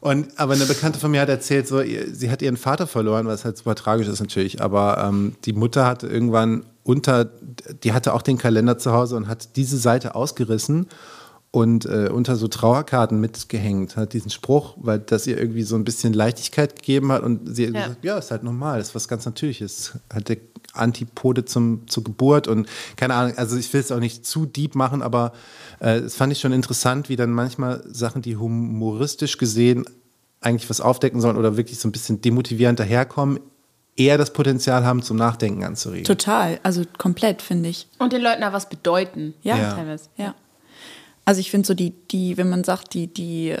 Und, 0.00 0.36
aber 0.38 0.54
eine 0.54 0.66
Bekannte 0.66 0.98
von 0.98 1.12
mir 1.12 1.20
hat 1.20 1.28
erzählt, 1.28 1.68
so, 1.68 1.80
sie 1.80 2.30
hat 2.30 2.42
ihren 2.42 2.56
Vater 2.56 2.88
verloren, 2.88 3.26
was 3.26 3.44
halt 3.44 3.56
super 3.56 3.76
tragisch 3.76 4.08
ist 4.08 4.18
natürlich. 4.18 4.60
Aber 4.60 4.98
ähm, 4.98 5.36
die 5.44 5.52
Mutter 5.52 5.86
hatte 5.86 6.08
irgendwann 6.08 6.64
unter, 6.84 7.24
die 7.82 7.92
hatte 7.92 8.14
auch 8.14 8.22
den 8.22 8.38
Kalender 8.38 8.78
zu 8.78 8.92
Hause 8.92 9.16
und 9.16 9.28
hat 9.28 9.56
diese 9.56 9.78
Seite 9.78 10.14
ausgerissen 10.14 10.86
und 11.50 11.84
äh, 11.84 12.08
unter 12.12 12.36
so 12.36 12.48
Trauerkarten 12.48 13.20
mitgehängt, 13.20 13.96
hat 13.96 14.14
diesen 14.14 14.30
Spruch, 14.30 14.74
weil 14.80 14.98
das 15.00 15.26
ihr 15.26 15.38
irgendwie 15.38 15.62
so 15.64 15.76
ein 15.76 15.84
bisschen 15.84 16.12
Leichtigkeit 16.14 16.76
gegeben 16.76 17.12
hat 17.12 17.22
und 17.22 17.54
sie 17.54 17.66
hat 17.66 17.74
Ja. 17.74 17.82
gesagt, 17.82 18.04
ja, 18.04 18.18
ist 18.18 18.30
halt 18.30 18.42
normal, 18.42 18.80
ist 18.80 18.94
was 18.94 19.06
ganz 19.06 19.26
Natürliches. 19.26 19.92
Hat 20.12 20.28
der 20.30 20.38
Antipode 20.72 21.44
zum, 21.44 21.86
zur 21.86 22.02
Geburt 22.04 22.48
und 22.48 22.66
keine 22.96 23.14
Ahnung, 23.14 23.36
also 23.36 23.58
ich 23.58 23.70
will 23.74 23.80
es 23.82 23.92
auch 23.92 24.00
nicht 24.00 24.24
zu 24.24 24.46
deep 24.46 24.74
machen, 24.74 25.02
aber 25.02 25.32
äh, 25.80 25.98
es 25.98 26.14
fand 26.14 26.32
ich 26.32 26.40
schon 26.40 26.52
interessant, 26.52 27.10
wie 27.10 27.16
dann 27.16 27.30
manchmal 27.32 27.84
Sachen, 27.86 28.22
die 28.22 28.36
humoristisch 28.38 29.36
gesehen 29.36 29.84
eigentlich 30.40 30.70
was 30.70 30.80
aufdecken 30.80 31.20
sollen 31.20 31.36
oder 31.36 31.56
wirklich 31.58 31.78
so 31.78 31.86
ein 31.86 31.92
bisschen 31.92 32.22
demotivierend 32.22 32.80
daherkommen, 32.80 33.38
eher 33.96 34.18
das 34.18 34.32
Potenzial 34.32 34.84
haben, 34.84 35.02
zum 35.02 35.16
Nachdenken 35.16 35.64
anzuregen. 35.64 36.04
total, 36.04 36.58
also 36.62 36.84
komplett, 36.98 37.42
finde 37.42 37.68
ich. 37.68 37.86
Und 37.98 38.12
den 38.12 38.22
Leuten 38.22 38.42
auch 38.42 38.52
was 38.52 38.68
bedeuten. 38.68 39.34
Ja. 39.42 39.56
Ja. 39.56 39.74
Teilweise. 39.74 40.08
Ja. 40.16 40.34
Also 41.24 41.40
ich 41.40 41.50
finde 41.50 41.66
so 41.66 41.74
die, 41.74 41.92
die, 42.10 42.36
wenn 42.36 42.48
man 42.48 42.64
sagt, 42.64 42.94
die, 42.94 43.06
die, 43.06 43.56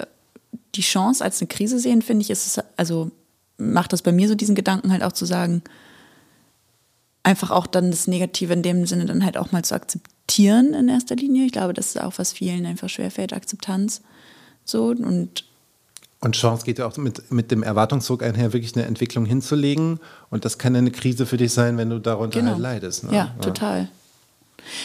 die 0.74 0.80
Chance 0.80 1.22
als 1.22 1.40
eine 1.40 1.48
Krise 1.48 1.78
sehen, 1.78 2.02
finde 2.02 2.22
ich, 2.22 2.30
ist 2.30 2.46
es, 2.46 2.64
also 2.76 3.10
macht 3.58 3.92
das 3.92 4.02
bei 4.02 4.12
mir 4.12 4.28
so 4.28 4.34
diesen 4.34 4.54
Gedanken 4.54 4.90
halt 4.90 5.02
auch 5.02 5.12
zu 5.12 5.24
sagen, 5.24 5.62
einfach 7.22 7.50
auch 7.50 7.66
dann 7.66 7.90
das 7.90 8.08
Negative 8.08 8.52
in 8.52 8.62
dem 8.62 8.86
Sinne 8.86 9.04
dann 9.04 9.24
halt 9.24 9.36
auch 9.36 9.52
mal 9.52 9.64
zu 9.64 9.74
akzeptieren 9.74 10.74
in 10.74 10.88
erster 10.88 11.14
Linie. 11.14 11.46
Ich 11.46 11.52
glaube, 11.52 11.72
das 11.72 11.88
ist 11.88 12.00
auch 12.00 12.14
was 12.16 12.32
vielen 12.32 12.66
einfach 12.66 12.88
schwerfällt, 12.88 13.32
Akzeptanz. 13.32 14.02
So 14.64 14.86
und 14.86 15.44
Und 16.22 16.36
Chance 16.36 16.64
geht 16.64 16.78
ja 16.78 16.86
auch 16.86 16.96
mit, 16.96 17.30
mit 17.32 17.50
dem 17.50 17.62
Erwartungsdruck 17.64 18.22
einher, 18.22 18.52
wirklich 18.52 18.76
eine 18.76 18.86
Entwicklung 18.86 19.24
hinzulegen. 19.26 19.98
Und 20.30 20.44
das 20.44 20.56
kann 20.56 20.76
eine 20.76 20.92
Krise 20.92 21.26
für 21.26 21.36
dich 21.36 21.52
sein, 21.52 21.76
wenn 21.78 21.90
du 21.90 21.98
darunter 21.98 22.38
Genau. 22.38 22.52
halt 22.52 22.60
leidest. 22.60 23.04
Ne? 23.04 23.14
Ja, 23.14 23.34
total. 23.40 23.88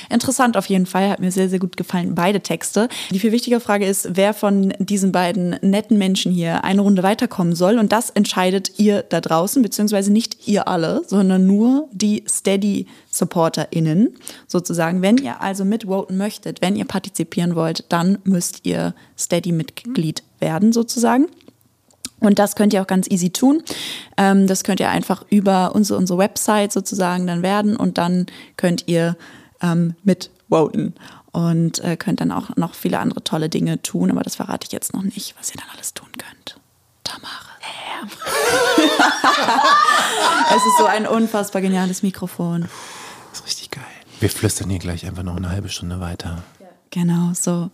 Interessant 0.09 0.57
auf 0.57 0.65
jeden 0.65 0.87
Fall, 0.87 1.09
hat 1.09 1.19
mir 1.19 1.31
sehr, 1.31 1.49
sehr 1.49 1.59
gut 1.59 1.77
gefallen, 1.77 2.15
beide 2.15 2.41
Texte. 2.41 2.89
Die 3.11 3.19
viel 3.19 3.31
wichtige 3.31 3.59
Frage 3.59 3.85
ist, 3.85 4.09
wer 4.13 4.33
von 4.33 4.73
diesen 4.79 5.11
beiden 5.11 5.51
netten 5.61 5.99
Menschen 5.99 6.31
hier 6.31 6.63
eine 6.63 6.81
Runde 6.81 7.03
weiterkommen 7.03 7.53
soll. 7.55 7.77
Und 7.77 7.91
das 7.91 8.09
entscheidet 8.09 8.79
ihr 8.79 9.03
da 9.03 9.21
draußen, 9.21 9.61
beziehungsweise 9.61 10.11
nicht 10.11 10.47
ihr 10.47 10.67
alle, 10.67 11.03
sondern 11.05 11.45
nur 11.45 11.87
die 11.91 12.23
Steady-SupporterInnen 12.27 14.15
sozusagen. 14.47 15.03
Wenn 15.03 15.17
ihr 15.17 15.41
also 15.41 15.63
mitvoten 15.65 16.17
möchtet, 16.17 16.61
wenn 16.61 16.75
ihr 16.75 16.85
partizipieren 16.85 17.55
wollt, 17.55 17.85
dann 17.89 18.17
müsst 18.23 18.65
ihr 18.65 18.95
Steady-Mitglied 19.17 20.23
werden 20.39 20.73
sozusagen. 20.73 21.27
Und 22.19 22.39
das 22.39 22.55
könnt 22.55 22.73
ihr 22.73 22.81
auch 22.81 22.87
ganz 22.87 23.07
easy 23.09 23.29
tun. 23.29 23.61
Ähm, 24.17 24.47
das 24.47 24.63
könnt 24.63 24.79
ihr 24.79 24.89
einfach 24.89 25.23
über 25.29 25.75
unsere, 25.75 25.99
unsere 25.99 26.17
Website 26.17 26.71
sozusagen 26.71 27.27
dann 27.27 27.43
werden 27.43 27.75
und 27.75 27.97
dann 27.97 28.25
könnt 28.55 28.87
ihr 28.87 29.15
ähm, 29.61 29.95
mitvoten 30.03 30.95
und 31.31 31.83
äh, 31.83 31.95
könnt 31.95 32.21
dann 32.21 32.31
auch 32.31 32.55
noch 32.55 32.73
viele 32.73 32.99
andere 32.99 33.23
tolle 33.23 33.49
Dinge 33.49 33.81
tun, 33.83 34.09
aber 34.09 34.23
das 34.23 34.35
verrate 34.35 34.65
ich 34.65 34.71
jetzt 34.71 34.93
noch 34.93 35.03
nicht, 35.03 35.35
was 35.37 35.51
ihr 35.51 35.57
dann 35.57 35.69
alles 35.75 35.93
tun 35.93 36.09
könnt. 36.17 36.59
Tamara. 37.03 37.57
es 40.49 40.65
ist 40.65 40.77
so 40.77 40.85
ein 40.85 41.07
unfassbar 41.07 41.61
geniales 41.61 42.03
Mikrofon. 42.03 42.69
Das 43.31 43.39
ist 43.39 43.45
richtig 43.45 43.71
geil. 43.71 43.83
Wir 44.19 44.29
flüstern 44.29 44.69
hier 44.69 44.79
gleich 44.79 45.05
einfach 45.05 45.23
noch 45.23 45.35
eine 45.35 45.49
halbe 45.49 45.69
Stunde 45.69 45.99
weiter. 45.99 46.43
Genau, 46.89 47.31
so. 47.33 47.69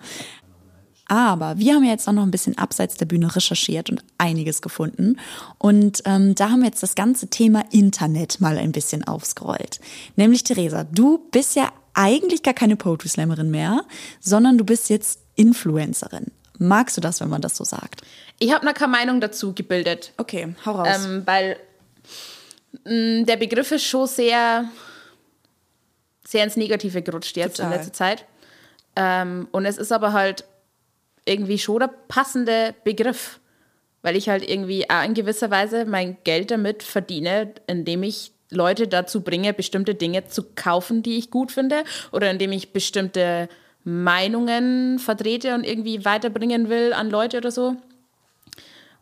Aber 1.14 1.60
wir 1.60 1.76
haben 1.76 1.84
ja 1.84 1.92
jetzt 1.92 2.08
auch 2.08 2.12
noch 2.14 2.24
ein 2.24 2.32
bisschen 2.32 2.58
abseits 2.58 2.98
der 2.98 3.06
Bühne 3.06 3.36
recherchiert 3.36 3.92
und 3.92 4.04
einiges 4.18 4.64
gefunden. 4.64 5.20
Und 5.60 6.02
ähm, 6.06 6.34
da 6.34 6.50
haben 6.50 6.62
wir 6.62 6.66
jetzt 6.66 6.82
das 6.82 6.96
ganze 6.96 7.28
Thema 7.28 7.64
Internet 7.70 8.42
mal 8.42 8.58
ein 8.58 8.72
bisschen 8.72 9.04
aufscrollt. 9.04 9.80
Nämlich, 10.16 10.44
Theresa, 10.44 10.86
du 10.86 11.20
bist 11.30 11.56
ja 11.56 11.72
eigentlich 11.94 12.42
gar 12.42 12.56
keine 12.56 12.78
Poetry 12.78 13.10
Slammerin 13.10 13.52
mehr, 13.52 13.84
sondern 14.22 14.58
du 14.58 14.66
bist 14.66 14.90
jetzt 14.90 15.20
Influencerin. 15.36 16.32
Magst 16.58 16.98
du 16.98 17.02
das, 17.02 17.22
wenn 17.22 17.30
man 17.30 17.44
das 17.44 17.58
so 17.58 17.64
sagt? 17.64 18.02
Ich 18.40 18.52
habe 18.52 18.66
noch 18.66 18.74
keine 18.74 18.94
Meinung 18.94 19.22
dazu 19.22 19.54
gebildet. 19.54 20.14
Okay, 20.18 20.56
hau 20.66 20.72
raus. 20.72 21.06
Ähm, 21.06 21.22
weil 21.28 21.58
mh, 22.86 23.26
der 23.26 23.38
Begriff 23.38 23.72
ist 23.72 23.86
schon 23.86 24.08
sehr, 24.08 24.68
sehr 26.28 26.44
ins 26.44 26.58
Negative 26.58 27.04
gerutscht 27.04 27.38
jetzt 27.38 27.58
Total. 27.58 27.72
in 27.72 27.78
letzter 27.78 27.94
Zeit. 27.94 28.26
Ähm, 28.96 29.48
und 29.52 29.68
es 29.68 29.78
ist 29.78 29.92
aber 29.92 30.12
halt 30.14 30.46
irgendwie 31.26 31.60
schon 31.60 31.80
der 31.80 31.92
passende 32.08 32.76
Begriff, 32.84 33.40
weil 34.02 34.16
ich 34.16 34.30
halt 34.30 34.48
irgendwie 34.48 34.90
auch 34.90 35.04
in 35.04 35.14
gewisser 35.14 35.50
Weise 35.52 35.86
mein 35.86 36.18
Geld 36.24 36.52
damit 36.52 36.84
verdiene, 36.84 37.54
indem 37.68 38.04
ich 38.04 38.32
Leute 38.50 38.88
dazu 38.88 39.22
bringe, 39.22 39.54
bestimmte 39.54 39.96
Dinge 39.96 40.28
zu 40.28 40.44
kaufen, 40.56 41.04
die 41.04 41.18
ich 41.18 41.32
gut 41.32 41.52
finde, 41.52 41.84
oder 42.12 42.30
indem 42.30 42.52
ich 42.52 42.74
bestimmte 42.74 43.50
Meinungen 43.84 45.00
vertrete 45.00 45.56
und 45.56 45.66
irgendwie 45.66 46.06
weiterbringen 46.06 46.70
will 46.70 46.94
an 46.94 47.10
Leute 47.10 47.38
oder 47.38 47.52
so. 47.52 47.76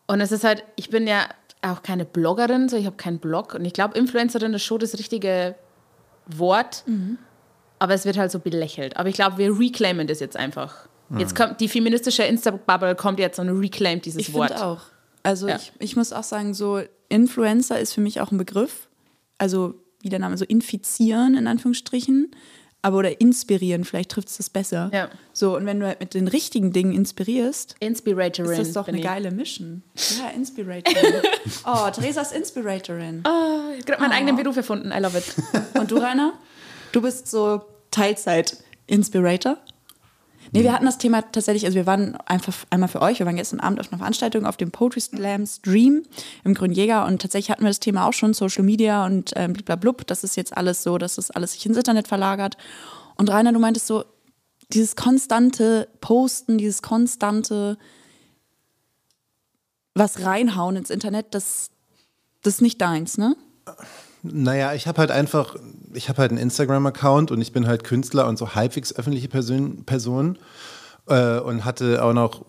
Und 0.06 0.20
es 0.20 0.32
ist 0.32 0.44
halt, 0.44 0.64
ich 0.76 0.90
bin 0.90 1.06
ja 1.06 1.28
auch 1.62 1.82
keine 1.82 2.04
Bloggerin, 2.04 2.68
so 2.68 2.76
ich 2.76 2.86
habe 2.86 2.96
keinen 2.96 3.18
Blog 3.18 3.54
und 3.54 3.64
ich 3.64 3.72
glaube, 3.72 3.96
Influencerin 3.96 4.52
ist 4.54 4.64
schon 4.64 4.80
das 4.80 4.98
richtige 4.98 5.54
Wort, 6.26 6.84
aber 7.78 7.94
es 7.94 8.04
wird 8.04 8.16
halt 8.16 8.30
so 8.30 8.40
belächelt. 8.40 8.96
Aber 8.96 9.08
ich 9.08 9.14
glaube, 9.14 9.38
wir 9.38 9.58
reclaimen 9.58 10.06
das 10.06 10.20
jetzt 10.20 10.36
einfach. 10.36 10.88
Jetzt 11.18 11.34
kommt 11.36 11.60
die 11.60 11.68
feministische 11.68 12.22
Insta-Bubble 12.24 12.94
kommt 12.94 13.18
jetzt 13.18 13.38
und 13.38 13.48
reclaimt 13.60 14.04
dieses 14.06 14.20
Ich 14.20 14.32
Wort. 14.32 14.50
finde 14.50 14.64
auch. 14.64 14.80
Also 15.22 15.48
Ja. 15.48 15.56
ich, 15.56 15.72
ich 15.78 15.96
muss 15.96 16.12
auch 16.12 16.24
sagen, 16.24 16.54
so 16.54 16.80
Influencer 17.08 17.78
ist 17.78 17.92
für 17.92 18.00
mich 18.00 18.20
auch 18.20 18.30
ein 18.32 18.38
Begriff. 18.38 18.88
Also 19.38 19.74
wie 20.00 20.08
der 20.08 20.18
Name, 20.18 20.36
so 20.36 20.44
infizieren 20.44 21.36
in 21.36 21.46
Anführungsstrichen. 21.46 22.30
Aber 22.84 22.98
oder 22.98 23.20
inspirieren, 23.20 23.84
vielleicht 23.84 24.10
trifft 24.10 24.26
es 24.28 24.38
das 24.38 24.50
besser. 24.50 24.90
Ja. 24.92 25.08
So, 25.32 25.56
und 25.56 25.66
wenn 25.66 25.78
du 25.78 25.86
halt 25.86 26.00
mit 26.00 26.14
den 26.14 26.26
richtigen 26.26 26.72
Dingen 26.72 26.92
inspirierst, 26.92 27.76
Inspiratorin. 27.78 28.50
ist 28.50 28.58
das 28.58 28.72
doch 28.72 28.88
eine 28.88 28.98
ich. 28.98 29.04
geile 29.04 29.30
Mission. 29.30 29.84
Ja, 30.18 30.30
Inspiratorin. 30.30 31.22
oh, 31.64 31.88
Theresas 31.90 32.32
Inspiratorin. 32.32 33.20
Ich 33.20 33.28
habe 33.28 33.82
gerade 33.86 34.00
meinen 34.02 34.10
eigenen 34.12 34.34
Beruf 34.34 34.56
erfunden. 34.56 34.90
I 34.90 34.98
love 35.00 35.16
it. 35.16 35.24
Und 35.78 35.92
du, 35.92 35.98
Rainer? 35.98 36.32
Du 36.90 37.00
bist 37.00 37.28
so 37.30 37.60
Teilzeit-Inspirator? 37.92 39.58
Nee, 40.54 40.64
wir 40.64 40.74
hatten 40.74 40.84
das 40.84 40.98
Thema 40.98 41.22
tatsächlich, 41.22 41.64
also 41.64 41.76
wir 41.76 41.86
waren 41.86 42.14
einfach 42.26 42.54
einmal 42.68 42.90
für 42.90 43.00
euch, 43.00 43.18
wir 43.18 43.26
waren 43.26 43.36
gestern 43.36 43.60
Abend 43.60 43.80
auf 43.80 43.90
einer 43.90 43.98
Veranstaltung 43.98 44.44
auf 44.44 44.58
dem 44.58 44.70
Poetry 44.70 45.00
Slam 45.00 45.46
Stream 45.46 46.02
im 46.44 46.52
Grünjäger 46.52 47.06
und 47.06 47.22
tatsächlich 47.22 47.50
hatten 47.50 47.62
wir 47.62 47.70
das 47.70 47.80
Thema 47.80 48.06
auch 48.06 48.12
schon, 48.12 48.34
Social 48.34 48.62
Media 48.62 49.06
und 49.06 49.32
ähm, 49.34 49.54
bliblablub, 49.54 50.06
das 50.06 50.24
ist 50.24 50.36
jetzt 50.36 50.54
alles 50.54 50.82
so, 50.82 50.98
dass 50.98 51.14
das 51.14 51.30
alles 51.30 51.54
sich 51.54 51.64
ins 51.64 51.78
Internet 51.78 52.06
verlagert. 52.06 52.58
Und 53.16 53.30
Rainer, 53.30 53.52
du 53.52 53.58
meintest 53.58 53.86
so, 53.86 54.04
dieses 54.68 54.94
konstante 54.94 55.88
Posten, 56.02 56.58
dieses 56.58 56.82
konstante 56.82 57.78
was 59.94 60.22
reinhauen 60.22 60.76
ins 60.76 60.90
Internet, 60.90 61.34
das, 61.34 61.70
das 62.42 62.54
ist 62.54 62.62
nicht 62.62 62.80
deins, 62.80 63.16
ne? 63.16 63.36
Naja, 64.22 64.72
ich 64.74 64.86
habe 64.86 64.98
halt 64.98 65.10
einfach, 65.10 65.56
ich 65.92 66.08
habe 66.08 66.18
halt 66.18 66.30
einen 66.30 66.40
Instagram-Account 66.40 67.30
und 67.30 67.40
ich 67.40 67.52
bin 67.52 67.66
halt 67.66 67.84
Künstler 67.84 68.28
und 68.28 68.38
so 68.38 68.54
halbwegs 68.54 68.94
öffentliche 68.94 69.28
Person, 69.28 69.84
Person 69.84 70.38
äh, 71.08 71.38
und 71.38 71.64
hatte 71.64 72.04
auch 72.04 72.12
noch 72.12 72.44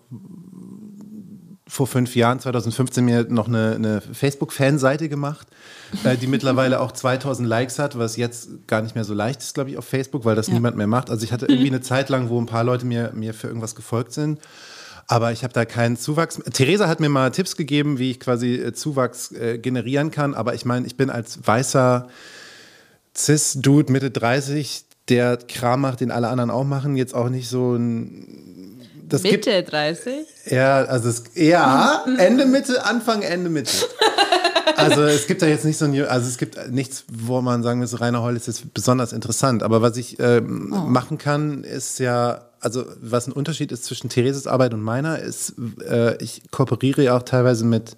vor 1.66 1.86
fünf 1.88 2.14
Jahren, 2.14 2.38
2015, 2.38 3.04
mir 3.04 3.24
noch 3.28 3.48
eine, 3.48 3.74
eine 3.74 4.00
Facebook-Fanseite 4.00 5.08
gemacht, 5.08 5.48
äh, 6.04 6.16
die 6.16 6.28
mittlerweile 6.28 6.80
auch 6.80 6.92
2000 6.92 7.48
Likes 7.48 7.78
hat, 7.78 7.98
was 7.98 8.16
jetzt 8.16 8.68
gar 8.68 8.82
nicht 8.82 8.94
mehr 8.94 9.04
so 9.04 9.14
leicht 9.14 9.40
ist, 9.40 9.54
glaube 9.54 9.70
ich, 9.70 9.78
auf 9.78 9.84
Facebook, 9.84 10.24
weil 10.24 10.36
das 10.36 10.46
ja. 10.46 10.54
niemand 10.54 10.76
mehr 10.76 10.86
macht. 10.86 11.10
Also 11.10 11.24
ich 11.24 11.32
hatte 11.32 11.46
irgendwie 11.48 11.68
eine 11.68 11.80
Zeit 11.80 12.10
lang, 12.10 12.28
wo 12.28 12.40
ein 12.40 12.46
paar 12.46 12.64
Leute 12.64 12.86
mir, 12.86 13.10
mir 13.14 13.34
für 13.34 13.48
irgendwas 13.48 13.74
gefolgt 13.74 14.12
sind. 14.12 14.38
Aber 15.06 15.32
ich 15.32 15.42
habe 15.44 15.52
da 15.52 15.64
keinen 15.64 15.96
Zuwachs. 15.96 16.40
Theresa 16.52 16.88
hat 16.88 17.00
mir 17.00 17.08
mal 17.08 17.30
Tipps 17.30 17.56
gegeben, 17.56 17.98
wie 17.98 18.12
ich 18.12 18.20
quasi 18.20 18.54
äh, 18.54 18.72
Zuwachs 18.72 19.32
äh, 19.32 19.58
generieren 19.58 20.10
kann. 20.10 20.34
Aber 20.34 20.54
ich 20.54 20.64
meine, 20.64 20.86
ich 20.86 20.96
bin 20.96 21.10
als 21.10 21.46
weißer 21.46 22.08
Cis-Dude 23.16 23.92
Mitte 23.92 24.10
30, 24.10 24.84
der 25.08 25.36
Kram 25.36 25.82
macht, 25.82 26.00
den 26.00 26.10
alle 26.10 26.28
anderen 26.28 26.50
auch 26.50 26.64
machen, 26.64 26.96
jetzt 26.96 27.14
auch 27.14 27.28
nicht 27.28 27.48
so 27.48 27.74
ein. 27.74 28.80
Das 29.08 29.22
Mitte 29.22 29.52
gibt, 29.52 29.72
30? 29.72 30.26
Ja, 30.46 30.84
also 30.84 31.10
es, 31.10 31.24
ja, 31.34 32.04
Ende 32.18 32.46
Mitte, 32.46 32.84
Anfang, 32.84 33.22
Ende 33.22 33.50
Mitte. 33.50 33.72
Also 34.76 35.02
es 35.02 35.26
gibt 35.26 35.40
da 35.40 35.46
jetzt 35.46 35.64
nicht 35.64 35.78
so 35.78 35.84
ein, 35.84 36.04
also 36.06 36.26
es 36.26 36.36
gibt 36.36 36.70
nichts, 36.70 37.04
wo 37.12 37.40
man 37.40 37.62
sagen 37.62 37.78
muss, 37.80 38.00
Rainer 38.00 38.22
Heul 38.22 38.34
ist 38.34 38.48
jetzt 38.48 38.74
besonders 38.74 39.12
interessant. 39.12 39.62
Aber 39.62 39.82
was 39.82 39.96
ich 39.96 40.18
ähm, 40.18 40.72
oh. 40.74 40.88
machen 40.88 41.16
kann, 41.18 41.62
ist 41.62 42.00
ja 42.00 42.42
also 42.64 42.84
was 43.00 43.26
ein 43.26 43.32
Unterschied 43.32 43.72
ist 43.72 43.84
zwischen 43.84 44.08
Thereses 44.08 44.46
Arbeit 44.46 44.74
und 44.74 44.82
meiner, 44.82 45.18
ist, 45.18 45.54
äh, 45.86 46.16
ich 46.22 46.42
kooperiere 46.50 47.02
ja 47.02 47.16
auch 47.16 47.22
teilweise 47.22 47.64
mit, 47.64 47.96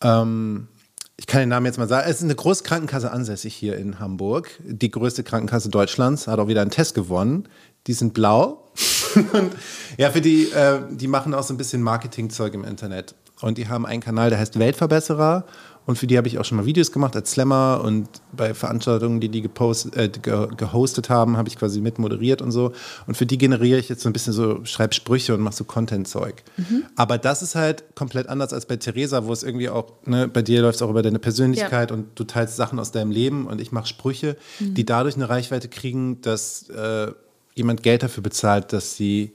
ähm, 0.00 0.68
ich 1.16 1.26
kann 1.26 1.40
den 1.40 1.48
Namen 1.48 1.66
jetzt 1.66 1.78
mal 1.78 1.88
sagen, 1.88 2.08
es 2.08 2.16
ist 2.16 2.24
eine 2.24 2.34
Großkrankenkasse 2.34 3.10
ansässig 3.10 3.54
hier 3.54 3.76
in 3.76 4.00
Hamburg, 4.00 4.50
die 4.64 4.90
größte 4.90 5.22
Krankenkasse 5.22 5.68
Deutschlands, 5.68 6.26
hat 6.26 6.38
auch 6.38 6.48
wieder 6.48 6.62
einen 6.62 6.70
Test 6.70 6.94
gewonnen. 6.94 7.48
Die 7.86 7.92
sind 7.92 8.14
blau. 8.14 8.72
und 9.32 9.52
ja, 9.98 10.10
für 10.10 10.20
die, 10.20 10.50
äh, 10.50 10.80
die 10.90 11.06
machen 11.06 11.34
auch 11.34 11.42
so 11.42 11.52
ein 11.52 11.58
bisschen 11.58 11.82
Marketingzeug 11.82 12.54
im 12.54 12.64
Internet. 12.64 13.14
Und 13.40 13.58
die 13.58 13.68
haben 13.68 13.84
einen 13.84 14.00
Kanal, 14.00 14.30
der 14.30 14.38
heißt 14.38 14.58
Weltverbesserer. 14.58 15.44
Und 15.86 15.96
für 15.98 16.06
die 16.06 16.16
habe 16.16 16.28
ich 16.28 16.38
auch 16.38 16.44
schon 16.44 16.56
mal 16.56 16.66
Videos 16.66 16.92
gemacht 16.92 17.14
als 17.14 17.32
Slammer 17.32 17.82
und 17.84 18.08
bei 18.32 18.54
Veranstaltungen, 18.54 19.20
die 19.20 19.28
die 19.28 19.42
gepost, 19.42 19.94
äh, 19.96 20.08
gehostet 20.08 21.10
haben, 21.10 21.36
habe 21.36 21.48
ich 21.48 21.58
quasi 21.58 21.80
mit 21.80 21.98
moderiert 21.98 22.40
und 22.40 22.52
so. 22.52 22.72
Und 23.06 23.16
für 23.16 23.26
die 23.26 23.36
generiere 23.36 23.78
ich 23.78 23.88
jetzt 23.90 24.02
so 24.02 24.08
ein 24.08 24.14
bisschen 24.14 24.32
so, 24.32 24.64
schreibe 24.64 24.94
Sprüche 24.94 25.34
und 25.34 25.40
mache 25.40 25.56
so 25.56 25.64
Content-Zeug. 25.64 26.42
Mhm. 26.56 26.84
Aber 26.96 27.18
das 27.18 27.42
ist 27.42 27.54
halt 27.54 27.84
komplett 27.94 28.28
anders 28.28 28.52
als 28.52 28.66
bei 28.66 28.76
Theresa, 28.76 29.26
wo 29.26 29.32
es 29.32 29.42
irgendwie 29.42 29.68
auch, 29.68 29.92
ne, 30.06 30.26
bei 30.26 30.40
dir 30.40 30.62
läuft 30.62 30.76
es 30.76 30.82
auch 30.82 30.90
über 30.90 31.02
deine 31.02 31.18
Persönlichkeit 31.18 31.90
ja. 31.90 31.96
und 31.96 32.06
du 32.14 32.24
teilst 32.24 32.56
Sachen 32.56 32.78
aus 32.78 32.90
deinem 32.90 33.10
Leben 33.10 33.46
und 33.46 33.60
ich 33.60 33.70
mache 33.70 33.86
Sprüche, 33.86 34.36
mhm. 34.60 34.74
die 34.74 34.86
dadurch 34.86 35.16
eine 35.16 35.28
Reichweite 35.28 35.68
kriegen, 35.68 36.22
dass 36.22 36.68
äh, 36.70 37.12
jemand 37.54 37.82
Geld 37.82 38.02
dafür 38.02 38.22
bezahlt, 38.22 38.72
dass 38.72 38.96
sie 38.96 39.32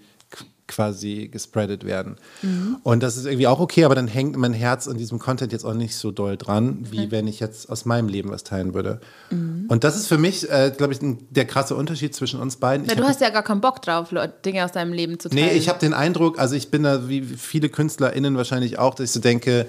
quasi 0.69 1.27
gespreadet 1.29 1.83
werden. 1.83 2.15
Mhm. 2.41 2.77
Und 2.83 3.03
das 3.03 3.17
ist 3.17 3.25
irgendwie 3.25 3.47
auch 3.47 3.59
okay, 3.59 3.83
aber 3.83 3.95
dann 3.95 4.07
hängt 4.07 4.37
mein 4.37 4.53
Herz 4.53 4.87
an 4.87 4.97
diesem 4.97 5.19
Content 5.19 5.51
jetzt 5.51 5.65
auch 5.65 5.73
nicht 5.73 5.97
so 5.97 6.11
doll 6.11 6.37
dran, 6.37 6.85
wie 6.89 7.07
mhm. 7.07 7.11
wenn 7.11 7.27
ich 7.27 7.41
jetzt 7.41 7.69
aus 7.69 7.83
meinem 7.83 8.07
Leben 8.07 8.29
was 8.29 8.45
teilen 8.45 8.73
würde. 8.73 9.01
Mhm. 9.31 9.65
Und 9.67 9.83
das 9.83 9.97
ist 9.97 10.07
für 10.07 10.17
mich, 10.17 10.49
äh, 10.49 10.71
glaube 10.75 10.93
ich, 10.93 10.99
der 11.01 11.45
krasse 11.45 11.75
Unterschied 11.75 12.15
zwischen 12.15 12.39
uns 12.39 12.55
beiden. 12.55 12.87
Na, 12.87 12.95
du 12.95 13.03
hast 13.03 13.19
ja 13.19 13.29
gar 13.29 13.43
keinen 13.43 13.61
Bock 13.61 13.81
drauf, 13.81 14.13
Dinge 14.45 14.63
aus 14.63 14.71
deinem 14.71 14.93
Leben 14.93 15.19
zu 15.19 15.27
teilen. 15.29 15.47
Nee, 15.47 15.57
ich 15.57 15.67
habe 15.67 15.79
den 15.79 15.93
Eindruck, 15.93 16.39
also 16.39 16.55
ich 16.55 16.71
bin 16.71 16.83
da 16.83 17.09
wie 17.09 17.21
viele 17.21 17.67
KünstlerInnen 17.67 18.37
wahrscheinlich 18.37 18.79
auch, 18.79 18.93
dass 18.93 19.05
ich 19.05 19.11
so 19.11 19.19
denke, 19.19 19.65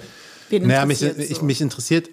naja, 0.51 0.87
mich, 0.87 0.99
so? 0.99 1.07
ich, 1.07 1.43
mich 1.43 1.61
interessiert 1.61 2.09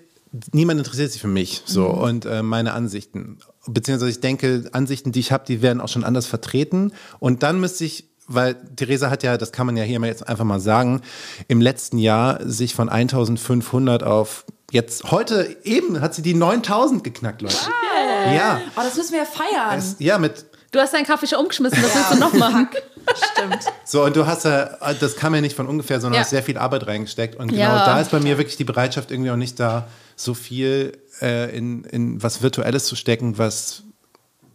niemand 0.51 0.79
interessiert 0.79 1.11
sich 1.11 1.21
für 1.21 1.27
mich 1.27 1.63
so 1.65 1.87
mhm. 1.87 2.01
und 2.01 2.25
äh, 2.25 2.43
meine 2.43 2.73
Ansichten. 2.73 3.37
Beziehungsweise 3.67 4.11
ich 4.11 4.19
denke, 4.19 4.69
Ansichten, 4.71 5.11
die 5.11 5.19
ich 5.19 5.31
habe, 5.31 5.45
die 5.47 5.61
werden 5.61 5.81
auch 5.81 5.89
schon 5.89 6.03
anders 6.03 6.25
vertreten. 6.25 6.93
Und 7.19 7.43
dann 7.43 7.59
müsste 7.59 7.85
ich 7.85 8.05
weil 8.27 8.55
Theresa 8.75 9.09
hat 9.09 9.23
ja, 9.23 9.37
das 9.37 9.51
kann 9.51 9.65
man 9.65 9.77
ja 9.77 9.83
hier 9.83 9.99
mal 9.99 10.07
jetzt 10.07 10.27
einfach 10.27 10.45
mal 10.45 10.59
sagen, 10.59 11.01
im 11.47 11.61
letzten 11.61 11.97
Jahr 11.97 12.39
sich 12.45 12.75
von 12.75 12.89
1500 12.89 14.03
auf 14.03 14.45
jetzt, 14.71 15.11
heute 15.11 15.57
eben 15.63 16.01
hat 16.01 16.13
sie 16.13 16.21
die 16.21 16.33
9000 16.33 17.03
geknackt, 17.03 17.41
Leute. 17.41 17.55
Wow. 17.55 18.33
Ja. 18.35 18.61
Oh, 18.75 18.81
das 18.83 18.95
müssen 18.95 19.13
wir 19.13 19.19
ja 19.19 19.25
feiern. 19.25 19.79
Es, 19.79 19.95
ja, 19.99 20.17
mit. 20.17 20.45
Du 20.71 20.79
hast 20.79 20.93
deinen 20.93 21.05
Kaffee 21.05 21.27
schon 21.27 21.39
umgeschmissen, 21.39 21.81
was 21.81 21.95
willst 21.95 22.11
du 22.11 22.17
noch 22.17 22.33
machen? 22.33 22.67
Stimmt. 23.33 23.59
So, 23.85 24.03
und 24.03 24.15
du 24.17 24.27
hast 24.27 24.43
ja, 24.43 24.77
das 24.99 25.15
kam 25.15 25.33
ja 25.33 25.39
nicht 25.39 25.55
von 25.55 25.65
ungefähr, 25.65 26.01
sondern 26.01 26.15
ja. 26.15 26.21
hast 26.21 26.31
sehr 26.31 26.43
viel 26.43 26.57
Arbeit 26.57 26.87
reingesteckt. 26.87 27.37
Und 27.37 27.47
genau 27.47 27.61
ja. 27.61 27.85
da 27.85 28.01
ist 28.01 28.11
bei 28.11 28.19
mir 28.19 28.37
wirklich 28.37 28.57
die 28.57 28.65
Bereitschaft 28.65 29.11
irgendwie 29.11 29.31
auch 29.31 29.37
nicht 29.37 29.59
da, 29.61 29.87
so 30.17 30.33
viel 30.33 30.97
äh, 31.21 31.55
in, 31.55 31.85
in 31.85 32.21
was 32.21 32.41
Virtuelles 32.41 32.85
zu 32.85 32.97
stecken, 32.97 33.37
was, 33.37 33.83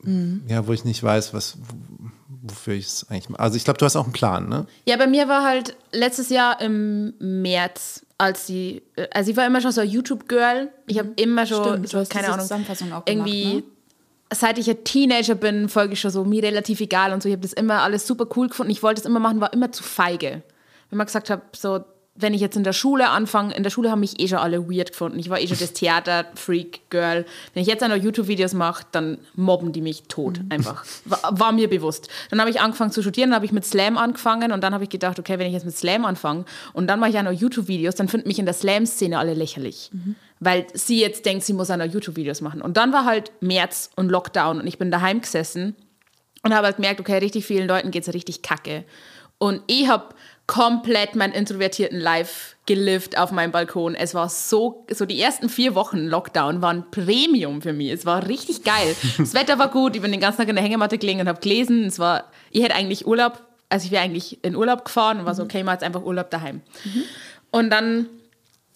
mhm. 0.02 0.42
ja, 0.48 0.66
wo 0.66 0.72
ich 0.74 0.84
nicht 0.84 1.02
weiß, 1.02 1.32
was, 1.32 1.56
wofür 2.42 2.74
ich 2.74 2.86
es 2.86 3.06
eigentlich 3.08 3.28
mache. 3.28 3.40
Also 3.40 3.56
ich 3.56 3.64
glaube, 3.64 3.78
du 3.78 3.84
hast 3.84 3.96
auch 3.96 4.04
einen 4.04 4.12
Plan, 4.12 4.48
ne? 4.48 4.66
Ja, 4.84 4.96
bei 4.96 5.06
mir 5.06 5.28
war 5.28 5.44
halt 5.44 5.76
letztes 5.92 6.28
Jahr 6.28 6.60
im 6.60 7.14
März, 7.18 8.04
als 8.18 8.46
sie, 8.46 8.82
also 9.12 9.30
ich 9.30 9.36
war 9.36 9.46
immer 9.46 9.60
schon 9.60 9.72
so 9.72 9.80
YouTube-Girl. 9.80 10.70
Ich 10.86 10.98
habe 10.98 11.08
mhm. 11.08 11.14
immer 11.16 11.46
schon, 11.46 11.62
Stimmt, 11.62 11.92
du 11.92 11.98
hast 11.98 12.10
keine 12.10 12.28
Ahnung, 12.28 12.40
Zusammenfassung 12.40 12.92
auch 12.92 13.04
irgendwie, 13.06 13.42
gemacht, 13.42 13.64
ne? 13.64 14.34
seit 14.34 14.58
ich 14.58 14.68
ein 14.68 14.84
Teenager 14.84 15.36
bin, 15.36 15.68
folge 15.68 15.92
ich 15.94 16.00
schon 16.00 16.10
so, 16.10 16.24
mir 16.24 16.42
relativ 16.42 16.80
egal 16.80 17.12
und 17.12 17.22
so. 17.22 17.28
Ich 17.28 17.34
habe 17.34 17.42
das 17.42 17.52
immer 17.52 17.82
alles 17.82 18.06
super 18.06 18.26
cool 18.36 18.48
gefunden. 18.48 18.72
Ich 18.72 18.82
wollte 18.82 19.00
es 19.00 19.06
immer 19.06 19.20
machen, 19.20 19.40
war 19.40 19.52
immer 19.52 19.70
zu 19.70 19.82
feige. 19.82 20.42
Wenn 20.90 20.96
man 20.96 21.06
gesagt 21.06 21.30
hat, 21.30 21.56
so, 21.56 21.84
wenn 22.14 22.34
ich 22.34 22.42
jetzt 22.42 22.56
in 22.56 22.64
der 22.64 22.74
Schule 22.74 23.08
anfange, 23.08 23.54
in 23.54 23.62
der 23.62 23.70
Schule 23.70 23.90
haben 23.90 24.00
mich 24.00 24.20
eh 24.20 24.28
schon 24.28 24.38
alle 24.38 24.68
weird 24.68 24.90
gefunden. 24.90 25.18
Ich 25.18 25.30
war 25.30 25.40
eh 25.40 25.46
schon 25.48 25.58
das 25.58 25.72
Theater-Freak-Girl. 25.72 27.24
Wenn 27.54 27.62
ich 27.62 27.68
jetzt 27.68 27.80
noch 27.80 27.96
YouTube-Videos 27.96 28.52
mache, 28.52 28.84
dann 28.92 29.18
mobben 29.34 29.72
die 29.72 29.80
mich 29.80 30.02
tot. 30.08 30.38
Mhm. 30.38 30.46
Einfach. 30.50 30.84
War, 31.06 31.20
war, 31.30 31.52
mir 31.52 31.70
bewusst. 31.70 32.08
Dann 32.30 32.38
habe 32.40 32.50
ich 32.50 32.60
angefangen 32.60 32.92
zu 32.92 33.00
studieren, 33.00 33.30
dann 33.30 33.36
habe 33.36 33.46
ich 33.46 33.52
mit 33.52 33.64
Slam 33.64 33.96
angefangen 33.96 34.52
und 34.52 34.62
dann 34.62 34.74
habe 34.74 34.84
ich 34.84 34.90
gedacht, 34.90 35.18
okay, 35.18 35.38
wenn 35.38 35.46
ich 35.46 35.54
jetzt 35.54 35.64
mit 35.64 35.76
Slam 35.76 36.04
anfange 36.04 36.44
und 36.74 36.86
dann 36.86 37.00
mache 37.00 37.10
ich 37.10 37.16
ja 37.16 37.22
noch 37.22 37.32
YouTube-Videos, 37.32 37.94
dann 37.94 38.08
finden 38.08 38.28
mich 38.28 38.38
in 38.38 38.44
der 38.44 38.54
Slam-Szene 38.54 39.18
alle 39.18 39.32
lächerlich. 39.32 39.90
Mhm. 39.92 40.14
Weil 40.38 40.66
sie 40.74 41.00
jetzt 41.00 41.24
denkt, 41.24 41.44
sie 41.44 41.54
muss 41.54 41.70
auch 41.70 41.78
noch 41.78 41.86
YouTube-Videos 41.86 42.42
machen. 42.42 42.60
Und 42.60 42.76
dann 42.76 42.92
war 42.92 43.06
halt 43.06 43.32
März 43.40 43.90
und 43.96 44.10
Lockdown 44.10 44.60
und 44.60 44.66
ich 44.66 44.76
bin 44.76 44.90
daheim 44.90 45.22
gesessen 45.22 45.76
und 46.42 46.54
habe 46.54 46.66
halt 46.66 46.76
gemerkt, 46.76 47.00
okay, 47.00 47.18
richtig 47.18 47.46
vielen 47.46 47.68
Leuten 47.68 47.90
geht 47.90 48.06
es 48.06 48.12
richtig 48.12 48.42
kacke. 48.42 48.84
Und 49.38 49.62
ich 49.66 49.88
habe 49.88 50.14
komplett 50.46 51.14
meinen 51.14 51.32
introvertierten 51.32 51.98
Life 51.98 52.56
gelift 52.66 53.16
auf 53.16 53.30
meinem 53.30 53.52
Balkon. 53.52 53.94
Es 53.94 54.14
war 54.14 54.28
so, 54.28 54.86
so 54.90 55.06
die 55.06 55.20
ersten 55.20 55.48
vier 55.48 55.74
Wochen 55.74 55.98
Lockdown 56.06 56.62
waren 56.62 56.90
Premium 56.90 57.62
für 57.62 57.72
mich. 57.72 57.90
Es 57.90 58.06
war 58.06 58.26
richtig 58.28 58.64
geil. 58.64 58.94
Das 59.18 59.34
Wetter 59.34 59.58
war 59.58 59.70
gut, 59.70 59.96
ich 59.96 60.02
bin 60.02 60.10
den 60.10 60.20
ganzen 60.20 60.38
Tag 60.38 60.48
in 60.48 60.56
der 60.56 60.64
Hängematte 60.64 60.98
gelegen 60.98 61.20
und 61.20 61.28
habe 61.28 61.40
gelesen. 61.40 61.84
Es 61.84 61.98
war, 61.98 62.30
ich 62.50 62.62
hätte 62.62 62.74
eigentlich 62.74 63.06
Urlaub, 63.06 63.40
also 63.68 63.86
ich 63.86 63.92
wäre 63.92 64.02
eigentlich 64.02 64.44
in 64.44 64.56
Urlaub 64.56 64.84
gefahren 64.84 65.20
und 65.20 65.26
war 65.26 65.34
so, 65.34 65.42
okay, 65.42 65.62
mal 65.62 65.72
jetzt 65.72 65.84
einfach 65.84 66.02
Urlaub 66.02 66.30
daheim. 66.30 66.60
Mhm. 66.84 67.02
Und 67.50 67.70
dann 67.70 68.08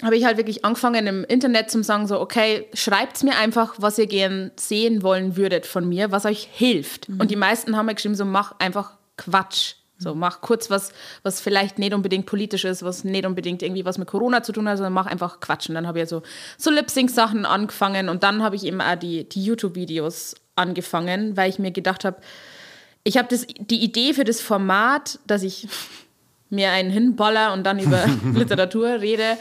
habe 0.02 0.16
ich 0.16 0.24
halt 0.24 0.36
wirklich 0.36 0.64
angefangen 0.64 1.06
im 1.06 1.24
Internet 1.24 1.70
zu 1.70 1.82
sagen, 1.82 2.06
so, 2.06 2.20
okay, 2.20 2.66
schreibt 2.74 3.22
mir 3.24 3.36
einfach, 3.36 3.74
was 3.78 3.98
ihr 3.98 4.06
gern 4.06 4.50
sehen 4.56 5.02
wollen 5.02 5.36
würdet 5.36 5.66
von 5.66 5.88
mir, 5.88 6.12
was 6.12 6.26
euch 6.26 6.48
hilft. 6.52 7.08
Mhm. 7.08 7.20
Und 7.20 7.30
die 7.30 7.36
meisten 7.36 7.76
haben 7.76 7.86
mir 7.86 7.94
geschrieben, 7.94 8.14
so, 8.14 8.24
mach 8.24 8.54
einfach 8.58 8.92
Quatsch. 9.16 9.74
So, 9.98 10.14
mach 10.14 10.42
kurz 10.42 10.68
was, 10.68 10.92
was 11.22 11.40
vielleicht 11.40 11.78
nicht 11.78 11.94
unbedingt 11.94 12.26
politisch 12.26 12.64
ist, 12.64 12.82
was 12.82 13.04
nicht 13.04 13.24
unbedingt 13.24 13.62
irgendwie 13.62 13.84
was 13.86 13.96
mit 13.96 14.08
Corona 14.08 14.42
zu 14.42 14.52
tun 14.52 14.68
hat, 14.68 14.76
sondern 14.76 14.92
mach 14.92 15.06
einfach 15.06 15.40
Quatsch. 15.40 15.70
Und 15.70 15.74
dann 15.74 15.86
habe 15.86 16.02
ich 16.02 16.08
so, 16.08 16.22
so 16.58 16.70
Lip-Sync-Sachen 16.70 17.46
angefangen 17.46 18.10
und 18.10 18.22
dann 18.22 18.42
habe 18.42 18.56
ich 18.56 18.64
eben 18.64 18.82
auch 18.82 18.96
die, 18.96 19.26
die 19.26 19.42
YouTube-Videos 19.42 20.34
angefangen, 20.54 21.36
weil 21.36 21.48
ich 21.48 21.58
mir 21.58 21.70
gedacht 21.70 22.04
habe, 22.04 22.18
ich 23.04 23.16
habe 23.16 23.34
die 23.36 23.82
Idee 23.82 24.12
für 24.12 24.24
das 24.24 24.40
Format, 24.40 25.18
dass 25.26 25.42
ich 25.42 25.68
mir 26.50 26.70
einen 26.70 26.90
hinballer 26.90 27.52
und 27.52 27.64
dann 27.64 27.78
über 27.78 28.04
Literatur 28.34 29.00
rede, 29.00 29.38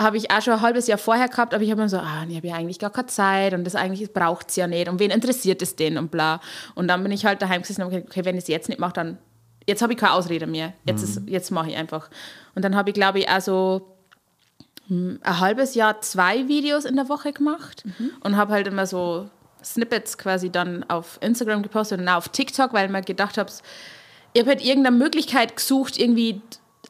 habe 0.00 0.16
ich 0.16 0.30
auch 0.30 0.42
schon 0.42 0.54
ein 0.54 0.62
halbes 0.62 0.86
Jahr 0.86 0.98
vorher 0.98 1.28
gehabt, 1.28 1.54
aber 1.54 1.62
ich 1.62 1.70
habe 1.70 1.82
mir 1.82 1.88
so, 1.88 1.98
ah, 1.98 2.24
ich 2.28 2.36
habe 2.36 2.48
ja 2.48 2.54
eigentlich 2.54 2.78
gar 2.78 2.90
keine 2.90 3.06
Zeit 3.06 3.54
und 3.54 3.64
das 3.64 3.74
eigentlich 3.74 4.12
braucht 4.12 4.48
es 4.50 4.56
ja 4.56 4.66
nicht 4.66 4.88
und 4.88 4.98
wen 4.98 5.10
interessiert 5.10 5.62
es 5.62 5.76
denn 5.76 5.98
und 5.98 6.10
bla. 6.10 6.40
Und 6.74 6.88
dann 6.88 7.02
bin 7.02 7.12
ich 7.12 7.24
halt 7.24 7.40
daheim 7.40 7.62
gesessen 7.62 7.82
und 7.82 7.86
habe 7.86 7.96
gesagt, 7.96 8.10
okay, 8.10 8.24
wenn 8.24 8.36
ich 8.36 8.42
es 8.42 8.48
jetzt 8.48 8.68
nicht 8.68 8.80
mache, 8.80 8.94
dann 8.94 9.18
jetzt 9.66 9.82
habe 9.82 9.92
ich 9.92 9.98
keine 9.98 10.12
Ausrede 10.12 10.46
mehr. 10.46 10.72
Jetzt, 10.84 11.20
mhm. 11.20 11.28
jetzt 11.28 11.50
mache 11.50 11.70
ich 11.70 11.76
einfach. 11.76 12.10
Und 12.54 12.64
dann 12.64 12.76
habe 12.76 12.90
ich, 12.90 12.94
glaube 12.94 13.20
ich, 13.20 13.28
also 13.28 13.96
ein 14.90 15.20
halbes 15.24 15.74
Jahr 15.74 16.00
zwei 16.00 16.48
Videos 16.48 16.84
in 16.84 16.96
der 16.96 17.08
Woche 17.08 17.32
gemacht 17.32 17.84
mhm. 17.84 18.10
und 18.20 18.36
habe 18.36 18.52
halt 18.52 18.66
immer 18.66 18.86
so 18.86 19.30
Snippets 19.64 20.18
quasi 20.18 20.50
dann 20.50 20.84
auf 20.88 21.18
Instagram 21.20 21.62
gepostet 21.62 22.00
und 22.00 22.08
auf 22.08 22.28
TikTok, 22.28 22.72
weil 22.72 22.86
ich 22.86 22.92
mir 22.92 23.02
gedacht 23.02 23.38
habe, 23.38 23.50
ich 24.32 24.40
habe 24.40 24.50
halt 24.50 24.64
irgendeine 24.64 24.96
Möglichkeit 24.96 25.56
gesucht, 25.56 25.98
irgendwie, 25.98 26.40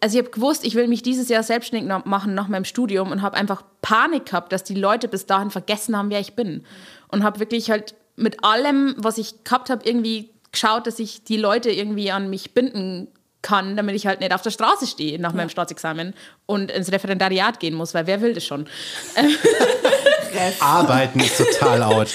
also 0.01 0.17
ich 0.17 0.25
habe 0.25 0.35
gewusst, 0.35 0.65
ich 0.65 0.75
will 0.75 0.89
mich 0.89 1.03
dieses 1.03 1.29
Jahr 1.29 1.43
selbstständig 1.43 1.93
machen 2.05 2.35
nach 2.35 2.49
meinem 2.49 2.65
Studium 2.65 3.11
und 3.11 3.23
habe 3.23 3.37
einfach 3.37 3.63
Panik 3.83 4.27
gehabt, 4.27 4.53
dass 4.53 4.65
die 4.65 4.75
Leute 4.75 5.09
bis 5.09 5.27
dahin 5.27 5.51
vergessen 5.51 5.97
haben, 5.97 6.11
wer 6.11 6.21
ich 6.21 6.35
bin. 6.35 6.65
Und 7.09 7.25
habe 7.25 7.41
wirklich 7.41 7.71
halt 7.71 7.95
mit 8.17 8.45
allem, 8.45 8.95
was 8.97 9.19
ich 9.19 9.45
gehabt 9.45 9.71
habe, 9.71 9.85
irgendwie 9.85 10.32
geschaut, 10.53 10.87
dass 10.87 10.99
ich 10.99 11.25
die 11.25 11.37
Leute 11.37 11.71
irgendwie 11.71 12.11
an 12.11 12.31
mich 12.31 12.55
binden 12.55 13.09
kann, 13.43 13.77
damit 13.77 13.97
ich 13.97 14.07
halt 14.07 14.21
nicht 14.21 14.33
auf 14.33 14.43
der 14.43 14.51
Straße 14.51 14.87
stehe 14.87 15.19
nach 15.19 15.33
meinem 15.33 15.49
Staatsexamen 15.49 16.15
und 16.47 16.71
ins 16.71 16.93
Referendariat 16.93 17.59
gehen 17.59 17.75
muss, 17.75 17.93
weil 17.93 18.07
wer 18.07 18.21
will 18.21 18.35
das 18.35 18.45
schon? 18.45 18.69
Arbeiten 20.61 21.21
ist 21.21 21.39
total 21.39 21.83
out. 21.83 22.09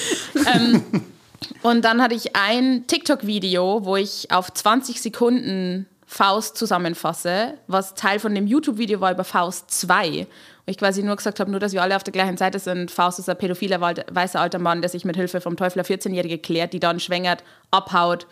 Und 1.62 1.84
dann 1.84 2.02
hatte 2.02 2.16
ich 2.16 2.36
ein 2.36 2.88
TikTok-Video, 2.88 3.82
wo 3.84 3.96
ich 3.98 4.32
auf 4.32 4.52
20 4.52 5.02
Sekunden 5.02 5.86
Faust 6.06 6.58
zusammenfasse, 6.58 7.56
was 7.68 7.94
Teil 7.94 8.20
von 8.20 8.34
dem 8.34 8.48
YouTube-Video 8.48 9.02
war 9.02 9.12
über 9.12 9.26
Faust 9.26 9.70
2. 9.72 10.26
Wo 10.68 10.72
ich 10.72 10.78
quasi 10.78 11.02
nur 11.02 11.16
gesagt 11.16 11.40
habe, 11.40 11.50
nur 11.50 11.62
dass 11.62 11.72
wir 11.72 11.82
alle 11.82 11.96
auf 11.96 12.04
der 12.04 12.12
gleichen 12.12 12.36
Seite 12.36 12.60
sind. 12.60 12.92
Faust 12.92 13.20
ist 13.20 13.30
ein 13.30 13.38
pädophiler 13.38 13.80
weißer 13.80 14.40
alter 14.40 14.60
Mann, 14.60 14.82
der 14.82 14.90
sich 14.90 15.06
mit 15.06 15.16
Hilfe 15.16 15.40
vom 15.40 15.56
Teufel 15.56 15.80
eine 15.80 15.88
14-Jährige 15.88 16.40
klärt, 16.40 16.74
die 16.74 16.82
dann 16.82 17.00
schwängert, 17.00 17.42
abhaut 17.72 18.28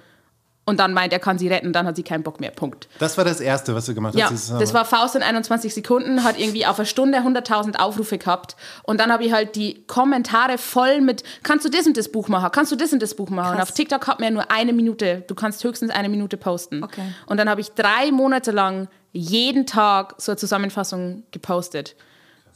und 0.66 0.80
dann 0.80 0.94
meint, 0.94 1.14
er 1.14 1.20
kann 1.20 1.38
sie 1.38 1.48
retten, 1.48 1.72
dann 1.72 1.86
hat 1.86 1.96
sie 1.96 2.04
keinen 2.04 2.24
Bock 2.24 2.40
mehr. 2.40 2.50
Punkt. 2.52 2.90
Das 3.00 3.18
war 3.18 3.24
das 3.24 3.40
Erste, 3.40 3.76
was 3.76 3.86
du 3.86 3.94
gemacht 3.94 4.16
Ja, 4.16 4.32
hast. 4.32 4.50
das 4.52 4.74
war 4.74 4.84
Faust 4.84 5.16
in 5.16 5.22
21 5.22 5.74
Sekunden, 5.74 6.24
hat 6.24 6.40
irgendwie 6.40 6.66
auf 6.66 6.80
eine 6.80 6.88
Stunde 6.88 7.20
100.000 7.20 7.78
Aufrufe 7.78 8.18
gehabt. 8.18 8.56
Und 8.84 9.00
dann 9.00 9.14
habe 9.14 9.24
ich 9.24 9.32
halt 9.32 9.56
die 9.56 9.86
Kommentare 9.86 10.58
voll 10.58 11.02
mit, 11.02 11.24
kannst 11.44 11.66
du 11.66 11.70
das 11.70 11.86
und 11.86 11.96
das 11.96 12.10
Buch 12.10 12.28
machen, 12.28 12.50
kannst 12.52 12.72
du 12.72 12.76
das 12.76 12.92
und 12.92 13.02
das 13.02 13.14
Buch 13.14 13.30
machen. 13.30 13.56
Und 13.56 13.62
auf 13.62 13.72
TikTok 13.72 14.08
hat 14.08 14.20
man 14.20 14.30
ja 14.30 14.34
nur 14.34 14.52
eine 14.52 14.74
Minute, 14.74 15.24
du 15.28 15.36
kannst 15.36 15.64
höchstens 15.64 15.92
eine 15.92 16.10
Minute 16.10 16.36
posten. 16.36 16.84
Okay. 16.84 17.14
Und 17.28 17.38
dann 17.38 17.48
habe 17.48 17.62
ich 17.62 17.72
drei 17.72 18.12
Monate 18.12 18.52
lang 18.52 18.90
jeden 19.14 19.66
Tag 19.68 20.16
so 20.18 20.32
eine 20.32 20.38
Zusammenfassung 20.38 21.24
gepostet. 21.32 21.96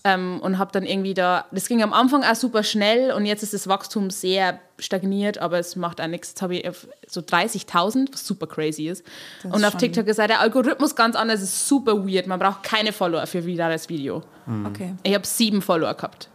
Ähm, 0.05 0.39
und 0.41 0.57
habe 0.57 0.71
dann 0.71 0.85
irgendwie 0.85 1.13
da, 1.13 1.45
das 1.51 1.67
ging 1.67 1.83
am 1.83 1.91
Anfang 1.91 2.23
auch 2.23 2.35
super 2.35 2.63
schnell 2.63 3.11
und 3.11 3.25
jetzt 3.25 3.43
ist 3.43 3.53
das 3.53 3.67
Wachstum 3.67 4.09
sehr 4.11 4.59
stagniert, 4.77 5.39
aber 5.39 5.59
es 5.59 5.75
macht 5.75 5.99
auch 5.99 6.07
nichts. 6.07 6.29
Jetzt 6.29 6.41
habe 6.41 6.55
ich 6.55 6.69
so 7.05 7.19
30.000, 7.19 8.13
was 8.13 8.25
super 8.25 8.47
crazy 8.47 8.87
ist. 8.87 9.05
Das 9.43 9.51
und 9.51 9.59
ist 9.59 9.65
auf 9.65 9.75
TikTok 9.75 10.07
ist 10.07 10.21
auch 10.21 10.27
der 10.27 10.39
Algorithmus 10.39 10.95
ganz 10.95 11.17
anders, 11.17 11.41
ist 11.41 11.67
super 11.67 12.07
weird. 12.07 12.27
Man 12.27 12.39
braucht 12.39 12.63
keine 12.63 12.93
Follower 12.93 13.27
für 13.27 13.39
ein 13.39 13.45
virales 13.45 13.89
Video. 13.89 14.23
Okay. 14.67 14.95
Ich 15.03 15.13
habe 15.13 15.27
sieben 15.27 15.61
Follower 15.61 15.93
gehabt. 15.93 16.29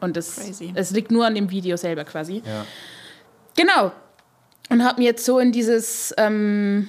Und 0.00 0.16
das, 0.16 0.36
Crazy. 0.36 0.72
es 0.74 0.90
liegt 0.90 1.10
nur 1.10 1.26
an 1.26 1.34
dem 1.34 1.50
Video 1.50 1.76
selber 1.76 2.04
quasi. 2.04 2.42
Ja. 2.44 2.66
Genau. 3.56 3.92
Und 4.68 4.84
habe 4.84 5.00
mir 5.00 5.06
jetzt 5.06 5.24
so 5.24 5.38
in 5.38 5.52
dieses 5.52 6.14
ähm, 6.18 6.88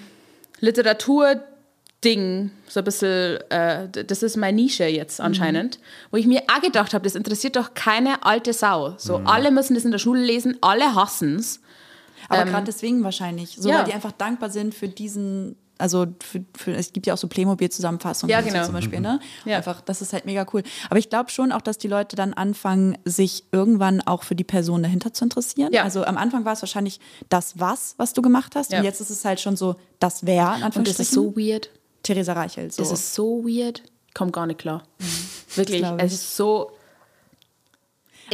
Literatur-Ding 2.04 2.52
so 2.68 2.80
ein 2.82 2.84
bisschen, 2.84 3.38
äh, 3.50 3.88
das 3.90 4.24
ist 4.24 4.38
meine 4.38 4.56
Nische 4.62 4.86
jetzt 4.86 5.22
anscheinend, 5.22 5.80
wo 6.12 6.18
ich 6.18 6.28
mir 6.28 6.42
auch 6.54 6.62
gedacht 6.62 6.94
habe, 6.94 7.04
das 7.04 7.16
interessiert 7.16 7.56
doch 7.56 7.74
keine 7.74 8.24
alte 8.26 8.54
Sau. 8.54 8.96
So, 8.98 9.18
alle 9.18 9.52
müssen 9.52 9.74
das 9.76 9.86
in 9.86 9.92
der 9.92 10.00
Schule 10.00 10.22
lesen, 10.22 10.58
alle 10.62 10.96
hassen 10.96 11.38
es. 11.38 11.62
Aber 12.30 12.44
gerade 12.46 12.66
deswegen 12.66 13.04
wahrscheinlich. 13.04 13.56
So, 13.58 13.70
Ähm, 13.70 13.74
ja. 13.74 13.80
weil 13.80 13.86
die 13.86 13.94
einfach 13.94 14.12
dankbar 14.12 14.50
sind 14.50 14.76
für 14.76 14.90
diesen, 14.90 15.56
also 15.78 16.08
für, 16.22 16.44
für, 16.58 16.74
es 16.74 16.92
gibt 16.92 17.06
ja 17.08 17.14
auch 17.14 17.18
so 17.18 17.28
Playmobil-Zusammenfassungen 17.28 18.30
Ja, 18.32 18.42
so 18.42 18.50
genau. 18.50 18.66
zum 18.66 18.74
Beispiel, 18.74 19.00
ne? 19.00 19.20
Ja. 19.46 19.58
Einfach, 19.58 19.80
das 19.82 20.02
ist 20.02 20.12
halt 20.12 20.26
mega 20.26 20.46
cool. 20.52 20.64
Aber 20.90 21.00
ich 21.00 21.10
glaube 21.10 21.30
schon 21.30 21.52
auch, 21.54 21.62
dass 21.62 21.78
die 21.78 21.88
Leute 21.88 22.16
dann 22.18 22.34
anfangen, 22.34 22.98
sich 23.06 23.46
irgendwann 23.54 24.02
auch 24.02 24.24
für 24.24 24.36
die 24.36 24.44
Person 24.44 24.84
dahinter 24.84 25.14
zu 25.14 25.24
interessieren. 25.24 25.72
Ja. 25.72 25.84
Also 25.84 26.04
am 26.04 26.18
Anfang 26.18 26.44
war 26.44 26.54
es 26.54 26.62
wahrscheinlich 26.62 27.00
das 27.30 27.60
Was, 27.60 27.94
was 27.98 28.12
du 28.14 28.22
gemacht 28.22 28.56
hast. 28.56 28.72
Ja. 28.74 28.80
Und 28.80 28.86
jetzt 28.86 29.00
ist 29.00 29.12
es 29.12 29.24
halt 29.24 29.40
schon 29.40 29.56
so 29.56 29.76
das 30.00 30.26
Wer, 30.26 30.56
in 30.58 30.64
Und 30.64 30.88
das 30.88 31.00
ist 31.00 31.12
so 31.12 31.36
weird. 31.38 31.70
Theresa 32.08 32.34
Reichel. 32.34 32.72
So. 32.72 32.82
Das 32.82 32.92
ist 32.92 33.14
so 33.14 33.44
weird. 33.44 33.84
Ich 34.08 34.14
komme 34.14 34.32
gar 34.32 34.48
nicht 34.48 34.60
klar. 34.60 34.84
Wirklich. 35.56 35.82
glaub 35.82 35.98
ich. 36.00 36.04
Es 36.06 36.14
ist 36.14 36.36
so. 36.36 36.72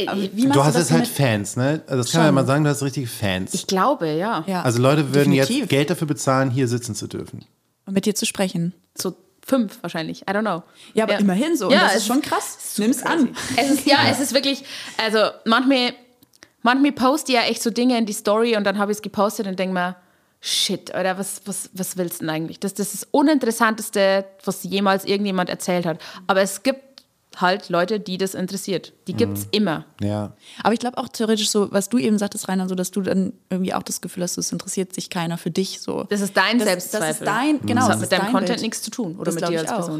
Aber 0.06 0.16
Ich, 0.20 0.34
wie 0.36 0.46
Du 0.48 0.64
hast 0.64 0.74
es 0.76 0.90
halt 0.90 1.06
Fans, 1.06 1.56
ne? 1.56 1.82
Also 1.86 1.98
das 2.02 2.10
kann 2.10 2.20
man 2.20 2.24
ja 2.24 2.28
Schon. 2.28 2.34
mal 2.34 2.46
sagen, 2.46 2.64
du 2.64 2.70
hast 2.70 2.82
richtige 2.82 3.06
Fans. 3.06 3.54
ich 3.54 3.66
glaube, 3.66 4.08
ja. 4.12 4.42
Ja, 4.46 4.62
also 4.62 4.80
Leute 4.80 5.14
würden 5.14 5.30
definitiv. 5.32 5.58
jetzt 5.60 5.68
Geld 5.68 5.90
dafür 5.90 6.06
bezahlen, 6.08 6.50
hier 6.50 6.66
sitzen 6.68 6.94
zu 6.94 7.06
dürfen. 7.06 7.44
Und 7.86 7.94
mit 7.94 8.04
dir 8.06 8.14
zu 8.14 8.26
sprechen. 8.26 8.72
So 8.96 9.14
fünf 9.46 9.78
wahrscheinlich. 9.82 10.22
I 10.22 10.24
don't 10.32 10.40
know. 10.40 10.62
Ja, 10.94 11.04
aber 11.04 11.18
immerhin 11.18 11.56
so. 11.56 11.66
Und 11.66 11.74
Ja, 11.74 11.82
das 11.84 11.92
es 11.92 11.98
ist 11.98 12.06
schon 12.06 12.22
krass. 12.22 12.74
Nimm 12.78 12.90
es 12.90 13.02
an. 13.04 13.36
Es 13.56 13.70
ist, 13.70 13.86
ja, 13.86 13.98
es 14.10 14.18
ist 14.18 14.34
wirklich, 14.34 14.64
also 14.96 15.18
manchmal, 15.44 15.92
manchmal 16.62 16.92
poste 16.92 17.30
ich 17.32 17.38
ja 17.38 17.44
echt 17.44 17.62
so 17.62 17.70
Dinge 17.70 17.96
in 17.98 18.06
die 18.06 18.12
Story 18.14 18.56
und 18.56 18.64
dann 18.64 18.78
habe 18.78 18.90
ich 18.90 18.98
es 18.98 19.02
gepostet 19.02 19.46
und 19.46 19.58
denke 19.58 19.74
mir, 19.74 19.96
shit, 20.46 20.90
oder 20.94 21.16
was, 21.18 21.40
was, 21.46 21.70
was 21.72 21.96
willst 21.96 22.16
du 22.16 22.26
denn 22.26 22.30
eigentlich? 22.30 22.60
Das, 22.60 22.74
das 22.74 22.92
ist 22.92 23.02
das 23.04 23.08
Uninteressanteste, 23.12 24.26
was 24.44 24.62
jemals 24.64 25.04
irgendjemand 25.06 25.48
erzählt 25.48 25.86
hat. 25.86 25.98
Aber 26.26 26.42
es 26.42 26.62
gibt 26.62 26.80
halt 27.36 27.68
Leute, 27.68 27.98
die 27.98 28.16
das 28.18 28.34
interessiert. 28.34 28.92
Die 29.08 29.14
gibt 29.14 29.38
es 29.38 29.48
immer. 29.50 29.86
Ja. 30.00 30.32
Aber 30.62 30.72
ich 30.74 30.78
glaube 30.78 30.98
auch 30.98 31.08
theoretisch 31.08 31.48
so, 31.50 31.72
was 31.72 31.88
du 31.88 31.98
eben 31.98 32.18
sagtest, 32.18 32.46
Rainer, 32.48 32.68
so 32.68 32.74
dass 32.74 32.90
du 32.92 33.00
dann 33.00 33.32
irgendwie 33.50 33.74
auch 33.74 33.82
das 33.82 34.00
Gefühl 34.00 34.22
hast, 34.22 34.36
es 34.38 34.52
interessiert 34.52 34.94
sich 34.94 35.10
keiner 35.10 35.36
für 35.38 35.50
dich 35.50 35.80
so. 35.80 36.04
Das 36.10 36.20
ist 36.20 36.36
dein 36.36 36.58
Das- 36.58 36.68
Selbstzweifel. 36.68 37.08
das 37.08 37.18
ist 37.18 37.26
dein- 37.26 37.60
genau, 37.62 37.74
Das 37.80 37.86
das 37.88 37.90
hat 37.96 38.00
mit 38.02 38.12
deinem 38.12 38.20
dein 38.22 38.32
Content 38.32 38.48
Bild. 38.50 38.60
nichts 38.62 38.82
zu 38.82 38.90
tun. 38.90 39.16
Oder 39.16 39.32
Das 39.32 39.34
mit 39.36 39.48
dir 39.48 39.60
als 39.60 39.70
auch. 39.72 39.98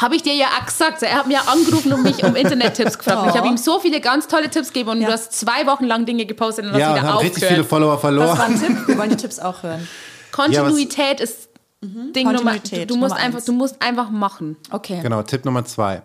Habe 0.00 0.16
ich 0.16 0.22
dir 0.22 0.34
ja 0.34 0.46
auch 0.60 0.66
gesagt. 0.66 1.02
Er 1.02 1.14
hat 1.16 1.26
mir 1.26 1.40
angerufen 1.48 1.92
und 1.92 2.02
mich 2.02 2.22
um 2.24 2.34
Internet-Tipps 2.36 2.98
gefragt. 2.98 3.22
Und 3.22 3.28
Ich 3.30 3.36
habe 3.36 3.48
ihm 3.48 3.56
so 3.56 3.78
viele 3.80 4.00
ganz 4.00 4.26
tolle 4.28 4.48
Tipps 4.50 4.68
gegeben 4.72 4.90
und 4.90 5.00
Ja. 5.00 5.08
du 5.08 5.12
hast 5.14 5.32
zwei 5.32 5.66
Wochen 5.66 5.84
lang 5.84 6.06
Dinge 6.06 6.26
gepostet 6.26 6.64
und 6.66 6.72
hast 6.72 6.78
Ja, 6.80 6.90
wieder 6.94 7.02
haben 7.02 7.08
aufgehört. 7.16 7.36
richtig 7.36 7.48
viele 7.48 7.64
Follower 7.64 7.92
Das 7.92 8.00
verloren. 8.00 8.38
war 8.38 8.44
ein 8.46 8.58
Tipp. 8.60 8.88
Wir 8.88 8.98
wollen 8.98 9.10
die 9.10 9.16
Tipps 9.24 9.38
auch 9.38 9.62
hören. 9.62 9.86
Kontinuität 10.32 11.20
ist 11.20 11.48
Ding 11.82 12.26
Nummer. 12.26 12.32
Du, 12.38 12.42
Kontinuität, 12.44 12.90
du 12.90 12.96
musst 12.96 13.10
Nummer 13.10 13.22
einfach, 13.24 13.38
eins. 13.38 13.44
du 13.46 13.52
musst 13.52 13.82
einfach 13.82 14.10
machen. 14.10 14.56
Okay. 14.70 15.00
Genau, 15.02 15.22
Tipp 15.22 15.44
Nummer 15.44 15.64
zwei. 15.64 16.02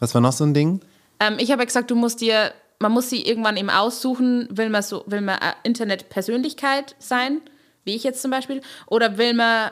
Was 0.00 0.14
war 0.14 0.20
noch 0.20 0.32
so 0.32 0.44
ein 0.44 0.54
Ding? 0.54 0.80
Ähm, 1.20 1.36
ich 1.38 1.50
habe 1.52 1.62
ja 1.62 1.66
gesagt, 1.66 1.90
du 1.90 1.94
musst 1.94 2.20
dir, 2.20 2.52
man 2.80 2.90
muss 2.92 3.08
sie 3.08 3.22
irgendwann 3.26 3.56
eben 3.56 3.70
aussuchen, 3.70 4.48
will 4.50 4.68
man 4.70 4.82
so, 4.82 5.04
will 5.06 5.20
man 5.20 5.38
eine 5.38 5.54
Internet-Persönlichkeit 5.62 6.96
sein, 6.98 7.40
wie 7.84 7.94
ich 7.94 8.02
jetzt 8.02 8.20
zum 8.20 8.30
Beispiel, 8.30 8.60
oder 8.86 9.16
will 9.18 9.34
man 9.34 9.70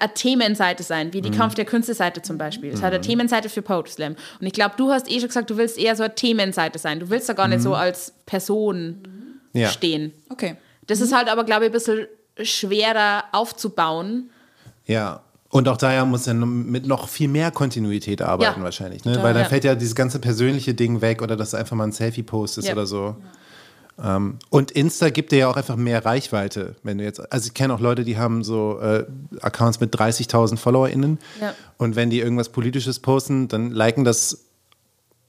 eine 0.00 0.12
Themenseite 0.14 0.82
sein, 0.82 1.12
wie 1.12 1.20
die 1.22 1.30
Kampf 1.30 1.54
der 1.54 1.64
Künste-Seite 1.64 2.22
zum 2.22 2.36
Beispiel. 2.38 2.72
Es 2.72 2.82
hat 2.82 2.92
eine 2.92 3.00
Themenseite 3.00 3.48
für 3.48 3.62
Poetry 3.62 3.92
Slam. 3.92 4.16
Und 4.40 4.46
ich 4.46 4.52
glaube, 4.52 4.74
du 4.76 4.90
hast 4.90 5.10
eh 5.10 5.18
schon 5.20 5.28
gesagt, 5.28 5.50
du 5.50 5.56
willst 5.56 5.78
eher 5.78 5.94
so 5.96 6.02
eine 6.02 6.14
Themenseite 6.14 6.78
sein. 6.78 7.00
Du 7.00 7.08
willst 7.10 7.28
da 7.28 7.32
gar 7.32 7.48
nicht 7.48 7.62
so 7.62 7.74
als 7.74 8.12
Person 8.26 8.98
Ja. 9.52 9.68
stehen. 9.68 10.12
Okay. 10.28 10.56
Das 10.86 11.00
ist 11.00 11.14
halt 11.14 11.28
aber, 11.28 11.44
glaube 11.44 11.64
ich, 11.64 11.70
ein 11.70 11.72
bisschen 11.72 12.06
schwerer 12.42 13.24
aufzubauen. 13.32 14.30
Ja. 14.86 15.22
Und 15.48 15.68
auch 15.68 15.76
daher 15.76 16.04
muss 16.04 16.26
er 16.26 16.34
mit 16.34 16.86
noch 16.86 17.08
viel 17.08 17.28
mehr 17.28 17.50
Kontinuität 17.50 18.20
arbeiten 18.20 18.58
Ja. 18.60 18.64
wahrscheinlich. 18.64 19.04
Ne? 19.04 19.16
Weil 19.22 19.32
dann 19.32 19.44
Ja. 19.44 19.48
fällt 19.48 19.64
ja 19.64 19.74
dieses 19.74 19.94
ganze 19.94 20.18
persönliche 20.18 20.74
Ding 20.74 21.00
weg 21.00 21.22
oder 21.22 21.36
dass 21.36 21.52
du 21.52 21.56
einfach 21.56 21.76
mal 21.76 21.84
ein 21.84 21.92
Selfie 21.92 22.22
postest 22.24 22.68
Ja. 22.68 22.74
oder 22.74 22.86
so. 22.86 23.16
Ähm, 24.02 24.38
und 24.50 24.70
Insta 24.72 25.10
gibt 25.10 25.32
dir 25.32 25.38
ja 25.38 25.48
auch 25.48 25.56
einfach 25.56 25.76
mehr 25.76 26.04
Reichweite, 26.04 26.76
wenn 26.82 26.98
du 26.98 27.04
jetzt, 27.04 27.32
also 27.32 27.46
ich 27.46 27.54
kenne 27.54 27.72
auch 27.74 27.80
Leute, 27.80 28.04
die 28.04 28.18
haben 28.18 28.44
so 28.44 28.78
äh, 28.80 29.06
Accounts 29.40 29.80
mit 29.80 29.94
30.000 29.94 30.58
FollowerInnen. 30.58 31.18
Ja. 31.40 31.54
und 31.78 31.96
wenn 31.96 32.10
die 32.10 32.20
irgendwas 32.20 32.50
Politisches 32.50 32.98
posten, 32.98 33.48
dann 33.48 33.70
liken 33.70 34.04
das 34.04 34.46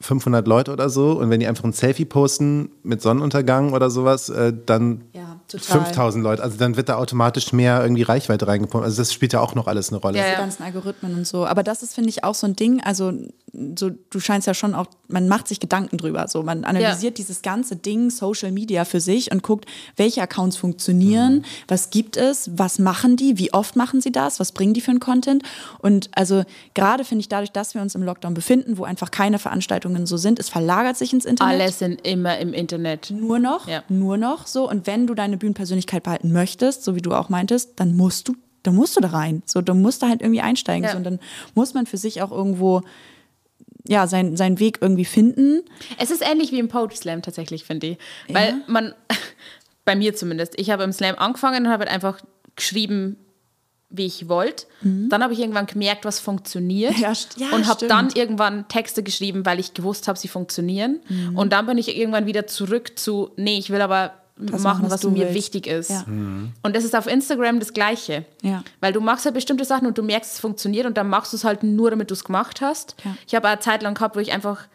500 0.01 0.47
Leute 0.47 0.71
oder 0.71 0.89
so. 0.89 1.13
Und 1.13 1.29
wenn 1.29 1.39
die 1.39 1.47
einfach 1.47 1.63
ein 1.63 1.73
Selfie 1.73 2.05
posten 2.05 2.69
mit 2.83 3.01
Sonnenuntergang 3.01 3.73
oder 3.73 3.89
sowas, 3.89 4.29
äh, 4.29 4.53
dann 4.65 5.05
Ja, 5.13 5.36
total. 5.47 5.85
5000 5.85 6.23
Leute, 6.23 6.43
also 6.43 6.57
dann 6.57 6.75
wird 6.77 6.89
da 6.89 6.95
automatisch 6.97 7.53
mehr 7.53 7.81
irgendwie 7.81 8.03
Reichweite 8.03 8.47
reingepumpt. 8.47 8.85
Also 8.85 8.97
das 9.01 9.13
spielt 9.13 9.33
ja 9.33 9.39
auch 9.41 9.55
noch 9.55 9.67
alles 9.67 9.89
eine 9.89 9.99
Rolle. 10.01 10.17
Ja, 10.17 10.25
Die 10.25 10.31
ja. 10.31 10.37
ganzen 10.39 10.63
Algorithmen 10.63 11.13
und 11.15 11.27
so. 11.27 11.45
Aber 11.45 11.63
das 11.63 11.83
ist, 11.83 11.95
finde 11.95 12.09
ich, 12.09 12.23
auch 12.23 12.35
so 12.35 12.47
ein 12.47 12.55
Ding. 12.55 12.81
Also, 12.83 13.13
so, 13.77 13.89
du 14.09 14.19
scheinst 14.19 14.45
ja 14.45 14.53
schon 14.53 14.75
auch, 14.75 14.85
man 15.07 15.27
macht 15.27 15.47
sich 15.47 15.59
Gedanken 15.59 15.97
drüber. 15.97 16.27
So, 16.27 16.43
man 16.43 16.63
analysiert 16.63 17.17
dieses 17.17 17.41
ganze 17.41 17.75
Ding, 17.75 18.09
Social 18.09 18.51
Media 18.51 18.85
für 18.85 18.99
sich 18.99 19.31
und 19.31 19.41
guckt, 19.41 19.65
welche 19.95 20.21
Accounts 20.21 20.57
funktionieren, 20.57 21.43
was 21.67 21.89
gibt 21.89 22.17
es, 22.17 22.51
was 22.57 22.77
machen 22.79 23.15
die, 23.15 23.37
wie 23.37 23.53
oft 23.53 23.75
machen 23.75 24.01
sie 24.01 24.11
das, 24.11 24.39
was 24.39 24.51
bringen 24.51 24.73
die 24.73 24.81
für 24.81 24.91
einen 24.91 24.99
Content. 24.99 25.43
Und 25.79 26.09
also, 26.15 26.43
gerade 26.73 27.03
finde 27.03 27.21
ich 27.21 27.29
dadurch, 27.29 27.51
dass 27.51 27.73
wir 27.73 27.81
uns 27.81 27.95
im 27.95 28.03
Lockdown 28.03 28.33
befinden, 28.33 28.77
wo 28.77 28.83
einfach 28.83 29.11
keine 29.11 29.39
Veranstaltungen 29.39 30.05
so 30.05 30.17
sind, 30.17 30.39
es 30.39 30.49
verlagert 30.49 30.97
sich 30.97 31.13
ins 31.13 31.25
Internet. 31.25 31.61
Alle 31.61 31.71
sind 31.71 32.05
immer 32.05 32.37
im 32.37 32.53
Internet. 32.53 33.11
Nur 33.11 33.39
noch, 33.39 33.67
Ja. 33.67 33.83
nur 33.89 34.17
noch 34.17 34.45
so. 34.47 34.69
Und 34.69 34.85
wenn 34.87 35.07
du 35.07 35.13
deine 35.13 35.36
Bühnenpersönlichkeit 35.37 36.03
behalten 36.03 36.31
möchtest, 36.31 36.83
so 36.83 36.95
wie 36.95 37.01
du 37.01 37.13
auch 37.13 37.29
meintest, 37.29 37.79
dann 37.79 37.95
musst 37.95 38.27
du, 38.27 38.35
dann 38.63 38.75
musst 38.75 38.95
du 38.97 39.01
da 39.01 39.09
rein. 39.09 39.43
So, 39.45 39.61
du 39.61 39.73
musst 39.73 40.03
da 40.03 40.09
halt 40.09 40.21
irgendwie 40.21 40.41
einsteigen. 40.41 40.83
Ja. 40.83 40.91
So, 40.91 40.97
und 40.97 41.03
dann 41.03 41.19
muss 41.55 41.73
man 41.73 41.85
für 41.85 41.97
sich 41.97 42.21
auch 42.21 42.31
irgendwo 42.31 42.81
ja, 43.87 44.07
sein, 44.07 44.35
seinen 44.35 44.59
Weg 44.59 44.79
irgendwie 44.81 45.05
finden. 45.05 45.61
Es 45.97 46.11
ist 46.11 46.21
ähnlich 46.21 46.51
wie 46.51 46.59
im 46.59 46.67
Poetry 46.67 46.97
Slam 46.97 47.21
tatsächlich, 47.21 47.63
finde 47.63 47.87
ich. 47.87 47.97
Weil 48.27 48.55
man, 48.67 48.93
bei 49.85 49.95
mir 49.95 50.15
zumindest, 50.15 50.59
ich 50.59 50.69
habe 50.69 50.83
im 50.83 50.91
Slam 50.91 51.15
angefangen 51.17 51.65
und 51.65 51.71
habe 51.71 51.85
halt 51.85 51.91
einfach 51.91 52.19
geschrieben, 52.55 53.17
wie 53.89 54.05
ich 54.05 54.27
wollte. 54.27 54.65
Dann 54.81 55.23
habe 55.23 55.31
ich 55.31 55.39
irgendwann 55.39 55.65
gemerkt, 55.65 56.03
was 56.03 56.19
funktioniert. 56.19 56.97
Ja, 56.97 57.13
ja, 57.37 57.51
und 57.55 57.67
habe 57.67 57.87
dann 57.87 58.09
irgendwann 58.13 58.67
Texte 58.67 59.01
geschrieben, 59.01 59.45
weil 59.45 59.59
ich 59.59 59.73
gewusst 59.73 60.09
habe, 60.09 60.19
sie 60.19 60.27
funktionieren. 60.27 60.99
Und 61.35 61.53
dann 61.53 61.65
bin 61.65 61.77
ich 61.77 61.95
irgendwann 61.95 62.25
wieder 62.25 62.47
zurück 62.47 62.99
zu, 62.99 63.31
nee, 63.37 63.57
ich 63.57 63.69
will 63.69 63.79
aber 63.79 64.13
Das 64.39 64.61
machen, 64.61 64.83
was 64.83 64.93
was, 64.93 65.01
du 65.01 65.09
mir 65.09 65.25
willst. 65.25 65.33
wichtig 65.33 65.67
ist. 65.67 65.89
Ja. 65.89 66.05
Und 66.07 66.75
das 66.75 66.83
ist 66.83 66.95
auf 66.95 67.07
Instagram 67.07 67.59
das 67.59 67.73
Gleiche. 67.73 68.25
Ja. 68.41 68.63
Weil 68.79 68.93
du 68.93 69.01
machst 69.01 69.25
halt 69.25 69.33
bestimmte 69.33 69.65
Sachen 69.65 69.87
und 69.87 69.97
du 69.97 70.03
merkst, 70.03 70.33
es 70.33 70.39
funktioniert 70.39 70.85
und 70.85 70.95
dann 70.97 71.09
machst 71.09 71.33
du 71.33 71.37
es 71.37 71.43
halt 71.43 71.63
nur, 71.63 71.89
damit 71.89 72.09
du 72.09 72.13
es 72.13 72.23
gemacht 72.23 72.61
hast. 72.61 72.95
Ja. 73.03 73.15
Ich 73.25 73.35
habe 73.35 73.47
eine 73.47 73.59
Zeit 73.59 73.81
lang 73.81 73.95
gehabt, 73.95 74.15
wo 74.15 74.19
ich 74.19 74.31
einfach 74.31 74.67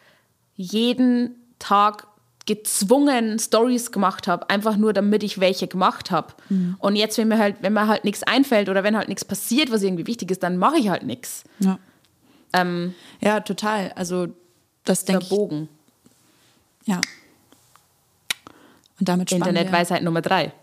jeden 0.55 1.37
Tag 1.59 2.07
gezwungen 2.45 3.39
Stories 3.39 3.93
gemacht 3.93 4.27
habe, 4.27 4.51
einfach 4.51 4.77
nur 4.77 4.93
damit 4.93 5.23
ich 5.23 5.39
welche 5.39 5.69
gemacht 5.69 6.11
habe. 6.11 6.35
Und 6.79 6.97
jetzt, 6.97 7.17
wenn 7.17 7.29
mir 7.29 7.39
halt, 7.39 7.57
wenn 7.61 7.73
mir 7.73 7.87
halt 7.87 8.05
nichts 8.05 8.25
einfällt 8.25 8.69
oder 8.69 8.83
wenn 8.83 8.97
halt 8.97 9.09
nichts 9.09 9.25
passiert, 9.25 9.71
was 9.71 9.83
irgendwie 9.83 10.09
wichtig 10.09 10.31
ist, 10.31 10.43
dann 10.43 10.57
mache 10.57 10.77
ich 10.79 10.89
halt 10.89 11.05
nichts. 11.05 11.45
Ja. 11.61 11.79
Ähm, 12.53 12.95
ja, 13.21 13.41
total. 13.41 13.93
Also 13.95 14.29
das 14.85 15.05
der 15.05 15.19
denke 15.19 15.25
ich. 15.25 15.31
Bogen. 15.31 15.69
Ja. 16.85 17.01
Und 19.03 19.09
damit. 19.09 19.33
Internetweisheit 19.33 20.03
Nummer 20.03 20.23
drei. 20.23 20.53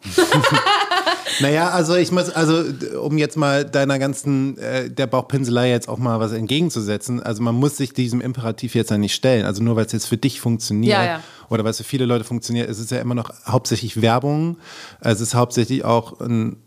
Naja, 1.42 1.70
also 1.70 1.96
ich 1.96 2.12
muss, 2.12 2.30
also 2.30 2.64
um 3.00 3.18
jetzt 3.18 3.38
mal 3.38 3.64
deiner 3.64 4.00
ganzen, 4.00 4.58
äh, 4.58 4.90
der 4.90 5.08
Bauchpinselei 5.08 5.70
jetzt 5.70 5.88
auch 5.88 5.98
mal 5.98 6.20
was 6.20 6.32
entgegenzusetzen, 6.32 7.22
also 7.22 7.42
man 7.42 7.56
muss 7.56 7.78
sich 7.78 7.94
diesem 7.94 8.22
Imperativ 8.22 8.76
jetzt 8.76 8.92
ja 8.92 8.98
nicht 8.98 9.16
stellen. 9.16 9.46
Also 9.46 9.64
nur 9.64 9.76
weil 9.76 9.86
es 9.86 9.92
jetzt 9.92 10.08
für 10.08 10.18
dich 10.18 10.42
funktioniert 10.42 10.98
Ja, 10.98 11.06
ja. 11.06 11.24
oder 11.50 11.64
weil 11.64 11.72
es 11.72 11.78
für 11.78 11.84
viele 11.84 12.06
Leute 12.06 12.24
funktioniert, 12.24 12.70
es 12.70 12.80
ist 12.80 12.92
ja 12.92 13.00
immer 13.00 13.16
noch 13.16 13.32
hauptsächlich 13.46 14.02
Werbung. 14.02 14.58
Es 15.00 15.22
ist 15.22 15.34
hauptsächlich 15.34 15.86
auch 15.86 16.20
ein 16.20 16.58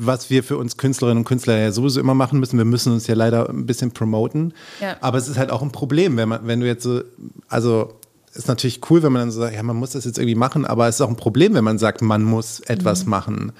was 0.00 0.30
wir 0.30 0.44
für 0.44 0.56
uns 0.56 0.76
Künstlerinnen 0.76 1.18
und 1.18 1.24
Künstler 1.24 1.58
ja 1.58 1.72
sowieso 1.72 1.98
immer 1.98 2.14
machen 2.14 2.38
müssen. 2.38 2.56
Wir 2.56 2.64
müssen 2.64 2.92
uns 2.92 3.08
ja 3.08 3.16
leider 3.16 3.48
ein 3.48 3.66
bisschen 3.66 3.90
promoten. 3.90 4.54
Ja. 4.80 4.96
Aber 5.00 5.18
es 5.18 5.26
ist 5.26 5.36
halt 5.36 5.50
auch 5.50 5.60
ein 5.60 5.72
Problem, 5.72 6.16
wenn 6.16 6.28
man, 6.28 6.46
wenn 6.46 6.60
du 6.60 6.68
jetzt 6.68 6.84
so, 6.84 7.02
also 7.48 7.97
ist 8.36 8.48
natürlich 8.48 8.80
cool, 8.90 9.02
wenn 9.02 9.12
man 9.12 9.22
dann 9.22 9.30
so 9.30 9.40
sagt, 9.40 9.54
ja, 9.54 9.62
man 9.62 9.76
muss 9.76 9.90
das 9.90 10.04
jetzt 10.04 10.18
irgendwie 10.18 10.34
machen, 10.34 10.64
aber 10.64 10.88
es 10.88 10.96
ist 10.96 11.00
auch 11.00 11.08
ein 11.08 11.16
Problem, 11.16 11.54
wenn 11.54 11.64
man 11.64 11.78
sagt, 11.78 12.02
man 12.02 12.22
muss 12.24 12.60
etwas 12.60 13.06
machen. 13.06 13.52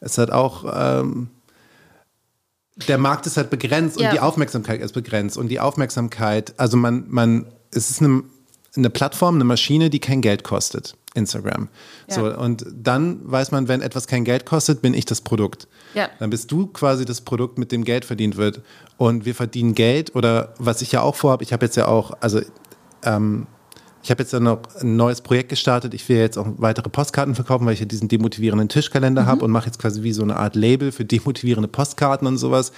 Es 0.00 0.18
hat 0.18 0.30
auch, 0.30 0.64
ähm, 0.74 1.28
der 2.88 2.98
Markt 2.98 3.26
ist 3.26 3.36
halt 3.36 3.50
begrenzt 3.50 4.00
Ja. 4.00 4.08
und 4.08 4.14
die 4.14 4.20
Aufmerksamkeit 4.20 4.80
ist 4.80 4.92
begrenzt. 4.92 5.36
Und 5.36 5.48
die 5.48 5.60
Aufmerksamkeit, 5.60 6.54
also 6.58 6.76
man, 6.76 7.04
man, 7.08 7.46
es 7.70 7.90
ist 7.90 8.02
eine, 8.02 8.22
eine 8.76 8.90
Plattform, 8.90 9.36
eine 9.36 9.44
Maschine, 9.44 9.90
die 9.90 10.00
kein 10.00 10.20
Geld 10.20 10.42
kostet. 10.44 10.96
Instagram. 11.14 11.68
Ja. 12.08 12.14
So, 12.16 12.36
und 12.36 12.66
dann 12.74 13.20
weiß 13.22 13.52
man, 13.52 13.68
wenn 13.68 13.82
etwas 13.82 14.08
kein 14.08 14.24
Geld 14.24 14.44
kostet, 14.46 14.82
bin 14.82 14.94
ich 14.94 15.04
das 15.04 15.20
Produkt. 15.20 15.68
Ja. 15.94 16.08
Dann 16.18 16.28
bist 16.30 16.50
du 16.50 16.66
quasi 16.66 17.04
das 17.04 17.20
Produkt, 17.20 17.56
mit 17.56 17.70
dem 17.70 17.84
Geld 17.84 18.04
verdient 18.04 18.36
wird. 18.36 18.62
Und 18.96 19.24
wir 19.24 19.36
verdienen 19.36 19.76
Geld 19.76 20.16
oder 20.16 20.54
was 20.58 20.82
ich 20.82 20.90
ja 20.90 21.02
auch 21.02 21.14
vorhabe, 21.14 21.44
ich 21.44 21.52
habe 21.52 21.64
jetzt 21.66 21.76
ja 21.76 21.86
auch, 21.86 22.14
also 22.20 22.40
ähm, 23.04 23.46
ich 24.04 24.10
habe 24.10 24.22
jetzt 24.22 24.34
ja 24.34 24.40
noch 24.40 24.60
ein 24.82 24.96
neues 24.96 25.22
Projekt 25.22 25.48
gestartet. 25.48 25.94
Ich 25.94 26.06
will 26.10 26.18
jetzt 26.18 26.36
auch 26.36 26.46
weitere 26.58 26.90
Postkarten 26.90 27.34
verkaufen, 27.34 27.64
weil 27.64 27.72
ich 27.72 27.80
ja 27.80 27.86
diesen 27.86 28.08
demotivierenden 28.08 28.68
Tischkalender 28.68 29.24
habe 29.24 29.42
und 29.42 29.50
mache 29.50 29.64
jetzt 29.64 29.78
quasi 29.78 30.02
wie 30.02 30.12
so 30.12 30.22
eine 30.22 30.36
Art 30.36 30.56
Label 30.56 30.92
für 30.92 31.06
demotivierende 31.06 31.68
Postkarten 31.68 32.28
und 32.28 32.36
sowas. 32.36 32.72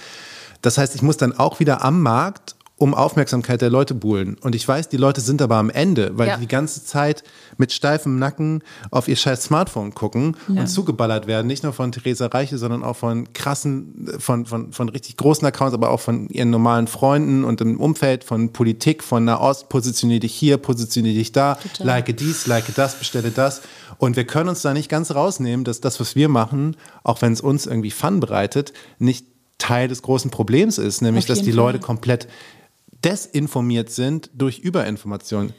Das 0.61 0.77
heißt, 0.77 0.95
ich 0.95 1.01
muss 1.01 1.17
dann 1.17 1.37
auch 1.37 1.59
wieder 1.59 1.83
am 1.83 2.01
Markt 2.01 2.55
um 2.79 2.93
Aufmerksamkeit 2.93 3.61
der 3.61 3.71
Leute 3.71 3.95
buhlen. 3.95 4.37
Und 4.41 4.53
ich 4.53 4.67
weiß, 4.67 4.87
die 4.89 4.97
Leute 4.97 5.19
sind 5.19 5.41
aber 5.41 5.55
am 5.55 5.71
Ende, 5.71 6.11
weil 6.15 6.27
Ja. 6.27 6.35
die 6.35 6.41
die 6.41 6.47
ganze 6.47 6.85
Zeit 6.85 7.23
mit 7.57 7.71
steifem 7.73 8.19
Nacken 8.19 8.61
auf 8.91 9.07
ihr 9.07 9.15
scheiß 9.15 9.45
Smartphone 9.45 9.95
gucken 9.95 10.37
und 10.47 10.67
zugeballert 10.67 11.25
werden. 11.25 11.47
Nicht 11.47 11.63
nur 11.63 11.73
von 11.73 11.91
Theresa 11.91 12.27
Reiche, 12.27 12.59
sondern 12.59 12.83
auch 12.83 12.95
von 12.95 13.33
krassen, 13.33 14.07
von, 14.19 14.45
von, 14.45 14.71
von 14.73 14.89
richtig 14.89 15.17
großen 15.17 15.45
Accounts, 15.47 15.73
aber 15.73 15.89
auch 15.89 15.99
von 15.99 16.29
ihren 16.29 16.51
normalen 16.51 16.85
Freunden 16.85 17.43
und 17.43 17.61
im 17.61 17.79
Umfeld, 17.79 18.23
von 18.23 18.53
Politik, 18.53 19.03
von 19.03 19.25
Nahost, 19.25 19.69
positionier 19.69 20.19
dich 20.19 20.35
hier, 20.35 20.57
positionier 20.57 21.13
dich 21.15 21.31
da, 21.31 21.57
like 21.79 22.15
dies, 22.15 22.45
like 22.45 22.73
das, 22.75 22.99
bestelle 22.99 23.31
das. 23.31 23.61
Und 23.97 24.15
wir 24.15 24.25
können 24.25 24.49
uns 24.49 24.61
da 24.61 24.75
nicht 24.75 24.87
ganz 24.89 25.09
rausnehmen, 25.15 25.63
dass 25.65 25.81
das, 25.81 25.99
was 25.99 26.15
wir 26.15 26.29
machen, 26.29 26.77
auch 27.03 27.23
wenn 27.23 27.33
es 27.33 27.41
uns 27.41 27.65
irgendwie 27.65 27.89
Fun 27.91 28.19
bereitet, 28.19 28.71
nicht 28.99 29.25
Teil 29.57 29.87
des 29.87 30.03
großen 30.03 30.29
Problems 30.29 30.77
ist, 30.77 31.01
nämlich 31.01 31.25
dass 31.25 31.41
die 31.41 31.51
Leute 31.51 31.79
Fall. 31.79 31.85
komplett 31.87 32.27
desinformiert 33.03 33.89
sind 33.89 34.29
durch 34.33 34.59
Überinformation. 34.59 35.53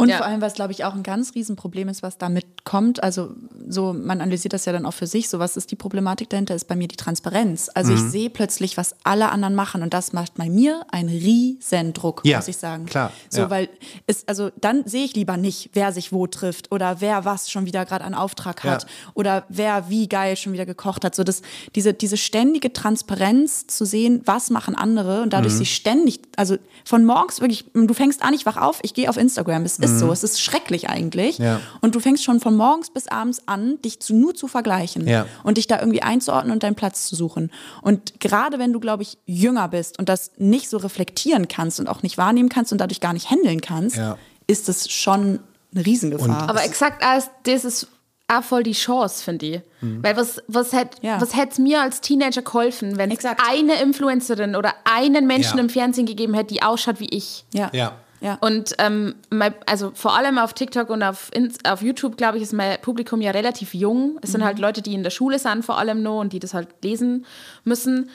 Und 0.00 0.10
Ja. 0.10 0.18
vor 0.18 0.26
allem, 0.26 0.40
was 0.40 0.54
glaube 0.54 0.70
ich 0.70 0.84
auch 0.84 0.94
ein 0.94 1.02
ganz 1.02 1.34
Riesenproblem 1.34 1.88
ist, 1.88 2.04
was 2.04 2.18
damit 2.18 2.64
kommt, 2.64 3.02
also 3.02 3.30
so, 3.68 3.92
man 3.92 4.20
analysiert 4.20 4.52
das 4.52 4.64
ja 4.64 4.72
dann 4.72 4.86
auch 4.86 4.92
für 4.94 5.08
sich, 5.08 5.28
so 5.28 5.40
was 5.40 5.56
ist 5.56 5.72
die 5.72 5.76
Problematik 5.76 6.30
dahinter, 6.30 6.54
ist 6.54 6.68
bei 6.68 6.76
mir 6.76 6.86
die 6.86 6.94
Transparenz. 6.94 7.68
Also 7.74 7.90
Mhm. 7.90 7.96
ich 7.98 8.02
sehe 8.12 8.30
plötzlich, 8.30 8.76
was 8.76 8.94
alle 9.02 9.30
anderen 9.30 9.56
machen 9.56 9.82
und 9.82 9.92
das 9.92 10.12
macht 10.12 10.34
bei 10.36 10.48
mir 10.48 10.86
einen 10.92 11.08
riesen 11.08 11.94
Druck, 11.94 12.20
Ja, 12.24 12.36
muss 12.38 12.46
ich 12.46 12.58
sagen. 12.58 12.86
klar, 12.86 13.12
So, 13.28 13.40
ja. 13.40 13.50
weil 13.50 13.68
es, 14.06 14.26
also 14.28 14.50
dann 14.60 14.86
sehe 14.86 15.04
ich 15.04 15.16
lieber 15.16 15.36
nicht, 15.36 15.70
wer 15.72 15.92
sich 15.92 16.12
wo 16.12 16.28
trifft 16.28 16.70
oder 16.70 17.00
wer 17.00 17.24
was 17.24 17.50
schon 17.50 17.66
wieder 17.66 17.84
gerade 17.84 18.04
an 18.04 18.14
Auftrag 18.14 18.62
hat 18.62 18.86
oder 19.14 19.46
wer 19.48 19.90
wie 19.90 20.08
geil 20.08 20.36
schon 20.36 20.52
wieder 20.52 20.64
gekocht 20.66 21.04
hat. 21.04 21.16
So 21.16 21.24
das, 21.24 21.42
diese, 21.74 21.92
diese 21.92 22.16
ständige 22.16 22.72
Transparenz 22.72 23.66
zu 23.66 23.84
sehen, 23.84 24.22
was 24.26 24.50
machen 24.50 24.76
andere 24.76 25.22
und 25.22 25.32
dadurch 25.32 25.54
Mhm. 25.54 25.58
sie 25.58 25.66
ständig, 25.66 26.20
also 26.36 26.56
von 26.84 27.04
morgens 27.04 27.40
wirklich, 27.40 27.64
du 27.74 27.94
fängst 27.94 28.22
an, 28.22 28.32
ich 28.32 28.46
wach 28.46 28.56
auf, 28.58 28.78
ich 28.82 28.94
gehe 28.94 29.08
auf 29.10 29.16
Instagram. 29.16 29.64
Es 29.64 29.78
ist 29.78 29.87
so, 29.98 30.10
es 30.12 30.22
ist 30.24 30.40
schrecklich 30.40 30.88
eigentlich. 30.90 31.38
Mhm. 31.38 31.44
Ja. 31.44 31.60
Und 31.80 31.94
du 31.94 32.00
fängst 32.00 32.24
schon 32.24 32.40
von 32.40 32.56
morgens 32.56 32.90
bis 32.90 33.08
abends 33.08 33.42
an, 33.46 33.80
dich 33.82 34.00
zu, 34.00 34.14
nur 34.14 34.34
zu 34.34 34.48
vergleichen 34.48 35.06
Ja. 35.06 35.26
und 35.44 35.56
dich 35.58 35.66
da 35.66 35.78
irgendwie 35.80 36.02
einzuordnen 36.02 36.52
und 36.52 36.62
deinen 36.62 36.74
Platz 36.74 37.06
zu 37.08 37.16
suchen. 37.16 37.50
Und 37.82 38.20
gerade 38.20 38.58
wenn 38.58 38.72
du, 38.72 38.80
glaube 38.80 39.02
ich, 39.02 39.18
jünger 39.26 39.68
bist 39.68 39.98
und 39.98 40.08
das 40.08 40.32
nicht 40.38 40.68
so 40.68 40.76
reflektieren 40.78 41.48
kannst 41.48 41.80
und 41.80 41.88
auch 41.88 42.02
nicht 42.02 42.18
wahrnehmen 42.18 42.48
kannst 42.48 42.72
und 42.72 42.78
dadurch 42.78 43.00
gar 43.00 43.12
nicht 43.12 43.30
handeln 43.30 43.60
kannst, 43.60 43.96
Ja. 43.96 44.18
ist 44.46 44.68
das 44.68 44.90
schon 44.90 45.40
eine 45.74 45.84
Riesengefahr. 45.86 46.48
Aber 46.48 46.64
exakt 46.64 47.02
als 47.04 47.30
das 47.44 47.64
ist 47.64 47.86
auch 48.30 48.42
voll 48.42 48.62
die 48.62 48.72
Chance, 48.72 49.24
finde 49.24 49.46
ich. 49.46 49.60
Weil 49.80 50.16
was, 50.16 50.42
was 50.48 50.72
hätte 50.72 50.98
Ja. 51.00 51.18
was 51.20 51.34
hätt's 51.34 51.58
mir 51.58 51.80
als 51.80 52.02
Teenager 52.02 52.42
geholfen, 52.42 52.98
wenn 52.98 53.10
es 53.10 53.24
eine 53.24 53.80
Influencerin 53.80 54.54
oder 54.56 54.74
einen 54.84 55.26
Menschen 55.26 55.56
Ja. 55.56 55.62
im 55.64 55.70
Fernsehen 55.70 56.04
gegeben 56.04 56.34
hätte, 56.34 56.52
die 56.52 56.62
ausschaut 56.62 57.00
wie 57.00 57.08
ich? 57.08 57.44
ja. 57.54 57.70
Ja. 57.72 57.92
Ja. 58.20 58.34
Und 58.40 58.74
ähm, 58.78 59.14
mein, 59.30 59.54
also 59.66 59.92
vor 59.94 60.16
allem 60.16 60.38
auf 60.38 60.52
TikTok 60.52 60.90
und 60.90 61.02
auf, 61.02 61.30
auf 61.64 61.82
YouTube, 61.82 62.16
glaube 62.16 62.36
ich, 62.38 62.42
ist 62.42 62.52
mein 62.52 62.80
Publikum 62.80 63.20
ja 63.20 63.30
relativ 63.30 63.74
jung. 63.74 64.18
Es 64.22 64.32
sind 64.32 64.44
halt 64.44 64.58
Leute, 64.58 64.82
die 64.82 64.94
in 64.94 65.02
der 65.02 65.10
Schule 65.10 65.38
sind, 65.38 65.64
vor 65.64 65.78
allem 65.78 66.02
noch 66.02 66.20
und 66.20 66.32
die 66.32 66.40
das 66.40 66.52
halt 66.54 66.68
lesen 66.82 67.24
müssen. 67.64 68.10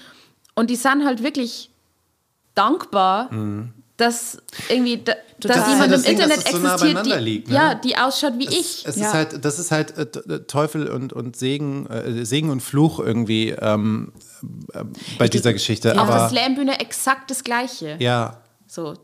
Und 0.56 0.70
die 0.70 0.76
sind 0.76 1.06
halt 1.06 1.24
wirklich 1.24 1.70
dankbar, 2.56 3.30
dass 3.98 4.38
irgendwie, 4.70 4.98
da, 5.04 5.14
dass 5.40 5.56
Total. 5.58 5.70
jemand 5.72 5.92
Das 5.94 6.02
im 6.06 6.18
Ding, 6.18 6.18
dass 6.18 6.38
Internet 6.38 6.46
es 6.46 6.52
so 6.52 6.58
nah 6.60 6.74
existiert, 6.76 7.06
die, 7.06 7.24
liegt, 7.24 7.48
ne? 7.50 7.56
ja, 7.56 7.76
die 7.76 7.98
ausschaut 7.98 8.34
wie 8.38 8.48
ich. 8.48 8.84
Es 8.86 8.96
Ja. 8.98 9.08
ist 9.08 9.14
halt, 9.14 9.46
das 9.46 9.60
ist 9.60 9.72
halt 9.72 9.98
äh, 9.98 10.40
Teufel 10.46 10.90
und, 10.90 11.14
und 11.14 11.36
Segen, 11.36 11.88
äh, 11.88 12.26
Segen 12.26 12.50
und 12.50 12.62
Fluch 12.62 13.00
irgendwie 13.00 13.50
ähm, 13.52 14.12
äh, 14.74 14.84
bei 15.18 15.28
dieser 15.28 15.54
Geschichte. 15.54 15.92
Auf 16.00 16.08
der 16.08 16.16
Aber 16.16 16.30
Slam-Bühne 16.30 16.80
exakt 16.80 17.30
das 17.32 17.44
Gleiche. 17.44 17.98
ja, 18.00 18.42
So, 18.68 18.96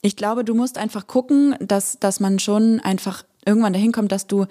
Ich 0.00 0.16
glaube, 0.16 0.44
du 0.44 0.54
musst 0.54 0.78
einfach 0.78 1.06
gucken, 1.06 1.56
dass, 1.60 1.98
dass 1.98 2.20
man 2.20 2.38
schon 2.38 2.80
einfach 2.80 3.24
irgendwann 3.44 3.72
dahin 3.72 3.92
kommt, 3.92 4.12
dass 4.12 4.26
du, 4.26 4.46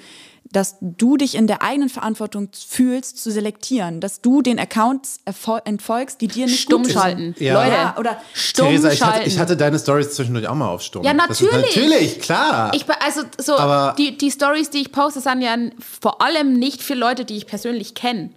dass 0.52 0.78
du 0.82 1.18
dich 1.18 1.36
in 1.36 1.48
der 1.48 1.62
eigenen 1.62 1.90
Verantwortung 1.90 2.50
fühlst, 2.54 3.18
zu 3.22 3.32
selektieren, 3.32 4.02
dass 4.02 4.22
du 4.22 4.42
den 4.42 4.60
Accounts 4.60 5.20
entfolgst, 5.66 6.20
die 6.22 6.28
dir 6.28 6.48
nicht 6.48 6.60
stumm 6.62 6.84
gut 6.84 6.92
schalten. 6.92 7.36
Ja. 7.38 7.64
Leute, 7.64 7.76
Ja, 7.76 7.96
oder 7.98 8.22
stumm 8.34 8.68
Theresa, 8.68 8.92
ich 8.92 9.02
hatte, 9.04 9.24
ich 9.28 9.40
hatte 9.40 9.56
deine 9.58 9.78
Stories 9.80 10.12
zwischendurch 10.12 10.48
auch 10.48 10.56
mal 10.56 10.70
auf 10.70 10.82
Stumm. 10.82 11.04
Ja, 11.04 11.14
Das 11.14 11.42
ist 11.42 11.52
natürlich. 11.52 11.76
natürlich, 11.76 12.20
klar. 12.22 12.72
Ich, 12.74 12.86
also 13.06 13.22
so 13.38 13.56
Aber- 13.58 13.96
die, 13.98 14.18
die 14.18 14.32
Stories, 14.32 14.70
die 14.70 14.80
ich 14.80 14.92
poste, 14.92 15.22
sind 15.22 15.42
ja 15.42 15.56
vor 15.80 16.22
allem 16.22 16.54
nicht 16.54 16.82
für 16.82 16.94
Leute, 16.96 17.24
die 17.24 17.38
ich 17.38 17.46
persönlich 17.48 17.94
kenne. 17.94 18.32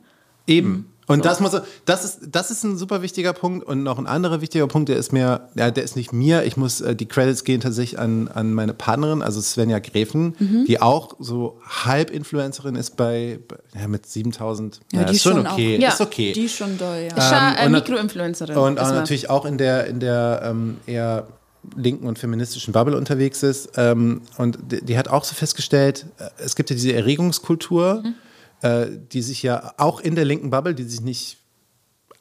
Eben. 0.46 0.92
Und 1.10 1.24
das 1.24 1.40
muss, 1.40 1.52
das 1.84 2.04
ist, 2.04 2.18
das 2.30 2.50
ist 2.50 2.64
ein 2.64 2.76
super 2.78 3.02
wichtiger 3.02 3.32
Punkt. 3.32 3.66
Und 3.66 3.82
noch 3.82 3.98
ein 3.98 4.06
anderer 4.06 4.40
wichtiger 4.40 4.66
Punkt, 4.66 4.88
der 4.88 4.96
ist 4.96 5.12
mir, 5.12 5.48
ja, 5.56 5.70
der 5.70 5.84
ist 5.84 5.96
nicht 5.96 6.12
mir. 6.12 6.44
Ich 6.44 6.56
muss, 6.56 6.80
äh, 6.80 6.94
die 6.96 7.06
Credits 7.06 7.44
gehen 7.44 7.60
tatsächlich 7.60 7.98
an, 7.98 8.28
an 8.28 8.52
meine 8.54 8.72
Partnerin, 8.74 9.22
also 9.22 9.40
Svenja 9.40 9.78
Gräfen, 9.80 10.34
Mhm. 10.38 10.64
die 10.66 10.80
auch 10.80 11.16
so 11.18 11.58
halb 11.68 12.10
Influencerin 12.10 12.76
ist 12.76 12.96
bei, 12.96 13.40
bei 13.48 13.56
ja, 13.80 13.88
mit 13.88 14.06
7000. 14.06 14.80
Ja, 14.92 15.00
Ja, 15.00 15.06
die 15.06 15.16
ist 15.16 15.22
schon 15.22 15.32
schon 15.34 15.46
auch. 15.46 15.52
okay. 15.54 15.78
Ja. 15.80 15.88
Ist 15.88 16.00
okay. 16.00 16.32
Die 16.32 16.44
ist 16.44 16.56
schon 16.56 16.78
doll, 16.78 17.08
ja. 17.10 17.16
Ja 17.16 17.54
äh, 17.58 17.68
Mikroinfluencerin. 17.68 18.56
Und 18.56 18.78
auch 18.80 18.90
natürlich 18.92 19.28
auch 19.28 19.44
in 19.44 19.58
der, 19.58 19.86
in 19.86 20.00
der 20.00 20.42
ähm, 20.44 20.76
eher 20.86 21.26
linken 21.76 22.06
und 22.06 22.18
feministischen 22.18 22.72
Bubble 22.72 22.96
unterwegs 22.96 23.42
ist. 23.42 23.70
Ähm, 23.76 24.22
und 24.38 24.58
die, 24.70 24.82
die 24.84 24.96
hat 24.96 25.08
auch 25.08 25.24
so 25.24 25.34
festgestellt, 25.34 26.06
äh, 26.18 26.24
es 26.42 26.56
gibt 26.56 26.70
ja 26.70 26.74
diese 26.76 26.92
Erregungskultur, 26.94 28.02
Mhm. 28.04 28.14
Äh, 28.62 28.86
die 29.12 29.22
sich 29.22 29.42
ja 29.42 29.72
auch 29.78 30.00
in 30.00 30.14
der 30.14 30.24
linken 30.24 30.50
Bubble, 30.50 30.74
die 30.74 30.84
sich 30.84 31.00
nicht 31.00 31.38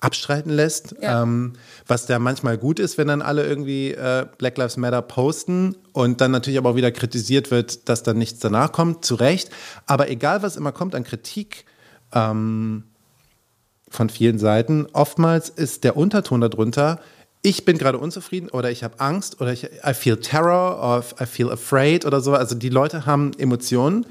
abstreiten 0.02 0.52
lässt, 0.52 0.96
Ja. 1.02 1.24
ähm, 1.24 1.54
was 1.86 2.06
da 2.06 2.20
manchmal 2.20 2.58
gut 2.58 2.80
ist, 2.80 2.98
wenn 2.98 3.10
dann 3.10 3.22
alle 3.22 3.46
irgendwie 3.46 3.92
äh, 3.92 4.26
Black 4.38 4.58
Lives 4.58 4.78
Matter 4.78 5.02
posten 5.02 5.76
und 5.92 6.22
dann 6.22 6.32
natürlich 6.32 6.58
aber 6.58 6.70
auch 6.70 6.76
wieder 6.76 6.92
kritisiert 6.92 7.52
wird, 7.52 7.90
dass 7.90 8.04
dann 8.04 8.18
nichts 8.18 8.40
danach 8.40 8.72
kommt, 8.72 9.04
zu 9.04 9.16
Recht. 9.16 9.50
Aber 9.88 10.10
egal, 10.10 10.42
was 10.42 10.56
immer 10.56 10.72
kommt 10.72 10.96
an 10.96 11.04
Kritik, 11.04 11.66
ähm, 12.14 12.84
von 13.90 14.10
vielen 14.10 14.38
Seiten. 14.40 14.88
Oftmals 14.94 15.50
ist 15.50 15.84
der 15.84 15.98
Unterton 15.98 16.42
darunter, 16.42 17.00
ich 17.42 17.66
bin 17.66 17.78
gerade 17.78 17.98
unzufrieden 17.98 18.50
oder 18.50 18.70
ich 18.70 18.84
habe 18.84 19.00
Angst 19.00 19.40
oder 19.42 19.52
ich 19.54 19.64
I 19.64 19.94
feel 19.94 20.18
terror 20.18 20.78
or 20.82 21.04
I 21.22 21.26
feel 21.26 21.50
afraid 21.50 22.06
oder 22.06 22.20
so. 22.22 22.34
Also 22.34 22.54
die 22.54 22.70
Leute 22.70 23.06
haben 23.06 23.32
Emotionen 23.38 24.06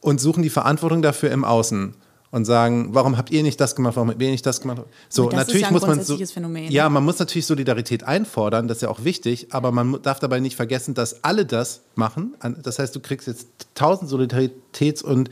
und 0.00 0.20
suchen 0.20 0.42
die 0.42 0.50
Verantwortung 0.50 1.02
dafür 1.02 1.30
im 1.30 1.44
Außen. 1.44 1.94
und 2.30 2.44
sagen, 2.44 2.90
warum 2.92 3.16
habt 3.16 3.30
ihr 3.30 3.42
nicht 3.42 3.58
das 3.58 3.74
gemacht, 3.74 3.96
warum 3.96 4.10
habt 4.10 4.20
ihr 4.20 4.30
nicht 4.30 4.44
das 4.44 4.60
gemacht? 4.60 4.82
So, 5.08 5.30
das 5.30 5.32
ist 5.32 5.38
natürlich 5.46 5.62
ja 5.62 5.68
ein 5.68 5.72
muss 5.72 5.86
man 5.86 6.02
so, 6.04 6.14
Phänomen. 6.26 6.70
ja, 6.70 6.86
man 6.90 7.02
muss 7.02 7.18
natürlich 7.18 7.46
Solidarität 7.46 8.04
einfordern, 8.04 8.68
das 8.68 8.76
ist 8.78 8.82
ja 8.82 8.90
auch 8.90 9.02
wichtig, 9.02 9.46
aber 9.54 9.72
man 9.72 10.02
darf 10.02 10.18
dabei 10.20 10.38
nicht 10.38 10.54
vergessen, 10.54 10.92
dass 10.92 11.24
alle 11.24 11.46
das 11.46 11.80
machen. 11.94 12.34
Das 12.62 12.78
heißt, 12.78 12.94
du 12.94 13.00
kriegst 13.00 13.28
jetzt 13.28 13.46
tausend 13.74 14.10
Solidaritäts- 14.10 15.02
und 15.02 15.30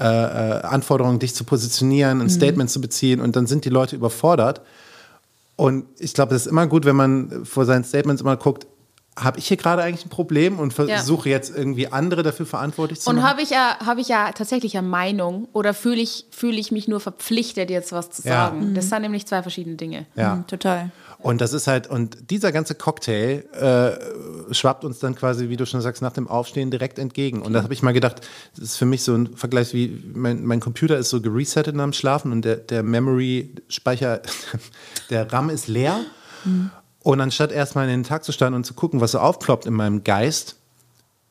äh, 0.00 0.04
äh, 0.04 0.62
Anforderungen, 0.62 1.20
dich 1.20 1.32
zu 1.32 1.44
positionieren, 1.44 2.18
Mhm. 2.18 2.24
ein 2.24 2.30
Statement 2.30 2.70
zu 2.70 2.80
beziehen 2.80 3.20
und 3.20 3.36
dann 3.36 3.46
sind 3.46 3.64
die 3.64 3.70
Leute 3.70 3.94
überfordert. 3.94 4.62
Und 5.54 5.84
ich 6.00 6.12
glaube, 6.12 6.32
das 6.34 6.46
ist 6.46 6.50
immer 6.50 6.66
gut, 6.66 6.84
wenn 6.84 6.96
man 6.96 7.44
vor 7.44 7.66
seinen 7.66 7.84
Statements 7.84 8.20
immer 8.20 8.36
guckt, 8.36 8.66
habe 9.18 9.38
ich 9.38 9.46
hier 9.48 9.58
gerade 9.58 9.82
eigentlich 9.82 10.06
ein 10.06 10.10
Problem 10.10 10.58
und 10.58 10.72
versuche 10.72 11.28
jetzt 11.28 11.54
irgendwie 11.54 11.88
andere 11.88 12.22
dafür 12.22 12.46
verantwortlich 12.46 13.00
zu 13.00 13.10
Und 13.10 13.16
machen? 13.16 13.28
habe 13.28 13.42
ich, 13.42 13.50
ja, 13.50 13.76
hab 13.84 13.98
ich 13.98 14.08
ja 14.08 14.32
tatsächlich 14.32 14.76
eine 14.78 14.88
Meinung 14.88 15.48
oder 15.52 15.74
fühle 15.74 16.00
ich, 16.00 16.24
fühl 16.30 16.58
ich 16.58 16.72
mich 16.72 16.88
nur 16.88 16.98
verpflichtet, 16.98 17.68
jetzt 17.68 17.92
was 17.92 18.10
zu 18.10 18.22
Ja. 18.26 18.46
sagen? 18.48 18.74
Das 18.74 18.88
sind 18.88 19.02
nämlich 19.02 19.26
zwei 19.26 19.42
verschiedene 19.42 19.76
Dinge. 19.76 20.06
ja. 20.16 20.36
Mhm, 20.36 20.46
total. 20.46 20.90
Und 21.18 21.40
das 21.40 21.52
ist 21.52 21.68
halt, 21.68 21.86
und 21.88 22.30
dieser 22.30 22.50
ganze 22.50 22.74
Cocktail 22.74 23.44
äh, 23.52 24.52
schwappt 24.54 24.84
uns 24.84 24.98
dann 24.98 25.14
quasi, 25.14 25.48
wie 25.50 25.56
du 25.56 25.66
schon 25.66 25.80
sagst, 25.80 26.02
nach 26.02 26.12
dem 26.12 26.26
Aufstehen 26.26 26.72
direkt 26.72 26.98
entgegen. 26.98 27.42
Und 27.42 27.52
da 27.52 27.62
habe 27.62 27.72
ich 27.74 27.82
mal 27.82 27.92
gedacht, 27.92 28.22
das 28.56 28.64
ist 28.64 28.76
für 28.76 28.86
mich 28.86 29.04
so 29.04 29.14
ein 29.14 29.36
Vergleich 29.36 29.72
wie, 29.72 30.02
mein, 30.14 30.44
mein 30.44 30.58
Computer 30.58 30.96
ist 30.98 31.10
so 31.10 31.20
geresettet 31.20 31.76
nach 31.76 31.84
dem 31.84 31.92
Schlafen 31.92 32.32
und 32.32 32.44
der, 32.44 32.56
der 32.56 32.82
Memory-Speicher, 32.82 34.20
der 35.10 35.32
RAM 35.32 35.50
ist 35.50 35.68
leer. 35.68 36.00
Und 37.02 37.20
anstatt 37.20 37.52
erstmal 37.52 37.84
in 37.84 37.90
den 37.90 38.04
Tag 38.04 38.24
zu 38.24 38.32
starten 38.32 38.54
und 38.54 38.64
zu 38.64 38.74
gucken, 38.74 39.00
was 39.00 39.12
so 39.12 39.18
aufploppt 39.18 39.66
in 39.66 39.74
meinem 39.74 40.04
Geist, 40.04 40.56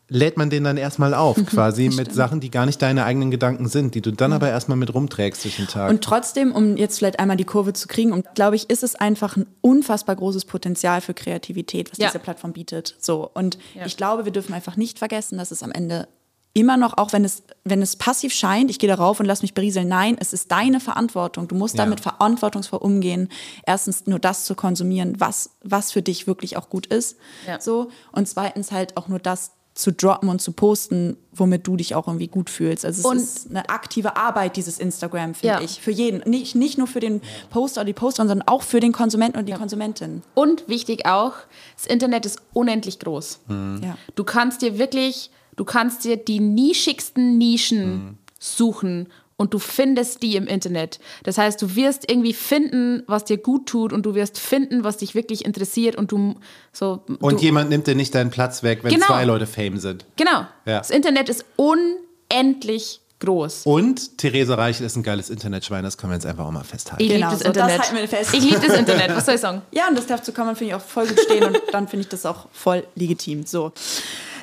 lädt 0.09 0.35
man 0.35 0.49
den 0.49 0.65
dann 0.65 0.75
erstmal 0.75 1.13
auf, 1.13 1.37
quasi 1.45 1.87
mit 1.89 2.13
Sachen, 2.13 2.41
die 2.41 2.51
gar 2.51 2.65
nicht 2.65 2.81
deine 2.81 3.05
eigenen 3.05 3.31
Gedanken 3.31 3.69
sind, 3.69 3.95
die 3.95 4.01
du 4.01 4.11
dann 4.11 4.33
aber 4.33 4.49
erstmal 4.49 4.77
mit 4.77 4.93
rumträgst 4.93 5.45
durch 5.45 5.55
den 5.55 5.67
Tag. 5.67 5.89
Und 5.89 6.03
trotzdem, 6.03 6.51
um 6.51 6.75
jetzt 6.75 6.97
vielleicht 6.97 7.19
einmal 7.19 7.37
die 7.37 7.45
Kurve 7.45 7.71
zu 7.71 7.87
kriegen, 7.87 8.11
und 8.11 8.25
glaube 8.35 8.57
ich, 8.57 8.69
ist 8.69 8.83
es 8.83 8.95
einfach 8.95 9.37
ein 9.37 9.45
unfassbar 9.61 10.17
großes 10.17 10.43
Potenzial 10.43 10.99
für 10.99 11.13
Kreativität, 11.13 11.91
was 11.91 11.97
Ja. 11.97 12.07
diese 12.07 12.19
Plattform 12.19 12.51
bietet. 12.51 12.95
So. 12.99 13.31
Und 13.33 13.57
Ja. 13.73 13.85
ich 13.85 13.95
glaube, 13.95 14.25
wir 14.25 14.33
dürfen 14.33 14.53
einfach 14.53 14.75
nicht 14.75 14.99
vergessen, 14.99 15.37
dass 15.37 15.51
es 15.51 15.63
am 15.63 15.71
Ende 15.71 16.09
immer 16.53 16.75
noch, 16.77 16.97
auch 16.97 17.13
wenn 17.13 17.23
es, 17.23 17.43
wenn 17.63 17.81
es 17.81 17.95
passiv 17.95 18.33
scheint, 18.33 18.69
ich 18.69 18.79
gehe 18.79 18.89
darauf 18.89 19.19
und 19.19 19.25
lass 19.25 19.41
mich 19.41 19.53
berieseln, 19.53 19.87
nein, 19.87 20.17
es 20.19 20.33
ist 20.33 20.51
deine 20.51 20.79
Verantwortung. 20.79 21.47
Du 21.47 21.55
musst 21.55 21.77
Ja. 21.77 21.83
damit 21.85 21.99
verantwortungsvoll 22.01 22.79
umgehen. 22.79 23.29
Erstens 23.65 24.05
nur 24.07 24.19
das 24.19 24.45
zu 24.45 24.55
konsumieren, 24.55 25.19
was, 25.19 25.51
was 25.63 25.91
für 25.91 26.01
dich 26.01 26.27
wirklich 26.27 26.57
auch 26.57 26.69
gut 26.69 26.87
ist. 26.87 27.15
Ja. 27.47 27.59
So. 27.61 27.89
Und 28.11 28.27
zweitens 28.27 28.71
halt 28.71 28.97
auch 28.97 29.07
nur 29.07 29.19
das 29.19 29.51
zu 29.73 29.93
droppen 29.93 30.27
und 30.27 30.41
zu 30.41 30.51
posten, 30.51 31.15
womit 31.31 31.65
du 31.65 31.77
dich 31.77 31.95
auch 31.95 32.05
irgendwie 32.07 32.27
gut 32.27 32.49
fühlst. 32.49 32.83
Also 32.83 32.99
es 32.99 33.05
Und- 33.05 33.17
ist 33.17 33.49
eine 33.49 33.69
aktive 33.69 34.17
Arbeit, 34.17 34.57
dieses 34.57 34.77
Instagram, 34.79 35.33
finde 35.33 35.55
Ja. 35.55 35.61
ich. 35.61 35.79
Für 35.79 35.91
jeden. 35.91 36.29
Nicht, 36.29 36.55
nicht 36.55 36.77
nur 36.77 36.87
für 36.87 36.99
den 36.99 37.21
Poster 37.51 37.79
oder 37.79 37.85
die 37.85 37.93
Posterin, 37.93 38.27
sondern 38.27 38.45
auch 38.49 38.63
für 38.63 38.81
den 38.81 38.91
Konsumenten 38.91 39.39
und 39.39 39.45
die 39.47 39.53
Konsumentin. 39.53 40.23
Und 40.33 40.67
wichtig 40.67 41.05
auch, 41.05 41.31
das 41.77 41.85
Internet 41.85 42.25
ist 42.25 42.41
unendlich 42.51 42.99
groß. 42.99 43.39
Ja. 43.47 43.97
Du 44.15 44.25
kannst 44.25 44.61
dir 44.61 44.77
wirklich, 44.77 45.31
du 45.55 45.65
kannst 45.65 46.03
dir 46.03 46.17
die 46.17 46.39
nischigsten 46.39 47.37
Nischen 47.37 48.17
suchen 48.39 49.07
und 49.37 49.53
du 49.55 49.59
findest 49.59 50.21
die 50.21 50.35
im 50.35 50.45
Internet. 50.45 50.99
Das 51.23 51.37
heißt, 51.39 51.59
du 51.61 51.75
wirst 51.75 52.09
irgendwie 52.11 52.33
finden, 52.33 53.01
was 53.07 53.23
dir 53.25 53.37
gut 53.37 53.67
tut 53.67 53.91
und 53.91 54.05
du 54.05 54.13
wirst 54.13 54.37
finden, 54.39 54.83
was 54.83 54.97
dich 54.97 55.15
wirklich 55.15 55.45
interessiert 55.45 55.95
und 55.95 56.11
du 56.11 56.35
so. 56.71 57.01
Und 57.19 57.39
du, 57.39 57.43
jemand 57.43 57.69
nimmt 57.71 57.87
dir 57.87 57.95
nicht 57.95 58.13
deinen 58.13 58.29
Platz 58.29 58.61
weg, 58.61 58.83
wenn 58.83 58.93
Genau. 58.93 59.07
zwei 59.07 59.25
Leute 59.25 59.47
Fame 59.47 59.77
sind. 59.79 60.05
Genau. 60.15 60.45
Ja. 60.65 60.77
Das 60.77 60.91
Internet 60.91 61.27
ist 61.29 61.43
unendlich 61.55 62.99
groß. 63.19 63.63
Und 63.65 64.17
Theresa 64.17 64.55
Reichel 64.55 64.85
ist 64.85 64.95
ein 64.95 65.03
geiles 65.03 65.29
Internetschwein, 65.29 65.83
das 65.83 65.97
können 65.97 66.11
wir 66.11 66.15
jetzt 66.15 66.25
einfach 66.25 66.45
auch 66.45 66.51
mal 66.51 66.63
festhalten. 66.63 67.03
Ich 67.03 67.09
Genau, 67.09 67.29
liebe 67.31 67.43
das 67.43 67.47
so, 67.47 67.51
das 67.53 67.71
Internet. 67.71 67.81
halten 67.81 67.95
wir 67.97 68.07
fest. 68.07 68.33
Ich 68.33 68.43
liebe 68.43 68.59
das 68.67 68.77
Internet. 68.77 69.15
Was 69.15 69.25
soll 69.25 69.35
ich 69.35 69.41
sagen? 69.41 69.61
Ja, 69.71 69.87
und 69.87 69.97
das 69.97 70.07
dazu 70.07 70.31
kann 70.31 70.45
man, 70.47 70.55
finde 70.55 70.71
ich, 70.71 70.75
auch 70.75 70.85
voll 70.85 71.07
gut 71.07 71.19
stehen 71.19 71.43
und 71.45 71.57
dann 71.71 71.87
finde 71.87 72.01
ich 72.01 72.09
das 72.09 72.25
auch 72.25 72.47
voll 72.51 72.83
legitim. 72.95 73.45
So. 73.45 73.71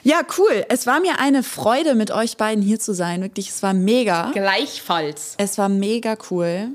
Ja, 0.02 0.22
cool. 0.38 0.64
Es 0.68 0.86
war 0.86 1.00
mir 1.00 1.18
eine 1.18 1.42
Freude, 1.42 1.94
mit 1.94 2.10
euch 2.10 2.36
beiden 2.36 2.62
hier 2.62 2.78
zu 2.78 2.94
sein. 2.94 3.22
Wirklich, 3.22 3.50
es 3.50 3.62
war 3.62 3.74
mega. 3.74 4.30
Gleichfalls. 4.32 5.34
Es 5.38 5.58
war 5.58 5.68
mega 5.68 6.16
cool. 6.30 6.70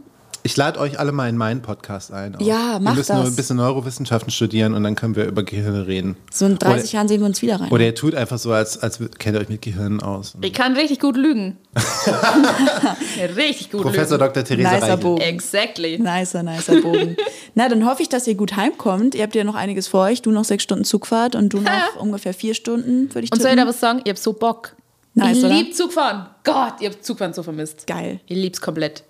Ich 0.45 0.57
lade 0.57 0.77
euch 0.77 0.99
alle 0.99 1.13
mal 1.13 1.29
in 1.29 1.37
meinen 1.37 1.61
Podcast 1.61 2.11
ein. 2.11 2.35
auch. 2.35 2.41
Ja, 2.41 2.77
mach 2.81 2.91
Wir 2.91 2.97
müssen 2.97 3.15
nur 3.15 3.23
das. 3.23 3.33
ein 3.33 3.35
bisschen 3.37 3.55
Neurowissenschaften 3.55 4.29
studieren 4.29 4.73
und 4.73 4.83
dann 4.83 4.95
können 4.95 5.15
wir 5.15 5.23
über 5.23 5.43
Gehirne 5.43 5.87
reden. 5.87 6.17
So 6.33 6.45
in 6.45 6.59
30 6.59 6.83
oder, 6.83 6.93
Jahren 6.93 7.07
sehen 7.07 7.21
wir 7.21 7.27
uns 7.27 7.41
wieder 7.41 7.61
rein. 7.61 7.71
Oder 7.71 7.85
ihr 7.85 7.95
tut 7.95 8.13
einfach 8.13 8.37
so, 8.37 8.51
als, 8.51 8.77
als 8.77 8.99
kennt 9.19 9.37
ihr 9.37 9.39
euch 9.39 9.47
mit 9.47 9.61
Gehirnen 9.61 10.01
aus. 10.01 10.33
Ich 10.41 10.51
kann 10.51 10.73
richtig 10.73 10.99
gut 10.99 11.15
lügen. 11.15 11.57
richtig 13.37 13.71
gut 13.71 13.83
Professor 13.83 14.17
lügen. 14.17 14.33
Dr. 14.33 14.43
Theresa 14.43 14.71
Nicer 14.71 14.81
Reichel. 14.81 14.97
Bogen. 14.97 15.21
Exactly. 15.21 15.97
Nicer, 15.97 16.43
nicer 16.43 16.81
Bogen. 16.81 17.15
Na, 17.55 17.69
dann 17.69 17.85
hoffe 17.85 18.01
ich, 18.01 18.09
dass 18.09 18.27
ihr 18.27 18.35
gut 18.35 18.57
heimkommt. 18.57 19.15
Ihr 19.15 19.23
habt 19.23 19.35
ja 19.35 19.45
noch 19.45 19.55
einiges 19.55 19.87
vor 19.87 20.01
euch. 20.01 20.21
Du 20.21 20.31
noch 20.31 20.43
sechs 20.43 20.63
Stunden 20.63 20.83
Zugfahrt 20.83 21.35
und 21.35 21.53
du 21.53 21.61
noch 21.61 21.95
ungefähr 22.01 22.33
vier 22.33 22.53
Stunden, 22.53 23.07
würde 23.15 23.25
ich 23.25 23.31
Und 23.31 23.41
soll 23.41 23.51
ich 23.51 23.57
da 23.57 23.65
was 23.65 23.79
sagen? 23.79 24.01
Ich 24.03 24.09
hab 24.09 24.17
so 24.17 24.33
Bock. 24.33 24.75
Nice, 25.13 25.37
ich 25.37 25.45
oder? 25.45 25.53
lieb 25.53 25.73
Zugfahren. 25.73 26.25
Gott, 26.43 26.73
ich 26.81 26.87
hab 26.87 27.01
Zugfahren 27.01 27.33
so 27.33 27.43
vermisst. 27.43 27.87
Geil. 27.87 28.19
Ich 28.27 28.35
lieb's 28.35 28.59
komplett. 28.59 29.03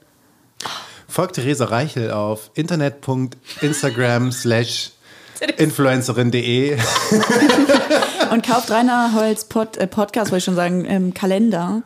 Folgt 1.14 1.36
Theresa 1.36 1.66
Reichel 1.66 2.09
auf 2.09 2.49
internet.instagram 2.55 4.32
slash 4.32 4.93
influencerin.de. 5.57 6.76
Und 8.32 8.43
kauft 8.43 8.72
Rainer 8.72 9.11
Holz 9.14 9.45
Pod, 9.45 9.78
äh, 9.78 9.86
Podcast, 9.86 10.32
wollte 10.32 10.39
ich 10.39 10.43
schon 10.45 10.55
sagen, 10.55 10.86
ähm, 10.88 11.14
Kalender 11.14 11.84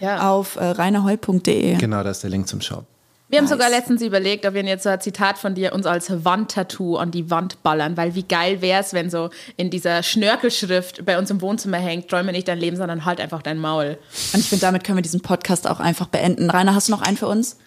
Ja. 0.00 0.30
auf 0.30 0.56
äh, 0.56 0.64
rainerhol.de. 0.64 1.74
Genau, 1.76 2.02
da 2.02 2.10
ist 2.12 2.22
der 2.22 2.30
Link 2.30 2.48
zum 2.48 2.62
Shop. 2.62 2.86
Wir 3.28 3.36
haben 3.40 3.44
Nice. 3.44 3.52
sogar 3.52 3.68
letztens 3.68 4.00
überlegt, 4.00 4.46
ob 4.46 4.54
wir 4.54 4.64
jetzt 4.64 4.84
so 4.84 4.88
ein 4.88 5.02
Zitat 5.02 5.36
von 5.36 5.54
dir 5.54 5.74
uns 5.74 5.84
als 5.84 6.24
Wandtattoo 6.24 6.96
an 6.96 7.10
die 7.10 7.28
Wand 7.30 7.62
ballern, 7.62 7.98
weil 7.98 8.14
wie 8.14 8.22
geil 8.22 8.62
wär's, 8.62 8.94
wenn 8.94 9.10
so 9.10 9.28
in 9.58 9.68
dieser 9.68 10.02
Schnörkelschrift 10.02 11.04
bei 11.04 11.18
uns 11.18 11.28
im 11.30 11.42
Wohnzimmer 11.42 11.76
hängt, 11.76 12.08
träume 12.08 12.32
nicht 12.32 12.48
dein 12.48 12.58
Leben, 12.58 12.78
sondern 12.78 13.04
halt 13.04 13.20
einfach 13.20 13.42
dein 13.42 13.58
Maul. 13.58 13.98
Und 14.32 14.40
ich 14.40 14.48
finde, 14.48 14.64
damit 14.64 14.82
können 14.82 14.96
wir 14.96 15.02
diesen 15.02 15.20
Podcast 15.20 15.68
auch 15.68 15.78
einfach 15.78 16.06
beenden. 16.06 16.48
Rainer, 16.48 16.74
hast 16.74 16.88
du 16.88 16.92
noch 16.92 17.02
einen 17.02 17.18
für 17.18 17.26
uns? 17.28 17.58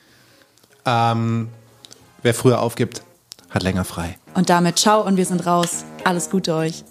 Ähm, 0.85 1.49
wer 2.21 2.33
früher 2.33 2.61
aufgibt, 2.61 3.03
hat 3.49 3.63
länger 3.63 3.85
frei. 3.85 4.17
Und 4.33 4.49
damit 4.49 4.77
ciao 4.79 5.05
und 5.05 5.17
wir 5.17 5.25
sind 5.25 5.45
raus. 5.45 5.83
Alles 6.03 6.29
Gute 6.29 6.55
euch. 6.55 6.83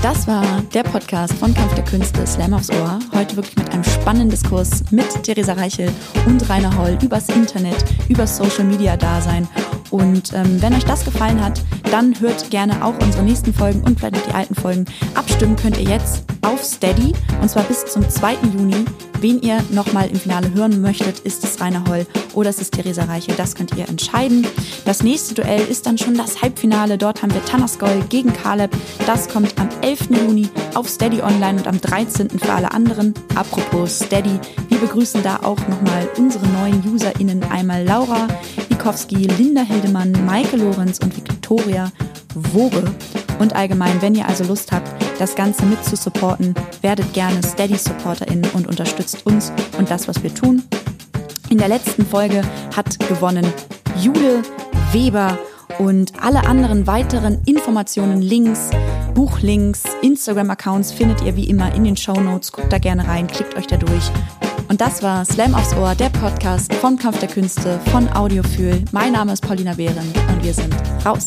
Das 0.00 0.28
war 0.28 0.62
der 0.72 0.84
Podcast 0.84 1.34
von 1.34 1.52
Kampf 1.52 1.74
der 1.74 1.84
Künste 1.84 2.24
Slam 2.26 2.54
aufs 2.54 2.70
Ohr. 2.70 3.00
Heute 3.12 3.36
wirklich 3.36 3.56
mit 3.56 3.70
einem 3.70 3.82
spannenden 3.82 4.30
Diskurs 4.30 4.84
mit 4.90 5.22
Theresa 5.24 5.54
Reichel 5.54 5.90
und 6.24 6.48
Rainer 6.48 6.76
Holl 6.78 6.96
übers 7.02 7.28
Internet, 7.28 7.84
übers 8.08 8.36
Social 8.36 8.64
Media 8.64 8.96
Dasein. 8.96 9.48
Und 9.90 10.32
ähm, 10.34 10.60
wenn 10.60 10.74
euch 10.74 10.84
das 10.84 11.04
gefallen 11.04 11.42
hat, 11.42 11.62
dann 11.90 12.18
hört 12.20 12.50
gerne 12.50 12.84
auch 12.84 12.94
unsere 13.02 13.22
nächsten 13.22 13.54
Folgen 13.54 13.82
und 13.84 13.98
vielleicht 13.98 14.16
noch 14.16 14.26
die 14.26 14.34
alten 14.34 14.54
Folgen. 14.54 14.84
Abstimmen 15.14 15.56
könnt 15.56 15.78
ihr 15.78 15.88
jetzt 15.88 16.24
auf 16.42 16.62
Steady 16.62 17.12
und 17.40 17.48
zwar 17.48 17.64
bis 17.64 17.86
zum 17.86 18.08
2. 18.08 18.34
Juni. 18.54 18.84
Wen 19.20 19.42
ihr 19.42 19.64
nochmal 19.70 20.08
im 20.08 20.14
Finale 20.14 20.54
hören 20.54 20.80
möchtet, 20.80 21.18
ist 21.20 21.42
es 21.42 21.60
Rainer 21.60 21.82
Holl 21.88 22.06
oder 22.34 22.50
ist 22.50 22.60
es 22.60 22.70
Theresa 22.70 23.02
Reichel. 23.02 23.34
Das 23.36 23.56
könnt 23.56 23.76
ihr 23.76 23.88
entscheiden. 23.88 24.46
Das 24.84 25.02
nächste 25.02 25.34
Duell 25.34 25.60
ist 25.68 25.86
dann 25.86 25.98
schon 25.98 26.14
das 26.14 26.40
Halbfinale. 26.40 26.98
Dort 26.98 27.22
haben 27.22 27.34
wir 27.34 27.44
Tanaskol 27.44 28.04
gegen 28.08 28.32
Caleb. 28.32 28.70
Das 29.06 29.28
kommt 29.28 29.58
am 29.58 29.68
11. 29.82 30.10
Juni 30.10 30.48
auf 30.74 30.88
Steady 30.88 31.20
Online 31.20 31.58
und 31.58 31.66
am 31.66 31.80
13. 31.80 32.30
für 32.30 32.52
alle 32.52 32.70
anderen. 32.70 33.12
Apropos 33.34 33.98
Steady, 33.98 34.38
wir 34.68 34.78
begrüßen 34.78 35.22
da 35.24 35.40
auch 35.42 35.58
nochmal 35.66 36.08
unsere 36.16 36.46
neuen 36.46 36.80
UserInnen. 36.86 37.42
Einmal 37.50 37.84
Laura 37.84 38.28
Wikowski, 38.88 39.26
Linda 39.36 39.60
Hildemann, 39.60 40.12
Maike 40.24 40.56
Lorenz 40.56 40.98
und 40.98 41.14
Viktoria 41.14 41.92
Woge. 42.34 42.82
Und 43.38 43.54
allgemein, 43.54 44.00
wenn 44.00 44.14
ihr 44.14 44.26
also 44.26 44.44
Lust 44.44 44.72
habt, 44.72 44.90
das 45.18 45.34
Ganze 45.34 45.66
mit 45.66 45.84
zu 45.84 45.94
supporten, 45.94 46.54
werdet 46.80 47.12
gerne 47.12 47.42
Steady-SupporterInnen 47.42 48.50
und 48.54 48.66
unterstützt 48.66 49.26
uns 49.26 49.52
und 49.76 49.90
das, 49.90 50.08
was 50.08 50.22
wir 50.22 50.34
tun. 50.34 50.62
In 51.50 51.58
der 51.58 51.68
letzten 51.68 52.06
Folge 52.06 52.40
hat 52.74 52.98
gewonnen 53.08 53.52
Jule 54.00 54.42
Weber 54.92 55.38
und 55.78 56.14
alle 56.22 56.46
anderen 56.46 56.86
weiteren 56.86 57.42
Informationen, 57.44 58.22
Links, 58.22 58.70
Buchlinks, 59.12 59.82
Instagram-Accounts 60.00 60.92
findet 60.92 61.20
ihr 61.20 61.36
wie 61.36 61.50
immer 61.50 61.74
in 61.74 61.84
den 61.84 61.96
Show 61.98 62.18
Notes. 62.18 62.52
Guckt 62.52 62.72
da 62.72 62.78
gerne 62.78 63.06
rein, 63.06 63.26
klickt 63.26 63.54
euch 63.54 63.66
da 63.66 63.76
durch. 63.76 64.10
Und 64.68 64.80
das 64.80 65.02
war 65.02 65.24
Slam 65.24 65.54
aufs 65.54 65.74
Ohr, 65.74 65.94
der 65.94 66.10
Podcast 66.10 66.72
von 66.74 66.98
Kampf 66.98 67.20
der 67.20 67.28
Künste, 67.28 67.80
von 67.90 68.08
Audiofühl. 68.12 68.84
Mein 68.92 69.12
Name 69.12 69.32
ist 69.32 69.40
Paulina 69.40 69.74
Behren 69.74 70.12
und 70.30 70.44
wir 70.44 70.52
sind 70.52 70.74
raus. 71.04 71.26